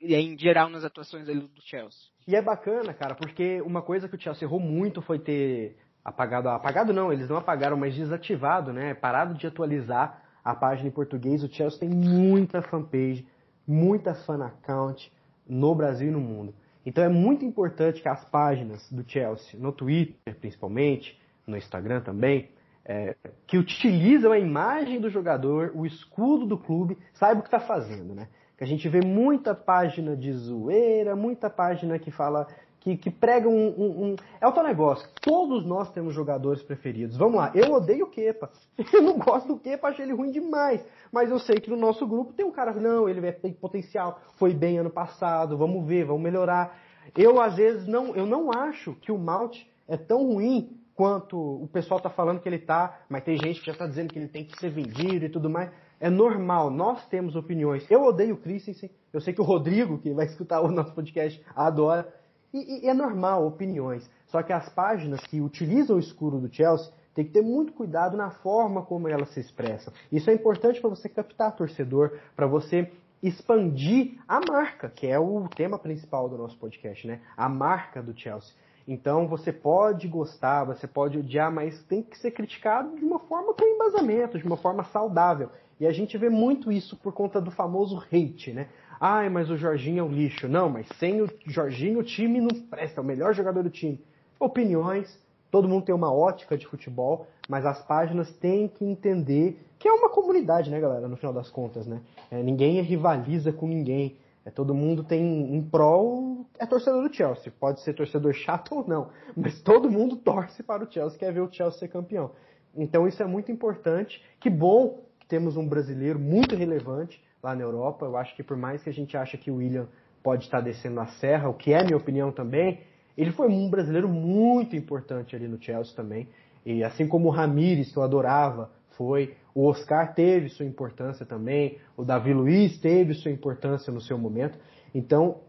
em 0.00 0.38
geral 0.38 0.70
nas 0.70 0.84
atuações 0.84 1.26
dele 1.26 1.40
do 1.40 1.62
Chelsea. 1.62 2.08
E 2.26 2.34
é 2.34 2.42
bacana, 2.42 2.94
cara, 2.94 3.14
porque 3.14 3.60
uma 3.62 3.82
coisa 3.82 4.08
que 4.08 4.16
o 4.16 4.20
Chelsea 4.20 4.46
errou 4.46 4.60
muito 4.60 5.02
foi 5.02 5.18
ter 5.18 5.76
apagado, 6.04 6.48
apagado 6.48 6.92
não, 6.92 7.12
eles 7.12 7.28
não 7.28 7.36
apagaram, 7.36 7.76
mas 7.76 7.94
desativado, 7.94 8.72
né? 8.72 8.94
Parado 8.94 9.34
de 9.34 9.46
atualizar 9.46 10.27
a 10.44 10.54
página 10.54 10.88
em 10.88 10.92
português. 10.92 11.42
O 11.42 11.52
Chelsea 11.52 11.80
tem 11.80 11.88
muita 11.88 12.62
fanpage, 12.62 13.26
muita 13.66 14.14
fan 14.14 14.44
account 14.44 15.12
no 15.46 15.74
Brasil 15.74 16.08
e 16.08 16.10
no 16.12 16.20
mundo. 16.20 16.54
Então 16.84 17.04
é 17.04 17.08
muito 17.08 17.44
importante 17.44 18.00
que 18.00 18.08
as 18.08 18.24
páginas 18.24 18.90
do 18.90 19.04
Chelsea, 19.06 19.58
no 19.58 19.72
Twitter 19.72 20.34
principalmente, 20.40 21.20
no 21.46 21.56
Instagram 21.56 22.00
também, 22.00 22.50
é, 22.84 23.14
que 23.46 23.58
utilizam 23.58 24.32
a 24.32 24.38
imagem 24.38 24.98
do 24.98 25.10
jogador, 25.10 25.72
o 25.74 25.84
escudo 25.84 26.46
do 26.46 26.56
clube, 26.56 26.96
saibam 27.12 27.40
o 27.40 27.42
que 27.42 27.48
está 27.48 27.60
fazendo, 27.60 28.14
né? 28.14 28.28
Que 28.56 28.64
a 28.64 28.66
gente 28.66 28.88
vê 28.88 29.00
muita 29.02 29.54
página 29.54 30.16
de 30.16 30.32
zoeira, 30.32 31.14
muita 31.14 31.50
página 31.50 31.98
que 31.98 32.10
fala 32.10 32.48
que, 32.80 32.96
que 32.96 33.10
prega 33.10 33.48
um, 33.48 33.68
um, 33.68 34.04
um, 34.04 34.16
É 34.40 34.46
o 34.46 34.52
tal 34.52 34.64
negócio. 34.64 35.08
Todos 35.20 35.64
nós 35.64 35.90
temos 35.90 36.14
jogadores 36.14 36.62
preferidos. 36.62 37.16
Vamos 37.16 37.36
lá, 37.36 37.50
eu 37.54 37.72
odeio 37.72 38.06
o 38.06 38.10
Kepa. 38.10 38.50
Eu 38.92 39.02
não 39.02 39.18
gosto 39.18 39.48
do 39.48 39.58
Kepa, 39.58 39.88
acho 39.88 40.00
ele 40.00 40.12
ruim 40.12 40.30
demais. 40.30 40.84
Mas 41.12 41.30
eu 41.30 41.38
sei 41.38 41.56
que 41.56 41.70
no 41.70 41.76
nosso 41.76 42.06
grupo 42.06 42.32
tem 42.32 42.44
um 42.44 42.50
cara, 42.50 42.72
não, 42.72 43.08
ele 43.08 43.32
tem 43.32 43.52
potencial, 43.52 44.20
foi 44.36 44.54
bem 44.54 44.78
ano 44.78 44.90
passado, 44.90 45.56
vamos 45.56 45.86
ver, 45.86 46.04
vamos 46.04 46.22
melhorar. 46.22 46.78
Eu, 47.16 47.40
às 47.40 47.56
vezes, 47.56 47.86
não, 47.86 48.14
eu 48.14 48.26
não 48.26 48.52
acho 48.52 48.94
que 48.94 49.10
o 49.10 49.18
Malt 49.18 49.58
é 49.86 49.96
tão 49.96 50.32
ruim 50.32 50.78
quanto 50.94 51.38
o 51.38 51.68
pessoal 51.68 51.98
está 51.98 52.10
falando 52.10 52.40
que 52.40 52.48
ele 52.48 52.58
tá, 52.58 53.00
mas 53.08 53.22
tem 53.22 53.38
gente 53.38 53.60
que 53.60 53.66
já 53.66 53.72
está 53.72 53.86
dizendo 53.86 54.12
que 54.12 54.18
ele 54.18 54.28
tem 54.28 54.44
que 54.44 54.58
ser 54.58 54.70
vendido 54.70 55.24
e 55.24 55.28
tudo 55.28 55.48
mais. 55.48 55.70
É 56.00 56.10
normal, 56.10 56.70
nós 56.70 57.06
temos 57.06 57.34
opiniões. 57.34 57.88
Eu 57.90 58.02
odeio 58.02 58.34
o 58.34 58.38
Christensen, 58.38 58.90
eu 59.12 59.20
sei 59.20 59.32
que 59.32 59.40
o 59.40 59.44
Rodrigo, 59.44 59.98
que 59.98 60.12
vai 60.12 60.26
escutar 60.26 60.60
o 60.60 60.68
nosso 60.70 60.92
podcast, 60.92 61.40
adora. 61.54 62.12
E, 62.52 62.86
e, 62.86 62.88
é 62.88 62.94
normal, 62.94 63.46
opiniões. 63.46 64.08
Só 64.26 64.42
que 64.42 64.52
as 64.52 64.68
páginas 64.70 65.20
que 65.20 65.40
utilizam 65.40 65.96
o 65.96 66.00
escuro 66.00 66.38
do 66.38 66.52
Chelsea 66.52 66.92
tem 67.14 67.24
que 67.24 67.32
ter 67.32 67.42
muito 67.42 67.72
cuidado 67.72 68.16
na 68.16 68.30
forma 68.30 68.82
como 68.82 69.08
elas 69.08 69.30
se 69.30 69.40
expressam. 69.40 69.92
Isso 70.10 70.30
é 70.30 70.34
importante 70.34 70.80
para 70.80 70.90
você 70.90 71.08
captar 71.08 71.56
torcedor, 71.56 72.18
para 72.36 72.46
você 72.46 72.90
expandir 73.22 74.18
a 74.28 74.40
marca, 74.40 74.88
que 74.88 75.06
é 75.06 75.18
o 75.18 75.48
tema 75.48 75.78
principal 75.78 76.28
do 76.28 76.38
nosso 76.38 76.56
podcast, 76.58 77.06
né? 77.06 77.20
A 77.36 77.48
marca 77.48 78.02
do 78.02 78.16
Chelsea. 78.16 78.54
Então 78.86 79.26
você 79.26 79.52
pode 79.52 80.08
gostar, 80.08 80.64
você 80.64 80.86
pode 80.86 81.18
odiar, 81.18 81.52
mas 81.52 81.82
tem 81.84 82.02
que 82.02 82.16
ser 82.16 82.30
criticado 82.30 82.96
de 82.96 83.04
uma 83.04 83.18
forma 83.18 83.52
com 83.52 83.64
embasamento, 83.64 84.38
de 84.38 84.46
uma 84.46 84.56
forma 84.56 84.84
saudável. 84.84 85.50
E 85.80 85.86
a 85.86 85.92
gente 85.92 86.16
vê 86.16 86.28
muito 86.28 86.72
isso 86.72 86.96
por 86.96 87.12
conta 87.12 87.40
do 87.40 87.50
famoso 87.50 88.02
hate, 88.10 88.52
né? 88.52 88.68
Ai, 89.00 89.28
mas 89.28 89.48
o 89.48 89.56
Jorginho 89.56 90.00
é 90.00 90.02
um 90.02 90.12
lixo. 90.12 90.48
Não, 90.48 90.68
mas 90.68 90.86
sem 90.98 91.22
o 91.22 91.28
Jorginho 91.46 92.00
o 92.00 92.02
time 92.02 92.40
não 92.40 92.48
presta, 92.48 93.00
é 93.00 93.02
o 93.02 93.06
melhor 93.06 93.32
jogador 93.32 93.62
do 93.62 93.70
time. 93.70 94.02
Opiniões, 94.40 95.18
todo 95.50 95.68
mundo 95.68 95.84
tem 95.84 95.94
uma 95.94 96.12
ótica 96.12 96.56
de 96.56 96.66
futebol, 96.66 97.26
mas 97.48 97.64
as 97.64 97.80
páginas 97.84 98.30
têm 98.38 98.68
que 98.68 98.84
entender 98.84 99.60
que 99.78 99.86
é 99.86 99.92
uma 99.92 100.08
comunidade, 100.08 100.70
né, 100.70 100.80
galera, 100.80 101.06
no 101.06 101.16
final 101.16 101.32
das 101.32 101.48
contas, 101.48 101.86
né? 101.86 102.00
É, 102.30 102.42
ninguém 102.42 102.80
rivaliza 102.80 103.52
com 103.52 103.68
ninguém. 103.68 104.16
É, 104.44 104.50
todo 104.50 104.74
mundo 104.74 105.04
tem 105.04 105.22
um 105.22 105.62
prol, 105.62 106.46
é 106.58 106.66
torcedor 106.66 107.06
do 107.06 107.14
Chelsea. 107.14 107.52
Pode 107.60 107.80
ser 107.82 107.92
torcedor 107.92 108.32
chato 108.32 108.74
ou 108.74 108.88
não, 108.88 109.10
mas 109.36 109.60
todo 109.60 109.90
mundo 109.90 110.16
torce 110.16 110.62
para 110.62 110.82
o 110.82 110.90
Chelsea, 110.90 111.18
quer 111.18 111.32
ver 111.32 111.40
o 111.40 111.52
Chelsea 111.52 111.78
ser 111.78 111.88
campeão. 111.88 112.32
Então 112.74 113.06
isso 113.06 113.22
é 113.22 113.26
muito 113.26 113.52
importante. 113.52 114.22
Que 114.40 114.50
bom 114.50 115.04
que 115.20 115.26
temos 115.26 115.56
um 115.56 115.68
brasileiro 115.68 116.18
muito 116.18 116.56
relevante 116.56 117.22
lá 117.42 117.54
na 117.54 117.62
Europa. 117.62 118.06
Eu 118.06 118.16
acho 118.16 118.34
que 118.36 118.42
por 118.42 118.56
mais 118.56 118.82
que 118.82 118.90
a 118.90 118.92
gente 118.92 119.16
ache 119.16 119.38
que 119.38 119.50
o 119.50 119.56
William 119.56 119.86
pode 120.22 120.44
estar 120.44 120.60
descendo 120.60 121.00
a 121.00 121.06
serra, 121.06 121.48
o 121.48 121.54
que 121.54 121.72
é 121.72 121.82
minha 121.82 121.96
opinião 121.96 122.30
também, 122.32 122.80
ele 123.16 123.32
foi 123.32 123.48
um 123.48 123.68
brasileiro 123.68 124.08
muito 124.08 124.76
importante 124.76 125.34
ali 125.34 125.48
no 125.48 125.60
Chelsea 125.60 125.94
também. 125.94 126.28
E 126.64 126.84
assim 126.84 127.06
como 127.08 127.28
o 127.28 127.30
Ramires, 127.30 127.92
que 127.92 127.98
eu 127.98 128.02
adorava, 128.02 128.70
foi, 128.90 129.36
o 129.54 129.66
Oscar 129.66 130.14
teve 130.14 130.48
sua 130.48 130.66
importância 130.66 131.24
também, 131.24 131.78
o 131.96 132.04
Davi 132.04 132.32
Luiz 132.32 132.78
teve 132.80 133.14
sua 133.14 133.30
importância 133.30 133.92
no 133.92 134.00
seu 134.00 134.18
momento. 134.18 134.58
Então, 134.94 135.40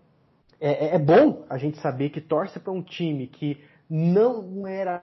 é, 0.61 0.87
é, 0.87 0.95
é 0.95 0.99
bom 0.99 1.45
a 1.49 1.57
gente 1.57 1.77
saber 1.79 2.09
que 2.09 2.21
torce 2.21 2.59
para 2.59 2.71
um 2.71 2.81
time 2.81 3.27
que 3.27 3.61
não 3.89 4.67
era. 4.67 5.01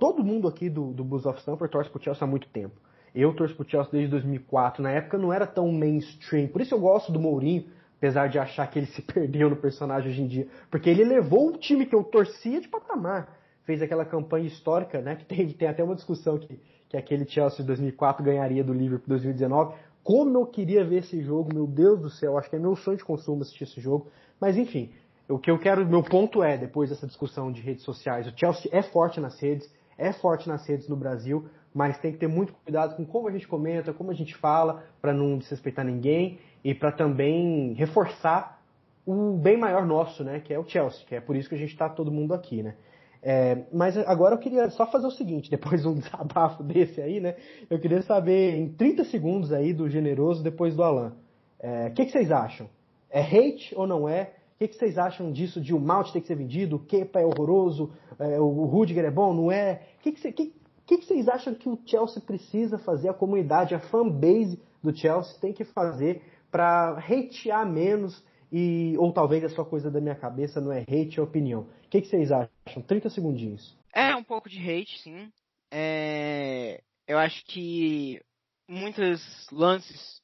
Todo 0.00 0.24
mundo 0.24 0.48
aqui 0.48 0.68
do, 0.68 0.92
do 0.92 1.04
Blues 1.04 1.24
of 1.24 1.38
Stamford 1.40 1.70
torce 1.70 1.90
para 1.90 2.00
o 2.00 2.02
Chelsea 2.02 2.24
há 2.24 2.26
muito 2.26 2.48
tempo. 2.48 2.74
Eu 3.14 3.34
torço 3.34 3.54
pro 3.54 3.68
Chelsea 3.68 3.92
desde 3.92 4.10
2004. 4.10 4.82
Na 4.82 4.90
época 4.90 5.18
não 5.18 5.32
era 5.32 5.46
tão 5.46 5.70
mainstream. 5.72 6.48
Por 6.48 6.60
isso 6.60 6.74
eu 6.74 6.80
gosto 6.80 7.10
do 7.12 7.20
Mourinho, 7.20 7.64
apesar 7.96 8.28
de 8.28 8.38
achar 8.38 8.66
que 8.68 8.78
ele 8.78 8.86
se 8.92 9.02
perdeu 9.02 9.50
no 9.50 9.56
personagem 9.56 10.10
hoje 10.10 10.22
em 10.22 10.26
dia. 10.26 10.48
Porque 10.70 10.88
ele 10.88 11.04
levou 11.04 11.48
o 11.48 11.56
time 11.56 11.86
que 11.86 11.94
eu 11.94 12.04
torcia 12.04 12.60
de 12.60 12.68
patamar. 12.68 13.36
Fez 13.64 13.82
aquela 13.82 14.04
campanha 14.04 14.46
histórica, 14.46 15.00
né? 15.00 15.16
Que 15.16 15.24
tem, 15.24 15.48
tem 15.52 15.68
até 15.68 15.82
uma 15.82 15.94
discussão 15.94 16.38
que, 16.38 16.60
que 16.88 16.96
aquele 16.96 17.26
Chelsea 17.26 17.58
de 17.58 17.64
2004 17.64 18.24
ganharia 18.24 18.64
do 18.64 18.72
Liverpool 18.72 19.08
2019. 19.08 19.74
Como 20.02 20.38
eu 20.38 20.46
queria 20.46 20.84
ver 20.84 21.00
esse 21.00 21.22
jogo, 21.22 21.52
meu 21.52 21.66
Deus 21.66 22.00
do 22.00 22.08
céu, 22.08 22.38
acho 22.38 22.48
que 22.48 22.56
é 22.56 22.58
meu 22.58 22.74
sonho 22.76 22.96
de 22.96 23.04
consumo 23.04 23.42
assistir 23.42 23.64
esse 23.64 23.80
jogo. 23.80 24.10
Mas 24.40 24.56
enfim, 24.56 24.90
o 25.28 25.38
que 25.38 25.50
eu 25.50 25.58
quero, 25.58 25.86
meu 25.86 26.02
ponto 26.02 26.42
é, 26.42 26.56
depois 26.56 26.88
dessa 26.88 27.06
discussão 27.06 27.52
de 27.52 27.60
redes 27.60 27.84
sociais, 27.84 28.26
o 28.26 28.32
Chelsea 28.34 28.70
é 28.72 28.80
forte 28.80 29.20
nas 29.20 29.38
redes, 29.38 29.70
é 29.98 30.10
forte 30.10 30.48
nas 30.48 30.66
redes 30.66 30.88
no 30.88 30.96
Brasil, 30.96 31.46
mas 31.74 31.98
tem 31.98 32.12
que 32.12 32.18
ter 32.18 32.28
muito 32.28 32.52
cuidado 32.52 32.96
com 32.96 33.04
como 33.04 33.28
a 33.28 33.32
gente 33.32 33.46
comenta, 33.46 33.92
como 33.92 34.10
a 34.10 34.14
gente 34.14 34.34
fala, 34.34 34.84
para 35.00 35.12
não 35.12 35.38
desrespeitar 35.38 35.84
ninguém 35.84 36.38
e 36.64 36.74
para 36.74 36.90
também 36.92 37.74
reforçar 37.74 38.58
o 39.06 39.38
bem 39.38 39.56
maior 39.56 39.86
nosso, 39.86 40.22
né, 40.22 40.40
que 40.40 40.52
é 40.52 40.58
o 40.58 40.68
Chelsea, 40.68 41.06
que 41.06 41.14
é 41.14 41.20
por 41.20 41.34
isso 41.34 41.48
que 41.48 41.54
a 41.54 41.58
gente 41.58 41.72
está 41.72 41.88
todo 41.88 42.10
mundo 42.10 42.34
aqui, 42.34 42.62
né. 42.62 42.74
É, 43.22 43.64
mas 43.72 43.96
agora 43.98 44.34
eu 44.34 44.38
queria 44.38 44.70
só 44.70 44.86
fazer 44.86 45.06
o 45.06 45.10
seguinte, 45.10 45.50
depois 45.50 45.82
de 45.82 45.88
um 45.88 45.94
desabafo 45.94 46.62
desse 46.62 47.00
aí, 47.00 47.18
né, 47.18 47.34
eu 47.70 47.78
queria 47.78 48.02
saber 48.02 48.56
em 48.56 48.68
30 48.68 49.04
segundos 49.04 49.52
aí 49.52 49.72
do 49.72 49.88
generoso 49.88 50.42
depois 50.42 50.74
do 50.74 50.82
Alan, 50.82 51.16
o 51.60 51.66
é, 51.66 51.90
que, 51.90 52.04
que, 52.04 52.12
vocês 52.12 52.30
acham? 52.30 52.68
É 53.10 53.20
hate 53.20 53.74
ou 53.74 53.86
não 53.86 54.08
é? 54.08 54.34
O 54.54 54.58
que, 54.58 54.68
que, 54.68 54.76
vocês 54.76 54.98
acham 54.98 55.32
disso 55.32 55.60
de 55.60 55.74
o 55.74 55.80
Malte 55.80 56.12
ter 56.12 56.20
que 56.20 56.26
ser 56.26 56.36
vendido, 56.36 56.76
o 56.76 56.78
Kepa 56.78 57.20
é 57.20 57.24
horroroso, 57.24 57.90
é, 58.18 58.38
o 58.38 58.64
Rudiger 58.64 59.04
é 59.04 59.10
bom, 59.10 59.32
não 59.32 59.50
é? 59.50 59.82
O 59.98 60.02
que, 60.02 60.12
que, 60.12 60.52
que, 60.88 60.96
que, 60.96 61.04
vocês 61.04 61.28
acham 61.28 61.54
que 61.54 61.68
o 61.68 61.78
Chelsea 61.84 62.22
precisa 62.22 62.78
fazer, 62.78 63.10
a 63.10 63.14
comunidade, 63.14 63.74
a 63.74 63.78
fanbase 63.78 64.58
do 64.82 64.96
Chelsea 64.96 65.38
tem 65.38 65.52
que 65.52 65.64
fazer 65.64 66.22
para 66.50 66.98
hatear 66.98 67.70
menos 67.70 68.24
e 68.50 68.96
ou 68.96 69.12
talvez 69.12 69.44
é 69.44 69.50
só 69.50 69.62
coisa 69.62 69.90
da 69.90 70.00
minha 70.00 70.14
cabeça, 70.14 70.62
não 70.62 70.72
é 70.72 70.80
hate, 70.80 71.18
é 71.18 71.22
opinião. 71.22 71.68
O 71.84 71.88
que, 71.90 72.00
que 72.00 72.08
vocês 72.08 72.32
acham? 72.32 72.82
30 72.86 73.10
segundinhos. 73.10 73.76
É 73.94 74.16
um 74.16 74.24
pouco 74.24 74.48
de 74.48 74.58
hate, 74.58 74.98
sim. 75.02 75.30
É... 75.70 76.82
Eu 77.06 77.18
acho 77.18 77.44
que 77.44 78.18
muitos 78.66 79.20
lances 79.52 80.22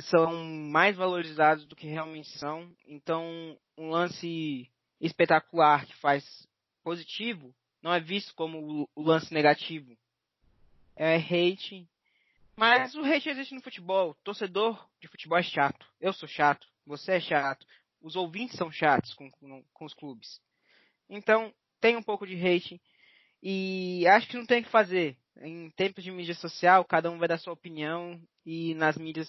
são 0.00 0.44
mais 0.44 0.96
valorizados 0.96 1.64
do 1.66 1.76
que 1.76 1.86
realmente 1.86 2.36
são. 2.38 2.68
Então, 2.84 3.56
um 3.78 3.90
lance 3.90 4.68
espetacular 5.00 5.86
que 5.86 5.96
faz 6.00 6.24
positivo 6.82 7.54
não 7.82 7.92
é 7.92 8.00
visto 8.00 8.34
como 8.34 8.88
o 8.94 9.02
lance 9.02 9.34
negativo. 9.34 9.96
É 10.94 11.16
hate. 11.16 11.88
Mas 12.56 12.94
o 12.94 13.04
hate 13.04 13.28
existe 13.28 13.54
no 13.54 13.62
futebol. 13.62 14.14
Torcedor 14.22 14.88
de 15.00 15.08
futebol 15.08 15.38
é 15.38 15.42
chato. 15.42 15.84
Eu 16.00 16.12
sou 16.12 16.28
chato. 16.28 16.66
Você 16.86 17.12
é 17.12 17.20
chato. 17.20 17.66
Os 18.00 18.14
ouvintes 18.14 18.56
são 18.56 18.70
chatos 18.70 19.12
com, 19.14 19.30
com, 19.30 19.64
com 19.72 19.84
os 19.84 19.94
clubes. 19.94 20.40
Então, 21.08 21.52
tem 21.80 21.96
um 21.96 22.02
pouco 22.02 22.26
de 22.26 22.34
hate. 22.34 22.80
E 23.42 24.06
acho 24.06 24.28
que 24.28 24.36
não 24.36 24.46
tem 24.46 24.60
o 24.60 24.64
que 24.64 24.70
fazer. 24.70 25.16
Em 25.40 25.70
tempos 25.70 26.04
de 26.04 26.12
mídia 26.12 26.34
social, 26.34 26.84
cada 26.84 27.10
um 27.10 27.18
vai 27.18 27.26
dar 27.26 27.38
sua 27.38 27.52
opinião. 27.52 28.20
E 28.46 28.74
nas 28.74 28.96
mídias, 28.96 29.28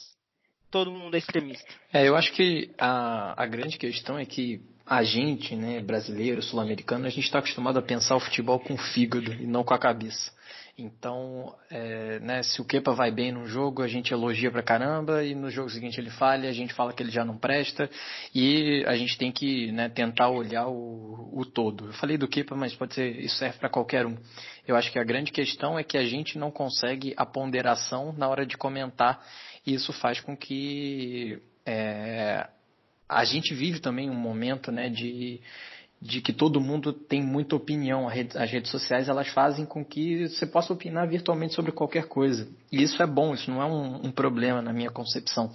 todo 0.70 0.92
mundo 0.92 1.16
é 1.16 1.18
extremista. 1.18 1.72
É, 1.92 2.08
eu 2.08 2.16
acho 2.16 2.32
que 2.34 2.72
a, 2.78 3.42
a 3.42 3.48
grande 3.48 3.78
questão 3.78 4.18
é 4.18 4.26
que 4.26 4.62
a 4.86 5.04
gente, 5.04 5.56
né, 5.56 5.82
brasileiro, 5.82 6.42
sul-americano, 6.42 7.06
a 7.06 7.10
gente 7.10 7.24
está 7.26 7.40
acostumado 7.40 7.80
a 7.80 7.82
pensar 7.82 8.16
o 8.16 8.20
futebol 8.20 8.60
com 8.60 8.74
o 8.74 8.78
fígado 8.78 9.32
e 9.34 9.48
não 9.48 9.64
com 9.64 9.74
a 9.74 9.80
cabeça. 9.80 10.32
Então, 10.78 11.56
é, 11.70 12.20
né, 12.20 12.42
se 12.42 12.60
o 12.60 12.66
Kepa 12.66 12.94
vai 12.94 13.12
bem 13.12 13.32
num 13.32 13.46
jogo, 13.46 13.84
a 13.84 13.88
gente 13.88 14.12
elogia 14.12 14.52
pra 14.52 14.64
caramba, 14.64 15.24
e 15.24 15.36
no 15.36 15.52
jogo 15.52 15.70
seguinte 15.70 16.00
ele 16.00 16.10
falha, 16.10 16.50
a 16.50 16.54
gente 16.54 16.74
fala 16.74 16.92
que 16.92 17.04
ele 17.04 17.12
já 17.12 17.24
não 17.24 17.38
presta, 17.38 17.88
e 18.34 18.84
a 18.88 18.96
gente 18.96 19.16
tem 19.16 19.32
que 19.32 19.72
né, 19.72 19.88
tentar 19.88 20.30
olhar 20.30 20.68
o, 20.68 21.30
o 21.32 21.46
todo. 21.46 21.86
Eu 21.86 21.94
falei 21.94 22.18
do 22.18 22.28
Kepa, 22.28 22.56
mas 22.56 22.76
pode 22.76 22.96
ser, 22.96 23.20
isso 23.20 23.38
serve 23.38 23.60
para 23.60 23.70
qualquer 23.70 24.08
um. 24.08 24.18
Eu 24.68 24.76
acho 24.76 24.92
que 24.92 24.98
a 24.98 25.04
grande 25.04 25.32
questão 25.32 25.78
é 25.78 25.84
que 25.84 25.98
a 25.98 26.04
gente 26.04 26.40
não 26.40 26.50
consegue 26.50 27.14
a 27.16 27.26
ponderação 27.26 28.12
na 28.18 28.28
hora 28.28 28.46
de 28.46 28.58
comentar, 28.58 29.24
e 29.66 29.76
isso 29.76 29.94
faz 29.94 30.20
com 30.20 30.36
que 30.36 31.40
é, 31.68 32.50
a 33.08 33.24
gente 33.24 33.54
vive 33.54 33.80
também 33.80 34.10
um 34.10 34.16
momento 34.16 34.72
né, 34.72 34.90
de, 34.90 35.42
de 36.02 36.22
que 36.22 36.34
todo 36.34 36.60
mundo 36.60 36.92
tem 36.92 37.22
muita 37.24 37.56
opinião. 37.56 38.08
As 38.08 38.52
redes 38.52 38.72
sociais 38.72 39.10
elas 39.10 39.28
fazem 39.30 39.66
com 39.66 39.84
que 39.84 40.28
você 40.28 40.46
possa 40.46 40.74
opinar 40.74 41.08
virtualmente 41.08 41.54
sobre 41.54 41.72
qualquer 41.72 42.08
coisa. 42.08 42.48
E 42.72 42.82
isso 42.82 43.02
é 43.02 43.08
bom, 43.08 43.34
isso 43.34 43.50
não 43.50 43.62
é 43.62 43.66
um, 43.66 44.08
um 44.08 44.12
problema 44.12 44.62
na 44.62 44.74
minha 44.74 44.92
concepção. 44.92 45.52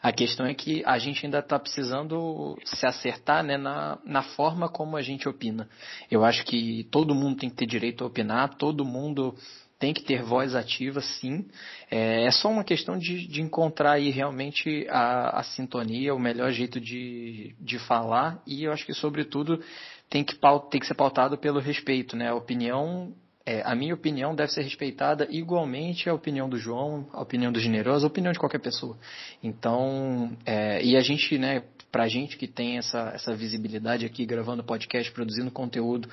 A 0.00 0.12
questão 0.12 0.46
é 0.46 0.54
que 0.54 0.82
a 0.86 0.96
gente 0.98 1.26
ainda 1.26 1.40
está 1.40 1.58
precisando 1.58 2.56
se 2.64 2.86
acertar 2.86 3.42
né, 3.42 3.56
na, 3.56 3.98
na 4.04 4.22
forma 4.22 4.68
como 4.68 4.96
a 4.96 5.02
gente 5.02 5.28
opina. 5.28 5.68
Eu 6.08 6.24
acho 6.24 6.44
que 6.44 6.86
todo 6.90 7.14
mundo 7.14 7.38
tem 7.38 7.50
que 7.50 7.56
ter 7.56 7.66
direito 7.66 8.04
a 8.04 8.06
opinar, 8.06 8.54
todo 8.56 8.84
mundo 8.84 9.34
tem 9.78 9.94
que 9.94 10.02
ter 10.02 10.22
voz 10.22 10.54
ativa, 10.54 11.00
sim. 11.00 11.46
É, 11.90 12.24
é 12.24 12.30
só 12.30 12.50
uma 12.50 12.64
questão 12.64 12.98
de, 12.98 13.26
de 13.28 13.40
encontrar 13.40 13.92
aí 13.92 14.10
realmente 14.10 14.86
a, 14.90 15.38
a, 15.38 15.42
sintonia, 15.42 16.14
o 16.14 16.18
melhor 16.18 16.50
jeito 16.50 16.80
de, 16.80 17.54
de 17.60 17.78
falar 17.78 18.42
e 18.46 18.64
eu 18.64 18.72
acho 18.72 18.84
que, 18.84 18.92
sobretudo, 18.92 19.62
tem 20.10 20.24
que, 20.24 20.36
tem 20.70 20.80
que 20.80 20.86
ser 20.86 20.94
pautado 20.94 21.38
pelo 21.38 21.60
respeito, 21.60 22.16
né? 22.16 22.28
A 22.28 22.34
opinião, 22.34 23.14
é, 23.46 23.62
a 23.62 23.74
minha 23.74 23.94
opinião 23.94 24.34
deve 24.34 24.50
ser 24.50 24.62
respeitada 24.62 25.28
igualmente 25.30 26.08
a 26.08 26.14
opinião 26.14 26.48
do 26.48 26.58
João, 26.58 27.06
a 27.12 27.22
opinião 27.22 27.52
do 27.52 27.60
Generoso, 27.60 28.04
a 28.04 28.08
opinião 28.08 28.32
de 28.32 28.38
qualquer 28.38 28.60
pessoa. 28.60 28.98
Então, 29.42 30.36
é, 30.44 30.82
e 30.82 30.96
a 30.96 31.00
gente, 31.00 31.38
né, 31.38 31.62
pra 31.92 32.08
gente 32.08 32.36
que 32.36 32.48
tem 32.48 32.78
essa, 32.78 33.12
essa 33.14 33.34
visibilidade 33.34 34.04
aqui, 34.04 34.26
gravando 34.26 34.64
podcast, 34.64 35.10
produzindo 35.12 35.50
conteúdo, 35.52 36.08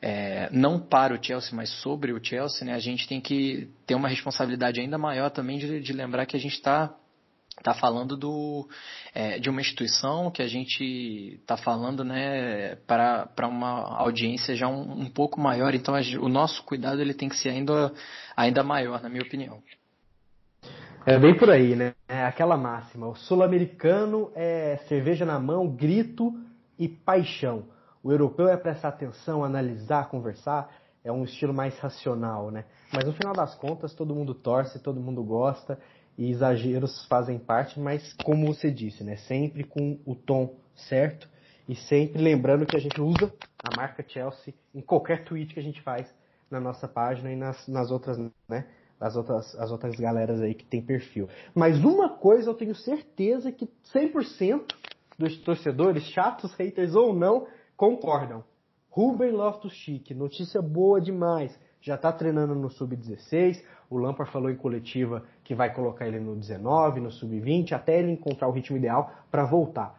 é, 0.00 0.48
não 0.52 0.78
para 0.78 1.14
o 1.14 1.22
Chelsea, 1.22 1.54
mas 1.54 1.70
sobre 1.80 2.12
o 2.12 2.24
Chelsea, 2.24 2.66
né, 2.66 2.74
a 2.74 2.78
gente 2.78 3.08
tem 3.08 3.20
que 3.20 3.68
ter 3.86 3.94
uma 3.94 4.08
responsabilidade 4.08 4.80
ainda 4.80 4.96
maior 4.96 5.30
também 5.30 5.58
de, 5.58 5.80
de 5.80 5.92
lembrar 5.92 6.26
que 6.26 6.36
a 6.36 6.40
gente 6.40 6.54
está 6.54 6.94
tá 7.62 7.74
falando 7.74 8.16
do, 8.16 8.68
é, 9.12 9.38
de 9.38 9.50
uma 9.50 9.60
instituição 9.60 10.30
que 10.30 10.42
a 10.42 10.46
gente 10.46 11.38
está 11.40 11.56
falando 11.56 12.04
né, 12.04 12.76
para 12.86 13.48
uma 13.48 13.98
audiência 13.98 14.54
já 14.54 14.68
um, 14.68 15.00
um 15.00 15.10
pouco 15.10 15.40
maior, 15.40 15.74
então 15.74 15.94
a, 15.94 16.00
o 16.20 16.28
nosso 16.28 16.62
cuidado 16.62 17.00
ele 17.00 17.14
tem 17.14 17.28
que 17.28 17.36
ser 17.36 17.50
ainda, 17.50 17.92
ainda 18.36 18.62
maior, 18.62 19.02
na 19.02 19.08
minha 19.08 19.22
opinião. 19.22 19.60
É 21.04 21.18
bem 21.18 21.34
por 21.34 21.50
aí, 21.50 21.74
né? 21.74 21.94
É 22.06 22.22
aquela 22.22 22.56
máxima. 22.56 23.08
O 23.08 23.14
sul-americano 23.14 24.30
é 24.34 24.78
cerveja 24.88 25.24
na 25.24 25.40
mão, 25.40 25.66
grito 25.66 26.34
e 26.78 26.86
paixão. 26.86 27.64
O 28.02 28.12
europeu 28.12 28.48
é 28.48 28.56
prestar 28.56 28.88
atenção, 28.88 29.44
analisar, 29.44 30.08
conversar, 30.08 30.70
é 31.04 31.12
um 31.12 31.24
estilo 31.24 31.54
mais 31.54 31.78
racional, 31.78 32.50
né? 32.50 32.64
Mas 32.92 33.04
no 33.04 33.12
final 33.12 33.32
das 33.32 33.54
contas, 33.54 33.94
todo 33.94 34.14
mundo 34.14 34.34
torce, 34.34 34.78
todo 34.78 35.00
mundo 35.00 35.22
gosta 35.22 35.78
e 36.16 36.30
exageros 36.30 37.06
fazem 37.06 37.38
parte, 37.38 37.78
mas 37.78 38.12
como 38.24 38.46
você 38.46 38.70
disse, 38.70 39.04
né? 39.04 39.16
Sempre 39.16 39.64
com 39.64 39.98
o 40.04 40.14
tom 40.14 40.56
certo 40.74 41.28
e 41.68 41.74
sempre 41.74 42.22
lembrando 42.22 42.66
que 42.66 42.76
a 42.76 42.80
gente 42.80 43.00
usa 43.00 43.32
a 43.62 43.76
marca 43.76 44.04
Chelsea 44.06 44.54
em 44.74 44.80
qualquer 44.80 45.24
tweet 45.24 45.54
que 45.54 45.60
a 45.60 45.62
gente 45.62 45.82
faz 45.82 46.12
na 46.50 46.60
nossa 46.60 46.88
página 46.88 47.30
e 47.30 47.36
nas, 47.36 47.66
nas 47.68 47.90
outras, 47.90 48.18
né? 48.48 48.66
As 49.00 49.14
outras, 49.14 49.54
as 49.54 49.70
outras 49.70 49.94
galeras 49.94 50.40
aí 50.40 50.54
que 50.54 50.64
tem 50.64 50.82
perfil. 50.82 51.28
Mas 51.54 51.78
uma 51.84 52.08
coisa 52.08 52.50
eu 52.50 52.54
tenho 52.54 52.74
certeza 52.74 53.52
que 53.52 53.68
100% 53.94 54.74
dos 55.16 55.36
torcedores, 55.38 56.04
chatos, 56.04 56.52
haters 56.54 56.94
ou 56.94 57.14
não, 57.14 57.46
concordam. 57.78 58.42
Ruben 58.90 59.30
Loftus-Cheek, 59.30 60.12
notícia 60.12 60.60
boa 60.60 61.00
demais. 61.00 61.56
Já 61.80 61.94
está 61.94 62.10
treinando 62.10 62.52
no 62.56 62.68
sub-16. 62.68 63.62
O 63.88 63.96
Lampard 63.96 64.32
falou 64.32 64.50
em 64.50 64.56
coletiva 64.56 65.22
que 65.44 65.54
vai 65.54 65.72
colocar 65.72 66.08
ele 66.08 66.18
no 66.18 66.34
19, 66.34 66.98
no 66.98 67.12
sub-20, 67.12 67.70
até 67.72 68.00
ele 68.00 68.10
encontrar 68.10 68.48
o 68.48 68.50
ritmo 68.50 68.76
ideal 68.76 69.12
para 69.30 69.44
voltar. 69.44 69.96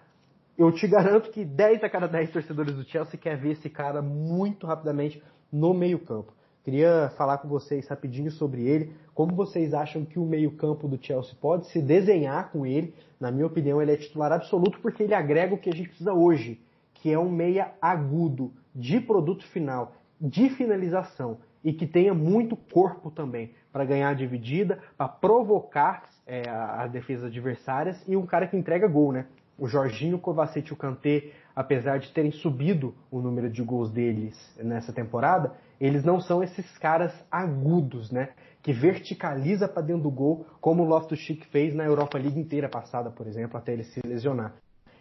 Eu 0.58 0.74
te 0.74 0.86
garanto 0.90 1.32
que 1.32 1.46
10 1.46 1.82
a 1.86 1.90
cada 1.90 2.06
10 2.06 2.32
torcedores 2.32 2.76
do 2.76 2.84
Chelsea 2.84 3.18
quer 3.18 3.38
ver 3.38 3.52
esse 3.54 3.70
cara 3.70 4.02
muito 4.02 4.68
rapidamente 4.68 5.24
no 5.50 5.74
meio-campo. 5.74 6.34
Queria 6.66 7.10
falar 7.16 7.38
com 7.38 7.48
vocês 7.48 7.88
rapidinho 7.88 8.30
sobre 8.30 8.68
ele. 8.68 8.94
Como 9.14 9.34
vocês 9.34 9.74
acham 9.74 10.04
que 10.04 10.20
o 10.20 10.26
meio-campo 10.26 10.86
do 10.86 11.02
Chelsea 11.02 11.34
pode 11.40 11.68
se 11.68 11.82
desenhar 11.82 12.52
com 12.52 12.66
ele? 12.66 12.94
Na 13.18 13.32
minha 13.32 13.48
opinião, 13.48 13.82
ele 13.82 13.94
é 13.94 13.98
titular 13.98 14.34
absoluto 14.34 14.82
porque 14.82 15.04
ele 15.04 15.14
agrega 15.14 15.56
o 15.56 15.58
que 15.58 15.70
a 15.70 15.74
gente 15.74 15.88
precisa 15.88 16.14
hoje, 16.14 16.60
que 17.02 17.12
é 17.12 17.18
um 17.18 17.30
meia 17.30 17.74
agudo, 17.82 18.54
de 18.74 19.00
produto 19.00 19.46
final, 19.48 19.94
de 20.20 20.50
finalização 20.50 21.40
e 21.64 21.74
que 21.74 21.86
tenha 21.86 22.14
muito 22.14 22.56
corpo 22.56 23.12
também 23.12 23.52
para 23.72 23.86
ganhar 23.86 24.10
a 24.10 24.14
dividida, 24.14 24.80
para 24.98 25.08
provocar 25.08 26.10
é, 26.26 26.48
as 26.50 26.92
defesas 26.92 27.26
adversárias 27.26 28.02
e 28.08 28.16
um 28.16 28.26
cara 28.26 28.48
que 28.48 28.58
entrega 28.58 28.88
gol, 28.88 29.12
né? 29.12 29.26
O 29.58 29.68
Jorginho, 29.68 30.16
o 30.16 30.20
Kovacic 30.20 30.70
e 30.70 30.74
o 30.74 30.78
Kanté, 30.78 31.32
apesar 31.54 32.00
de 32.00 32.14
terem 32.14 32.32
subido 32.32 32.96
o 33.12 33.20
número 33.20 33.50
de 33.50 33.62
gols 33.62 33.92
deles 33.92 34.34
nessa 34.58 34.94
temporada, 34.94 35.54
eles 35.82 36.04
não 36.04 36.22
são 36.22 36.42
esses 36.42 36.78
caras 36.78 37.14
agudos, 37.30 38.10
né? 38.10 38.30
Que 38.62 38.72
verticaliza 38.72 39.68
para 39.68 39.82
dentro 39.82 40.04
do 40.04 40.12
gol, 40.12 40.46
como 40.62 40.84
o 40.84 40.88
Loftus-Cheek 40.88 41.46
fez 41.48 41.74
na 41.74 41.84
Europa 41.84 42.18
League 42.18 42.40
inteira 42.40 42.70
passada, 42.70 43.10
por 43.10 43.28
exemplo, 43.28 43.58
até 43.58 43.74
ele 43.74 43.84
se 43.84 44.00
lesionar. 44.06 44.54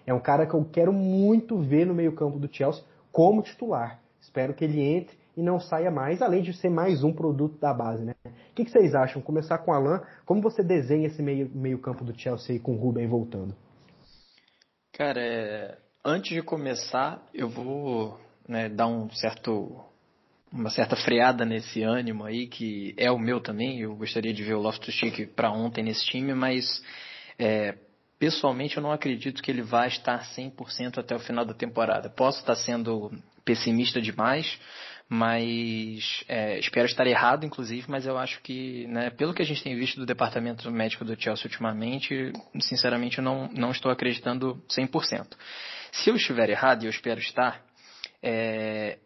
É 0.08 0.14
um 0.14 0.20
cara 0.20 0.46
que 0.46 0.54
eu 0.54 0.64
quero 0.64 0.90
muito 0.90 1.58
ver 1.58 1.84
no 1.84 1.92
meio-campo 1.92 2.38
do 2.38 2.48
Chelsea 2.50 2.82
como 3.12 3.42
titular. 3.42 4.00
Espero 4.18 4.54
que 4.54 4.64
ele 4.64 4.80
entre 4.80 5.14
e 5.36 5.42
não 5.42 5.60
saia 5.60 5.90
mais, 5.90 6.22
além 6.22 6.40
de 6.40 6.54
ser 6.54 6.70
mais 6.70 7.04
um 7.04 7.12
produto 7.12 7.58
da 7.60 7.74
base, 7.74 8.02
né? 8.02 8.14
O 8.24 8.54
que, 8.54 8.64
vocês 8.64 8.94
acham? 8.94 9.20
Começar 9.20 9.58
com 9.58 9.70
o 9.70 9.74
Alan, 9.74 10.00
como 10.24 10.40
você 10.40 10.62
desenha 10.62 11.08
esse 11.08 11.20
meio, 11.20 11.50
meio 11.54 11.76
do 11.76 12.18
Chelsea 12.18 12.58
com 12.58 12.72
o 12.72 12.78
Ruben 12.78 13.06
voltando? 13.06 13.54
Cara, 14.94 15.20
é... 15.20 15.76
antes 16.02 16.34
de 16.34 16.40
começar, 16.40 17.22
eu 17.34 17.50
vou 17.50 18.18
né, 18.48 18.70
dar 18.70 18.86
um 18.86 19.10
certo 19.10 19.78
uma 20.50 20.70
certa 20.70 20.96
freada 20.96 21.44
nesse 21.44 21.82
ânimo 21.82 22.24
aí, 22.24 22.46
que 22.46 22.94
é 22.96 23.10
o 23.10 23.18
meu 23.18 23.42
também. 23.42 23.82
Eu 23.82 23.94
gostaria 23.94 24.32
de 24.32 24.42
ver 24.42 24.54
o 24.54 24.62
Loftus-Cheek 24.62 25.26
para 25.26 25.52
ontem 25.52 25.84
nesse 25.84 26.06
time, 26.06 26.32
mas 26.32 26.82
é, 27.38 27.74
pessoalmente 28.18 28.76
eu 28.76 28.82
não 28.82 28.92
acredito 28.92 29.42
que 29.42 29.50
ele 29.50 29.62
vai 29.62 29.88
estar 29.88 30.24
100% 30.24 30.98
até 30.98 31.14
o 31.14 31.20
final 31.20 31.44
da 31.44 31.54
temporada. 31.54 32.10
Posso 32.10 32.40
estar 32.40 32.56
sendo 32.56 33.12
pessimista 33.44 34.00
demais, 34.00 34.58
mas 35.08 36.22
é, 36.28 36.58
espero 36.58 36.86
estar 36.86 37.06
errado, 37.06 37.46
inclusive, 37.46 37.86
mas 37.88 38.06
eu 38.06 38.18
acho 38.18 38.42
que, 38.42 38.86
né, 38.88 39.08
pelo 39.10 39.32
que 39.32 39.40
a 39.40 39.44
gente 39.44 39.62
tem 39.62 39.74
visto 39.74 39.98
do 39.98 40.04
departamento 40.04 40.70
médico 40.70 41.04
do 41.04 41.20
Chelsea 41.20 41.46
ultimamente, 41.46 42.32
sinceramente 42.60 43.18
eu 43.18 43.24
não, 43.24 43.48
não 43.48 43.70
estou 43.70 43.90
acreditando 43.90 44.62
100%. 44.68 45.26
Se 45.92 46.10
eu 46.10 46.16
estiver 46.16 46.50
errado, 46.50 46.82
e 46.82 46.86
eu 46.86 46.90
espero 46.90 47.20
estar, 47.20 47.64
é, 48.22 48.98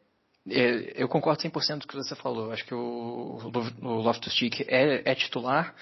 é 0.50 0.92
eu 0.96 1.06
concordo 1.06 1.40
100% 1.40 1.52
com 1.52 1.84
o 1.84 1.88
que 1.88 1.94
você 1.94 2.16
falou. 2.16 2.50
Acho 2.50 2.64
que 2.64 2.74
o, 2.74 3.38
o 3.80 3.94
Loftus-Cheek 4.00 4.64
é, 4.66 5.08
é 5.08 5.14
titular, 5.14 5.72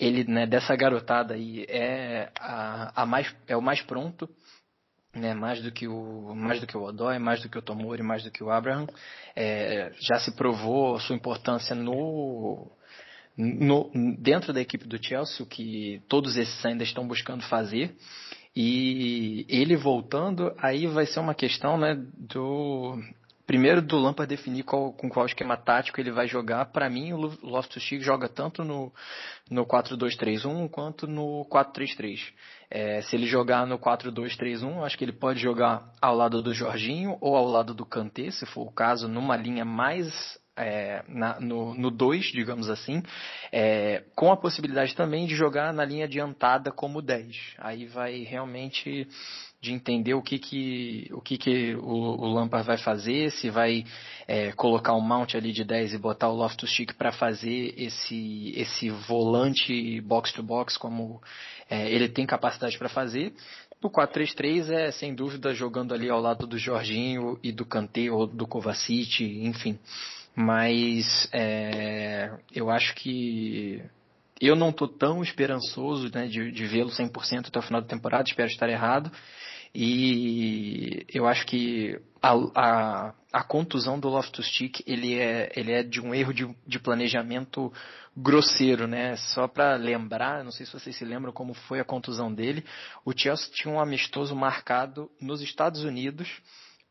ele, 0.00 0.24
né, 0.24 0.46
dessa 0.46 0.74
garotada 0.74 1.34
aí, 1.34 1.66
é, 1.68 2.30
a, 2.40 3.02
a 3.02 3.06
mais, 3.06 3.32
é 3.46 3.56
o 3.56 3.60
mais 3.60 3.82
pronto, 3.82 4.28
né, 5.14 5.34
mais 5.34 5.62
do 5.62 5.70
que 5.70 5.86
o 5.86 6.34
mais 6.34 6.60
do 6.60 6.66
que 6.66 6.76
o 6.76 6.82
Odói, 6.82 7.18
mais 7.18 7.42
do 7.42 7.48
que 7.48 7.58
o 7.58 7.62
Tomori, 7.62 8.02
mais 8.02 8.24
do 8.24 8.30
que 8.30 8.42
o 8.42 8.50
Abraham, 8.50 8.86
é, 9.36 9.92
já 10.00 10.18
se 10.18 10.34
provou 10.34 10.98
sua 11.00 11.14
importância 11.14 11.74
no 11.74 12.70
no, 13.36 13.90
dentro 14.18 14.52
da 14.52 14.60
equipe 14.60 14.86
do 14.86 15.02
Chelsea, 15.02 15.42
o 15.42 15.48
que 15.48 16.02
todos 16.08 16.36
esses 16.36 16.64
ainda 16.64 16.82
estão 16.82 17.06
buscando 17.06 17.42
fazer. 17.44 17.94
E 18.54 19.46
ele 19.48 19.76
voltando, 19.76 20.52
aí 20.58 20.86
vai 20.86 21.06
ser 21.06 21.20
uma 21.20 21.34
questão 21.34 21.78
né, 21.78 21.94
do, 22.18 22.98
Primeiro 23.50 23.82
do 23.82 23.98
Lampard 23.98 24.28
definir 24.28 24.62
qual, 24.62 24.92
com 24.92 25.08
qual 25.08 25.26
esquema 25.26 25.56
tático 25.56 26.00
ele 26.00 26.12
vai 26.12 26.28
jogar. 26.28 26.66
Para 26.66 26.88
mim, 26.88 27.12
o 27.12 27.16
Loftus-Cheek 27.42 28.00
joga 28.00 28.28
tanto 28.28 28.62
no, 28.62 28.92
no 29.50 29.66
4-2-3-1 29.66 30.70
quanto 30.70 31.08
no 31.08 31.44
4-3-3. 31.50 32.32
É, 32.70 33.02
se 33.02 33.16
ele 33.16 33.26
jogar 33.26 33.66
no 33.66 33.76
4-2-3-1, 33.76 34.84
acho 34.84 34.96
que 34.96 35.04
ele 35.04 35.12
pode 35.12 35.40
jogar 35.40 35.82
ao 36.00 36.14
lado 36.14 36.40
do 36.40 36.54
Jorginho 36.54 37.18
ou 37.20 37.34
ao 37.34 37.44
lado 37.44 37.74
do 37.74 37.84
Kanté, 37.84 38.30
se 38.30 38.46
for 38.46 38.68
o 38.68 38.72
caso, 38.72 39.08
numa 39.08 39.36
linha 39.36 39.64
mais 39.64 40.38
é, 40.56 41.02
na, 41.08 41.40
no 41.40 41.90
2, 41.90 42.26
digamos 42.26 42.70
assim, 42.70 43.02
é, 43.50 44.04
com 44.14 44.30
a 44.30 44.36
possibilidade 44.36 44.94
também 44.94 45.26
de 45.26 45.34
jogar 45.34 45.72
na 45.72 45.84
linha 45.84 46.04
adiantada 46.04 46.70
como 46.70 47.02
10. 47.02 47.56
Aí 47.58 47.86
vai 47.86 48.22
realmente 48.22 49.08
de 49.60 49.72
entender 49.72 50.14
o 50.14 50.22
que, 50.22 50.38
que, 50.38 51.08
o, 51.12 51.20
que, 51.20 51.36
que 51.36 51.74
o, 51.74 51.82
o 51.82 52.32
Lampard 52.32 52.66
vai 52.66 52.78
fazer, 52.78 53.30
se 53.30 53.50
vai 53.50 53.84
é, 54.26 54.52
colocar 54.52 54.94
um 54.94 55.00
mount 55.00 55.34
ali 55.34 55.52
de 55.52 55.64
10 55.64 55.94
e 55.94 55.98
botar 55.98 56.30
o 56.30 56.34
Loftus-Cheek 56.34 56.94
para 56.94 57.12
fazer 57.12 57.74
esse, 57.76 58.54
esse 58.56 58.88
volante 58.88 60.00
box-to-box 60.00 60.78
como 60.78 61.20
é, 61.68 61.90
ele 61.90 62.08
tem 62.08 62.24
capacidade 62.24 62.78
para 62.78 62.88
fazer. 62.88 63.34
O 63.82 63.90
4-3-3 63.90 64.70
é, 64.70 64.90
sem 64.92 65.14
dúvida, 65.14 65.52
jogando 65.52 65.92
ali 65.92 66.08
ao 66.08 66.20
lado 66.20 66.46
do 66.46 66.58
Jorginho 66.58 67.38
e 67.42 67.52
do 67.52 67.66
Kanté 67.66 68.10
ou 68.10 68.26
do 68.26 68.46
Kovacic, 68.46 69.22
enfim. 69.22 69.78
Mas 70.34 71.28
é, 71.32 72.30
eu 72.54 72.70
acho 72.70 72.94
que 72.94 73.82
eu 74.40 74.56
não 74.56 74.70
estou 74.70 74.88
tão 74.88 75.22
esperançoso 75.22 76.10
né, 76.14 76.26
de, 76.26 76.50
de 76.50 76.66
vê-lo 76.66 76.90
100% 76.90 77.48
até 77.48 77.58
o 77.58 77.62
final 77.62 77.82
da 77.82 77.86
temporada, 77.86 78.24
espero 78.26 78.48
estar 78.48 78.68
errado. 78.70 79.10
E 79.74 81.06
eu 81.08 81.26
acho 81.26 81.46
que 81.46 82.00
a, 82.20 82.32
a, 82.54 83.14
a 83.32 83.44
contusão 83.44 83.98
do 83.98 84.08
Loftus-Cheek 84.08 84.82
ele 84.86 85.18
é, 85.18 85.52
ele 85.54 85.72
é 85.72 85.82
de 85.82 86.00
um 86.00 86.14
erro 86.14 86.34
de, 86.34 86.48
de 86.66 86.78
planejamento 86.78 87.72
grosseiro, 88.16 88.86
né? 88.86 89.16
Só 89.16 89.46
para 89.46 89.76
lembrar, 89.76 90.44
não 90.44 90.50
sei 90.50 90.66
se 90.66 90.72
vocês 90.72 90.96
se 90.96 91.04
lembram 91.04 91.32
como 91.32 91.54
foi 91.54 91.80
a 91.80 91.84
contusão 91.84 92.32
dele. 92.32 92.64
O 93.04 93.16
Chelsea 93.16 93.52
tinha 93.52 93.72
um 93.72 93.80
amistoso 93.80 94.34
marcado 94.34 95.10
nos 95.20 95.40
Estados 95.40 95.84
Unidos 95.84 96.28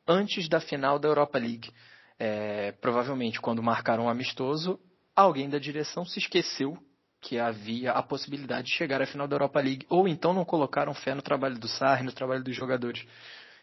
antes 0.08 0.48
da 0.48 0.60
final 0.60 0.98
da 0.98 1.08
Europa 1.08 1.38
League. 1.38 1.70
É, 2.18 2.72
provavelmente, 2.74 3.40
quando 3.40 3.62
marcaram 3.62 4.06
um 4.06 4.10
amistoso, 4.10 4.80
alguém 5.16 5.50
da 5.50 5.60
direção 5.60 6.06
se 6.06 6.20
esqueceu 6.20 6.78
que 7.22 7.38
havia 7.38 7.92
a 7.92 8.02
possibilidade 8.02 8.68
de 8.68 8.74
chegar 8.74 9.02
à 9.02 9.06
final 9.06 9.28
da 9.28 9.36
Europa 9.36 9.60
League, 9.60 9.86
ou 9.90 10.08
então 10.08 10.34
não 10.34 10.46
colocaram 10.46 10.94
fé 10.94 11.14
no 11.14 11.22
trabalho 11.22 11.60
do 11.60 11.68
Sarri, 11.68 12.04
no 12.04 12.12
trabalho 12.12 12.44
dos 12.44 12.56
jogadores. 12.56 13.06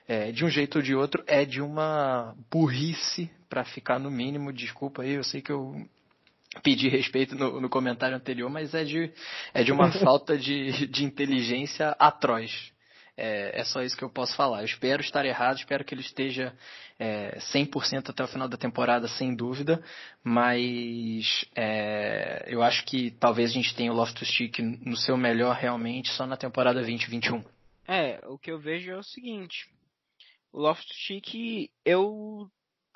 É, 0.09 0.31
de 0.31 0.45
um 0.45 0.49
jeito 0.49 0.77
ou 0.77 0.83
de 0.83 0.95
outro, 0.95 1.25
é 1.27 1.45
de 1.45 1.61
uma 1.61 2.35
burrice 2.51 3.29
para 3.49 3.65
ficar 3.65 3.99
no 3.99 4.11
mínimo. 4.11 4.53
Desculpa 4.53 5.03
aí, 5.03 5.13
eu 5.13 5.25
sei 5.25 5.43
que 5.43 5.51
eu 5.51 5.75
pedi 6.63 6.89
respeito 6.89 7.35
no, 7.35 7.61
no 7.61 7.69
comentário 7.69 8.17
anterior, 8.17 8.49
mas 8.49 8.73
é 8.75 8.85
de, 8.85 9.13
é 9.53 9.65
de 9.65 9.73
uma 9.73 9.91
falta 10.01 10.39
de, 10.39 10.87
de 10.87 11.05
inteligência 11.05 11.91
atroz. 11.99 12.73
É, 13.17 13.61
é, 13.61 13.65
só 13.65 13.83
isso 13.83 13.97
que 13.97 14.05
eu 14.05 14.11
posso 14.11 14.37
falar. 14.37 14.61
Eu 14.61 14.67
espero 14.67 15.01
estar 15.01 15.25
errado, 15.25 15.57
espero 15.57 15.85
que 15.85 15.95
ele 15.95 16.03
esteja 16.03 16.55
é, 16.99 17.39
100% 17.39 18.11
até 18.11 18.23
o 18.23 18.29
final 18.29 18.47
da 18.47 18.59
temporada, 18.59 19.09
sem 19.09 19.35
dúvida, 19.35 19.83
mas 20.23 21.45
é, 21.55 22.45
eu 22.47 22.63
acho 22.63 22.85
que 22.85 23.13
talvez 23.13 23.51
a 23.51 23.55
gente 23.55 23.75
tenha 23.75 23.91
o 23.91 23.97
Loftus-Cheek 23.97 24.61
no 24.61 24.97
seu 24.97 25.17
melhor 25.17 25.57
realmente 25.57 26.11
só 26.11 26.27
na 26.27 26.37
temporada 26.37 26.81
2021. 26.81 27.43
É, 27.89 28.21
o 28.27 28.39
que 28.39 28.51
eu 28.51 28.59
vejo 28.59 28.91
é 28.91 28.97
o 28.97 29.03
seguinte, 29.03 29.67
o 30.53 30.61
Loftus-Cheek, 30.61 31.71
eu 31.85 32.51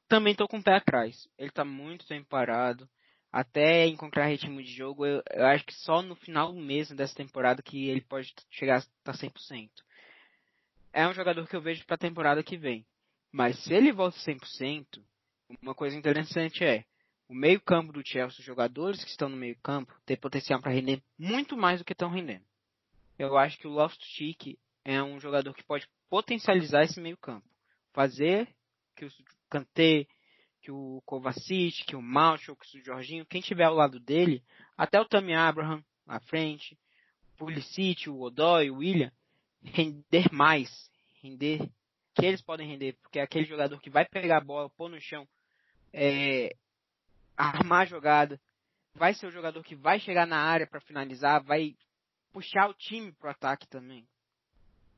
também 0.09 0.33
estou 0.33 0.49
com 0.49 0.59
o 0.59 0.63
pé 0.63 0.77
atrás. 0.77 1.29
Ele 1.39 1.49
está 1.49 1.65
muito 1.65 2.07
tempo 2.07 2.27
parado, 2.29 2.89
até 3.33 3.87
encontrar 3.87 4.27
ritmo 4.27 4.63
de 4.63 4.71
jogo, 4.71 5.07
eu, 5.07 5.23
eu, 5.33 5.47
acho 5.47 5.65
que 5.65 5.75
só 5.75 6.03
no 6.03 6.17
final 6.17 6.53
mesmo 6.53 6.97
dessa 6.97 7.15
temporada 7.15 7.63
que 7.63 7.89
ele 7.89 8.01
pode 8.01 8.35
chegar 8.51 8.75
a 8.75 8.79
estar 8.79 9.13
100% 9.13 9.71
é 10.93 11.07
um 11.07 11.15
jogador 11.15 11.47
que 11.49 11.57
eu 11.57 11.61
vejo 11.61 11.85
para 11.87 11.95
a 11.95 11.99
temporada 11.99 12.43
que 12.43 12.57
vem. 12.57 12.87
Mas 13.33 13.63
se 13.63 13.73
ele 13.73 13.93
volta 13.93 14.17
100%, 14.19 15.03
uma 15.63 15.75
coisa 15.75 15.97
interessante 15.97 16.65
é 16.65 16.85
o 17.29 17.35
meio-campo 17.35 17.93
do 17.93 18.03
Chelsea, 18.05 18.41
os 18.41 18.45
jogadores 18.45 19.05
que 19.05 19.11
estão 19.11 19.29
no 19.29 19.37
meio-campo, 19.37 19.95
têm 20.05 20.17
potencial 20.17 20.61
para 20.61 20.73
render 20.73 21.01
muito 21.17 21.57
mais 21.57 21.79
do 21.79 21.85
que 21.85 21.93
estão 21.93 22.11
rendendo. 22.11 22.45
Eu 23.17 23.39
acho 23.39 23.57
que 23.59 23.69
o 23.69 23.71
Loftus-Cheek 23.71 24.59
é 24.85 25.01
um 25.01 25.21
jogador 25.21 25.55
que 25.55 25.63
pode 25.63 25.87
potencializar 26.09 26.83
esse 26.83 27.01
meio-campo, 27.01 27.49
fazer 27.93 28.49
que 28.97 29.05
o 29.05 29.11
Kanté, 29.49 30.07
que 30.61 30.73
o 30.73 31.01
Kovacic, 31.07 31.85
que 31.87 31.95
o 31.95 32.03
Malcho, 32.03 32.57
que 32.57 32.79
o 32.79 32.85
Jorginho, 32.85 33.27
quem 33.27 33.41
tiver 33.41 33.65
ao 33.65 33.75
lado 33.75 34.01
dele, 34.01 34.43
até 34.77 35.01
o 35.01 35.05
Tammy 35.05 35.35
Abraham 35.35 35.85
na 36.05 36.19
frente, 36.21 36.77
o 37.35 37.37
Pulisic, 37.37 38.11
o 38.11 38.21
Odoi, 38.21 38.71
o 38.71 38.79
William, 38.79 39.13
render 39.63 40.33
mais, 40.33 40.91
render 41.23 41.71
que 42.15 42.27
eles 42.27 42.43
podem 42.43 42.69
render, 42.69 42.97
porque 43.03 43.19
é 43.19 43.23
aquele 43.23 43.45
jogador 43.45 43.81
que 43.81 43.91
vai 43.91 44.05
pegar 44.05 44.39
a 44.39 44.45
bola, 44.45 44.71
pôr 44.71 44.89
no 44.89 45.01
chão, 45.01 45.27
é, 45.93 46.55
armar 47.37 47.83
a 47.83 47.87
jogada, 47.87 48.41
vai 48.95 49.15
ser 49.15 49.27
o 49.27 49.31
jogador 49.31 49.63
que 49.63 49.75
vai 49.75 50.01
chegar 50.01 50.27
na 50.27 50.39
área 50.39 50.67
para 50.67 50.81
finalizar, 50.81 51.43
vai 51.43 51.77
puxar 52.33 52.69
o 52.69 52.75
time 52.75 53.13
pro 53.13 53.31
ataque 53.31 53.67
também. 53.69 54.07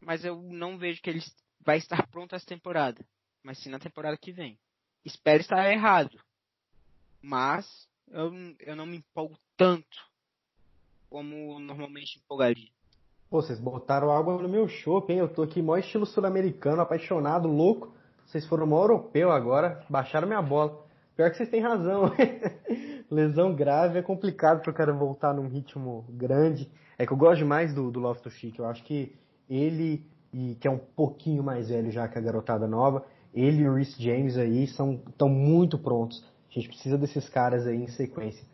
Mas 0.01 0.25
eu 0.25 0.41
não 0.43 0.79
vejo 0.79 1.01
que 1.01 1.11
ele 1.11 1.23
vai 1.61 1.79
estar 1.79 2.07
pronto 2.09 2.35
essa 2.35 2.47
temporada, 2.47 3.05
mas 3.43 3.59
sim 3.59 3.71
na 3.71 3.79
temporada 3.79 4.17
que 4.17 4.33
vem. 4.33 4.59
Espero 5.05 5.41
estar 5.41 5.71
errado, 5.71 6.19
mas 7.21 7.89
eu, 8.09 8.33
eu 8.61 8.77
não 8.77 8.87
me 8.87 8.99
empolgo 8.99 9.39
tanto 9.57 10.11
como 11.09 11.59
normalmente 11.59 12.19
empolgaria. 12.19 12.71
Pô, 13.33 13.41
vocês 13.41 13.59
botaram 13.59 14.11
água 14.11 14.37
no 14.37 14.47
meu 14.47 14.69
chope, 14.69 15.11
hein? 15.11 15.21
Eu 15.21 15.27
tô 15.27 15.41
aqui 15.41 15.63
mó 15.63 15.75
estilo 15.79 16.05
sul-americano, 16.05 16.83
apaixonado, 16.83 17.49
louco. 17.49 17.91
Vocês 18.27 18.47
foram 18.47 18.67
mó 18.67 18.83
europeu 18.83 19.33
agora, 19.33 19.83
baixaram 19.89 20.29
minha 20.29 20.43
bola. 20.43 20.85
Pior 21.17 21.31
que 21.31 21.39
vocês 21.39 21.49
têm 21.49 21.63
razão. 21.63 22.13
Lesão 23.11 23.55
grave 23.55 23.99
é 23.99 24.03
complicado 24.03 24.61
pro 24.61 24.75
cara 24.75 24.93
voltar 24.93 25.33
num 25.33 25.49
ritmo 25.49 26.05
grande. 26.11 26.71
É 26.99 27.07
que 27.07 27.13
eu 27.15 27.17
gosto 27.17 27.39
demais 27.39 27.73
do, 27.73 27.91
do 27.91 28.01
Loftus 28.01 28.35
Cheek. 28.35 28.59
Eu 28.59 28.67
acho 28.67 28.85
que 28.85 29.17
ele, 29.49 30.05
e 30.31 30.55
que 30.57 30.69
é 30.69 30.71
um 30.71 30.81
pouquinho 30.95 31.43
mais 31.43 31.71
velho 31.71 31.91
já 31.91 32.07
que 32.09 32.19
a 32.19 32.21
garotada 32.21 32.69
nova, 32.69 33.03
ele 33.33 33.63
e 33.63 33.67
o 33.67 33.77
Rhys 33.77 33.97
James 33.97 34.37
aí 34.37 34.67
são 34.67 35.01
estão 35.09 35.31
muito 35.31 35.79
prontos. 35.79 36.23
A 36.51 36.53
gente 36.53 36.69
precisa 36.69 36.99
desses 36.99 37.31
caras 37.31 37.67
aí 37.67 37.83
em 37.83 37.89
sequência. 37.89 38.45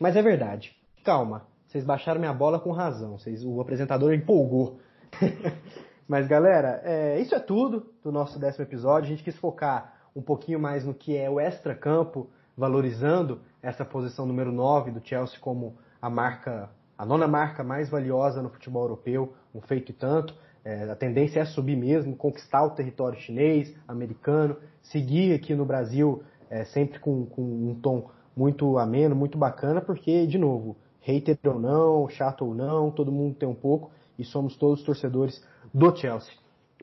Mas 0.00 0.14
é 0.14 0.22
verdade. 0.22 0.72
Calma, 1.02 1.49
vocês 1.70 1.84
baixaram 1.84 2.18
minha 2.18 2.32
bola 2.32 2.58
com 2.58 2.72
razão. 2.72 3.16
Vocês, 3.16 3.44
o 3.44 3.60
apresentador 3.60 4.12
empolgou. 4.12 4.80
Mas 6.08 6.26
galera, 6.26 6.80
é, 6.82 7.20
isso 7.20 7.32
é 7.32 7.38
tudo 7.38 7.86
do 8.02 8.10
nosso 8.10 8.40
décimo 8.40 8.64
episódio. 8.64 9.06
A 9.06 9.10
gente 9.10 9.22
quis 9.22 9.36
focar 9.36 9.94
um 10.14 10.20
pouquinho 10.20 10.58
mais 10.58 10.84
no 10.84 10.92
que 10.92 11.16
é 11.16 11.30
o 11.30 11.38
extra-campo, 11.38 12.28
valorizando 12.56 13.40
essa 13.62 13.84
posição 13.84 14.26
número 14.26 14.50
9 14.50 14.90
do 14.90 15.00
Chelsea 15.06 15.38
como 15.40 15.76
a 16.02 16.10
marca, 16.10 16.68
a 16.98 17.06
nona 17.06 17.28
marca 17.28 17.62
mais 17.62 17.88
valiosa 17.88 18.42
no 18.42 18.50
futebol 18.50 18.82
europeu, 18.82 19.32
um 19.54 19.60
feito 19.60 19.90
e 19.90 19.94
tanto. 19.94 20.34
É, 20.64 20.90
a 20.90 20.96
tendência 20.96 21.38
é 21.38 21.44
subir 21.44 21.76
mesmo, 21.76 22.16
conquistar 22.16 22.64
o 22.64 22.70
território 22.70 23.16
chinês, 23.20 23.72
americano, 23.86 24.56
seguir 24.82 25.34
aqui 25.34 25.54
no 25.54 25.64
Brasil 25.64 26.24
é, 26.50 26.64
sempre 26.64 26.98
com, 26.98 27.26
com 27.26 27.42
um 27.42 27.78
tom 27.80 28.10
muito 28.36 28.76
ameno, 28.76 29.14
muito 29.14 29.38
bacana, 29.38 29.80
porque, 29.80 30.26
de 30.26 30.36
novo, 30.36 30.76
hater 31.02 31.38
ou 31.44 31.58
não, 31.58 32.08
chato 32.08 32.44
ou 32.44 32.54
não, 32.54 32.90
todo 32.90 33.12
mundo 33.12 33.34
tem 33.34 33.48
um 33.48 33.54
pouco 33.54 33.90
e 34.18 34.24
somos 34.24 34.56
todos 34.56 34.82
torcedores 34.82 35.42
do 35.72 35.94
Chelsea. 35.96 36.32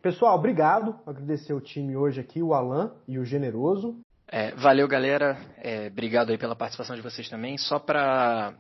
Pessoal, 0.02 0.36
obrigado. 0.36 0.96
Agradecer 1.06 1.54
o 1.54 1.62
time 1.62 1.96
hoje 1.96 2.20
aqui, 2.20 2.42
o 2.42 2.54
Alan 2.54 2.92
e 3.08 3.18
o 3.18 3.26
Generoso. 3.26 4.00
É, 4.28 4.52
valeu, 4.56 4.88
galera. 4.88 5.38
É, 5.58 5.88
obrigado 5.88 6.30
aí 6.32 6.38
pela 6.38 6.56
participação 6.56 6.96
de 6.96 7.02
vocês 7.02 7.30
também. 7.30 7.58
Só 7.58 7.80
para 7.80 8.54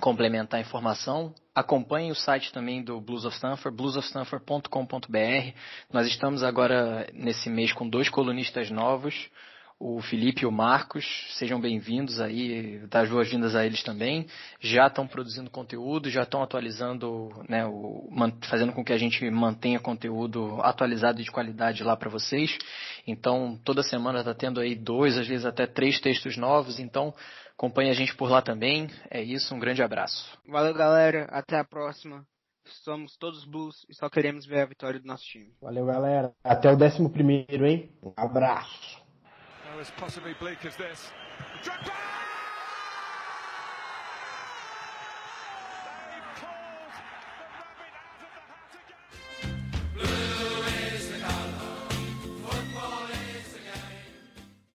complementar 0.00 0.58
a 0.58 0.62
informação, 0.62 1.34
acompanhe 1.54 2.10
o 2.10 2.14
site 2.14 2.52
também 2.52 2.82
do 2.82 3.00
Blues 3.00 3.24
of 3.24 3.34
Stanford, 3.34 3.76
bluesofstanford.com.br. 3.76 5.54
Nós 5.92 6.06
estamos 6.06 6.42
agora 6.42 7.06
nesse 7.12 7.50
mês 7.50 7.72
com 7.72 7.88
dois 7.88 8.08
colunistas 8.08 8.70
novos 8.70 9.30
o 9.80 10.02
Felipe 10.02 10.42
e 10.42 10.46
o 10.46 10.52
Marcos. 10.52 11.06
Sejam 11.38 11.58
bem-vindos 11.58 12.20
aí, 12.20 12.86
das 12.88 13.08
boas-vindas 13.08 13.56
a 13.56 13.64
eles 13.64 13.82
também. 13.82 14.26
Já 14.60 14.88
estão 14.88 15.06
produzindo 15.06 15.48
conteúdo, 15.48 16.10
já 16.10 16.22
estão 16.22 16.42
atualizando, 16.42 17.30
né, 17.48 17.64
o, 17.64 18.06
fazendo 18.48 18.74
com 18.74 18.84
que 18.84 18.92
a 18.92 18.98
gente 18.98 19.28
mantenha 19.30 19.80
conteúdo 19.80 20.60
atualizado 20.60 21.20
e 21.20 21.24
de 21.24 21.30
qualidade 21.30 21.82
lá 21.82 21.96
para 21.96 22.10
vocês. 22.10 22.58
Então, 23.06 23.58
toda 23.64 23.82
semana 23.82 24.18
está 24.18 24.34
tendo 24.34 24.60
aí 24.60 24.74
dois, 24.74 25.16
às 25.16 25.26
vezes 25.26 25.46
até 25.46 25.66
três 25.66 25.98
textos 25.98 26.36
novos. 26.36 26.78
Então, 26.78 27.14
acompanhe 27.56 27.88
a 27.88 27.94
gente 27.94 28.14
por 28.14 28.30
lá 28.30 28.42
também. 28.42 28.86
É 29.10 29.22
isso, 29.22 29.54
um 29.54 29.58
grande 29.58 29.82
abraço. 29.82 30.38
Valeu, 30.46 30.74
galera. 30.74 31.24
Até 31.30 31.58
a 31.58 31.64
próxima. 31.64 32.22
Somos 32.84 33.16
todos 33.16 33.46
blues 33.46 33.86
e 33.88 33.94
só 33.94 34.10
queremos 34.10 34.44
ver 34.44 34.60
a 34.60 34.66
vitória 34.66 35.00
do 35.00 35.06
nosso 35.06 35.24
time. 35.24 35.50
Valeu, 35.60 35.86
galera. 35.86 36.32
Até 36.44 36.70
o 36.70 36.76
décimo 36.76 37.08
primeiro, 37.08 37.66
hein? 37.66 37.90
Um 38.02 38.12
abraço. 38.14 38.99
as 39.80 39.90
possibly 39.92 40.34
bleak 40.34 40.64
as 40.66 40.76
this. 40.76 41.10
Drogba! 41.64 42.29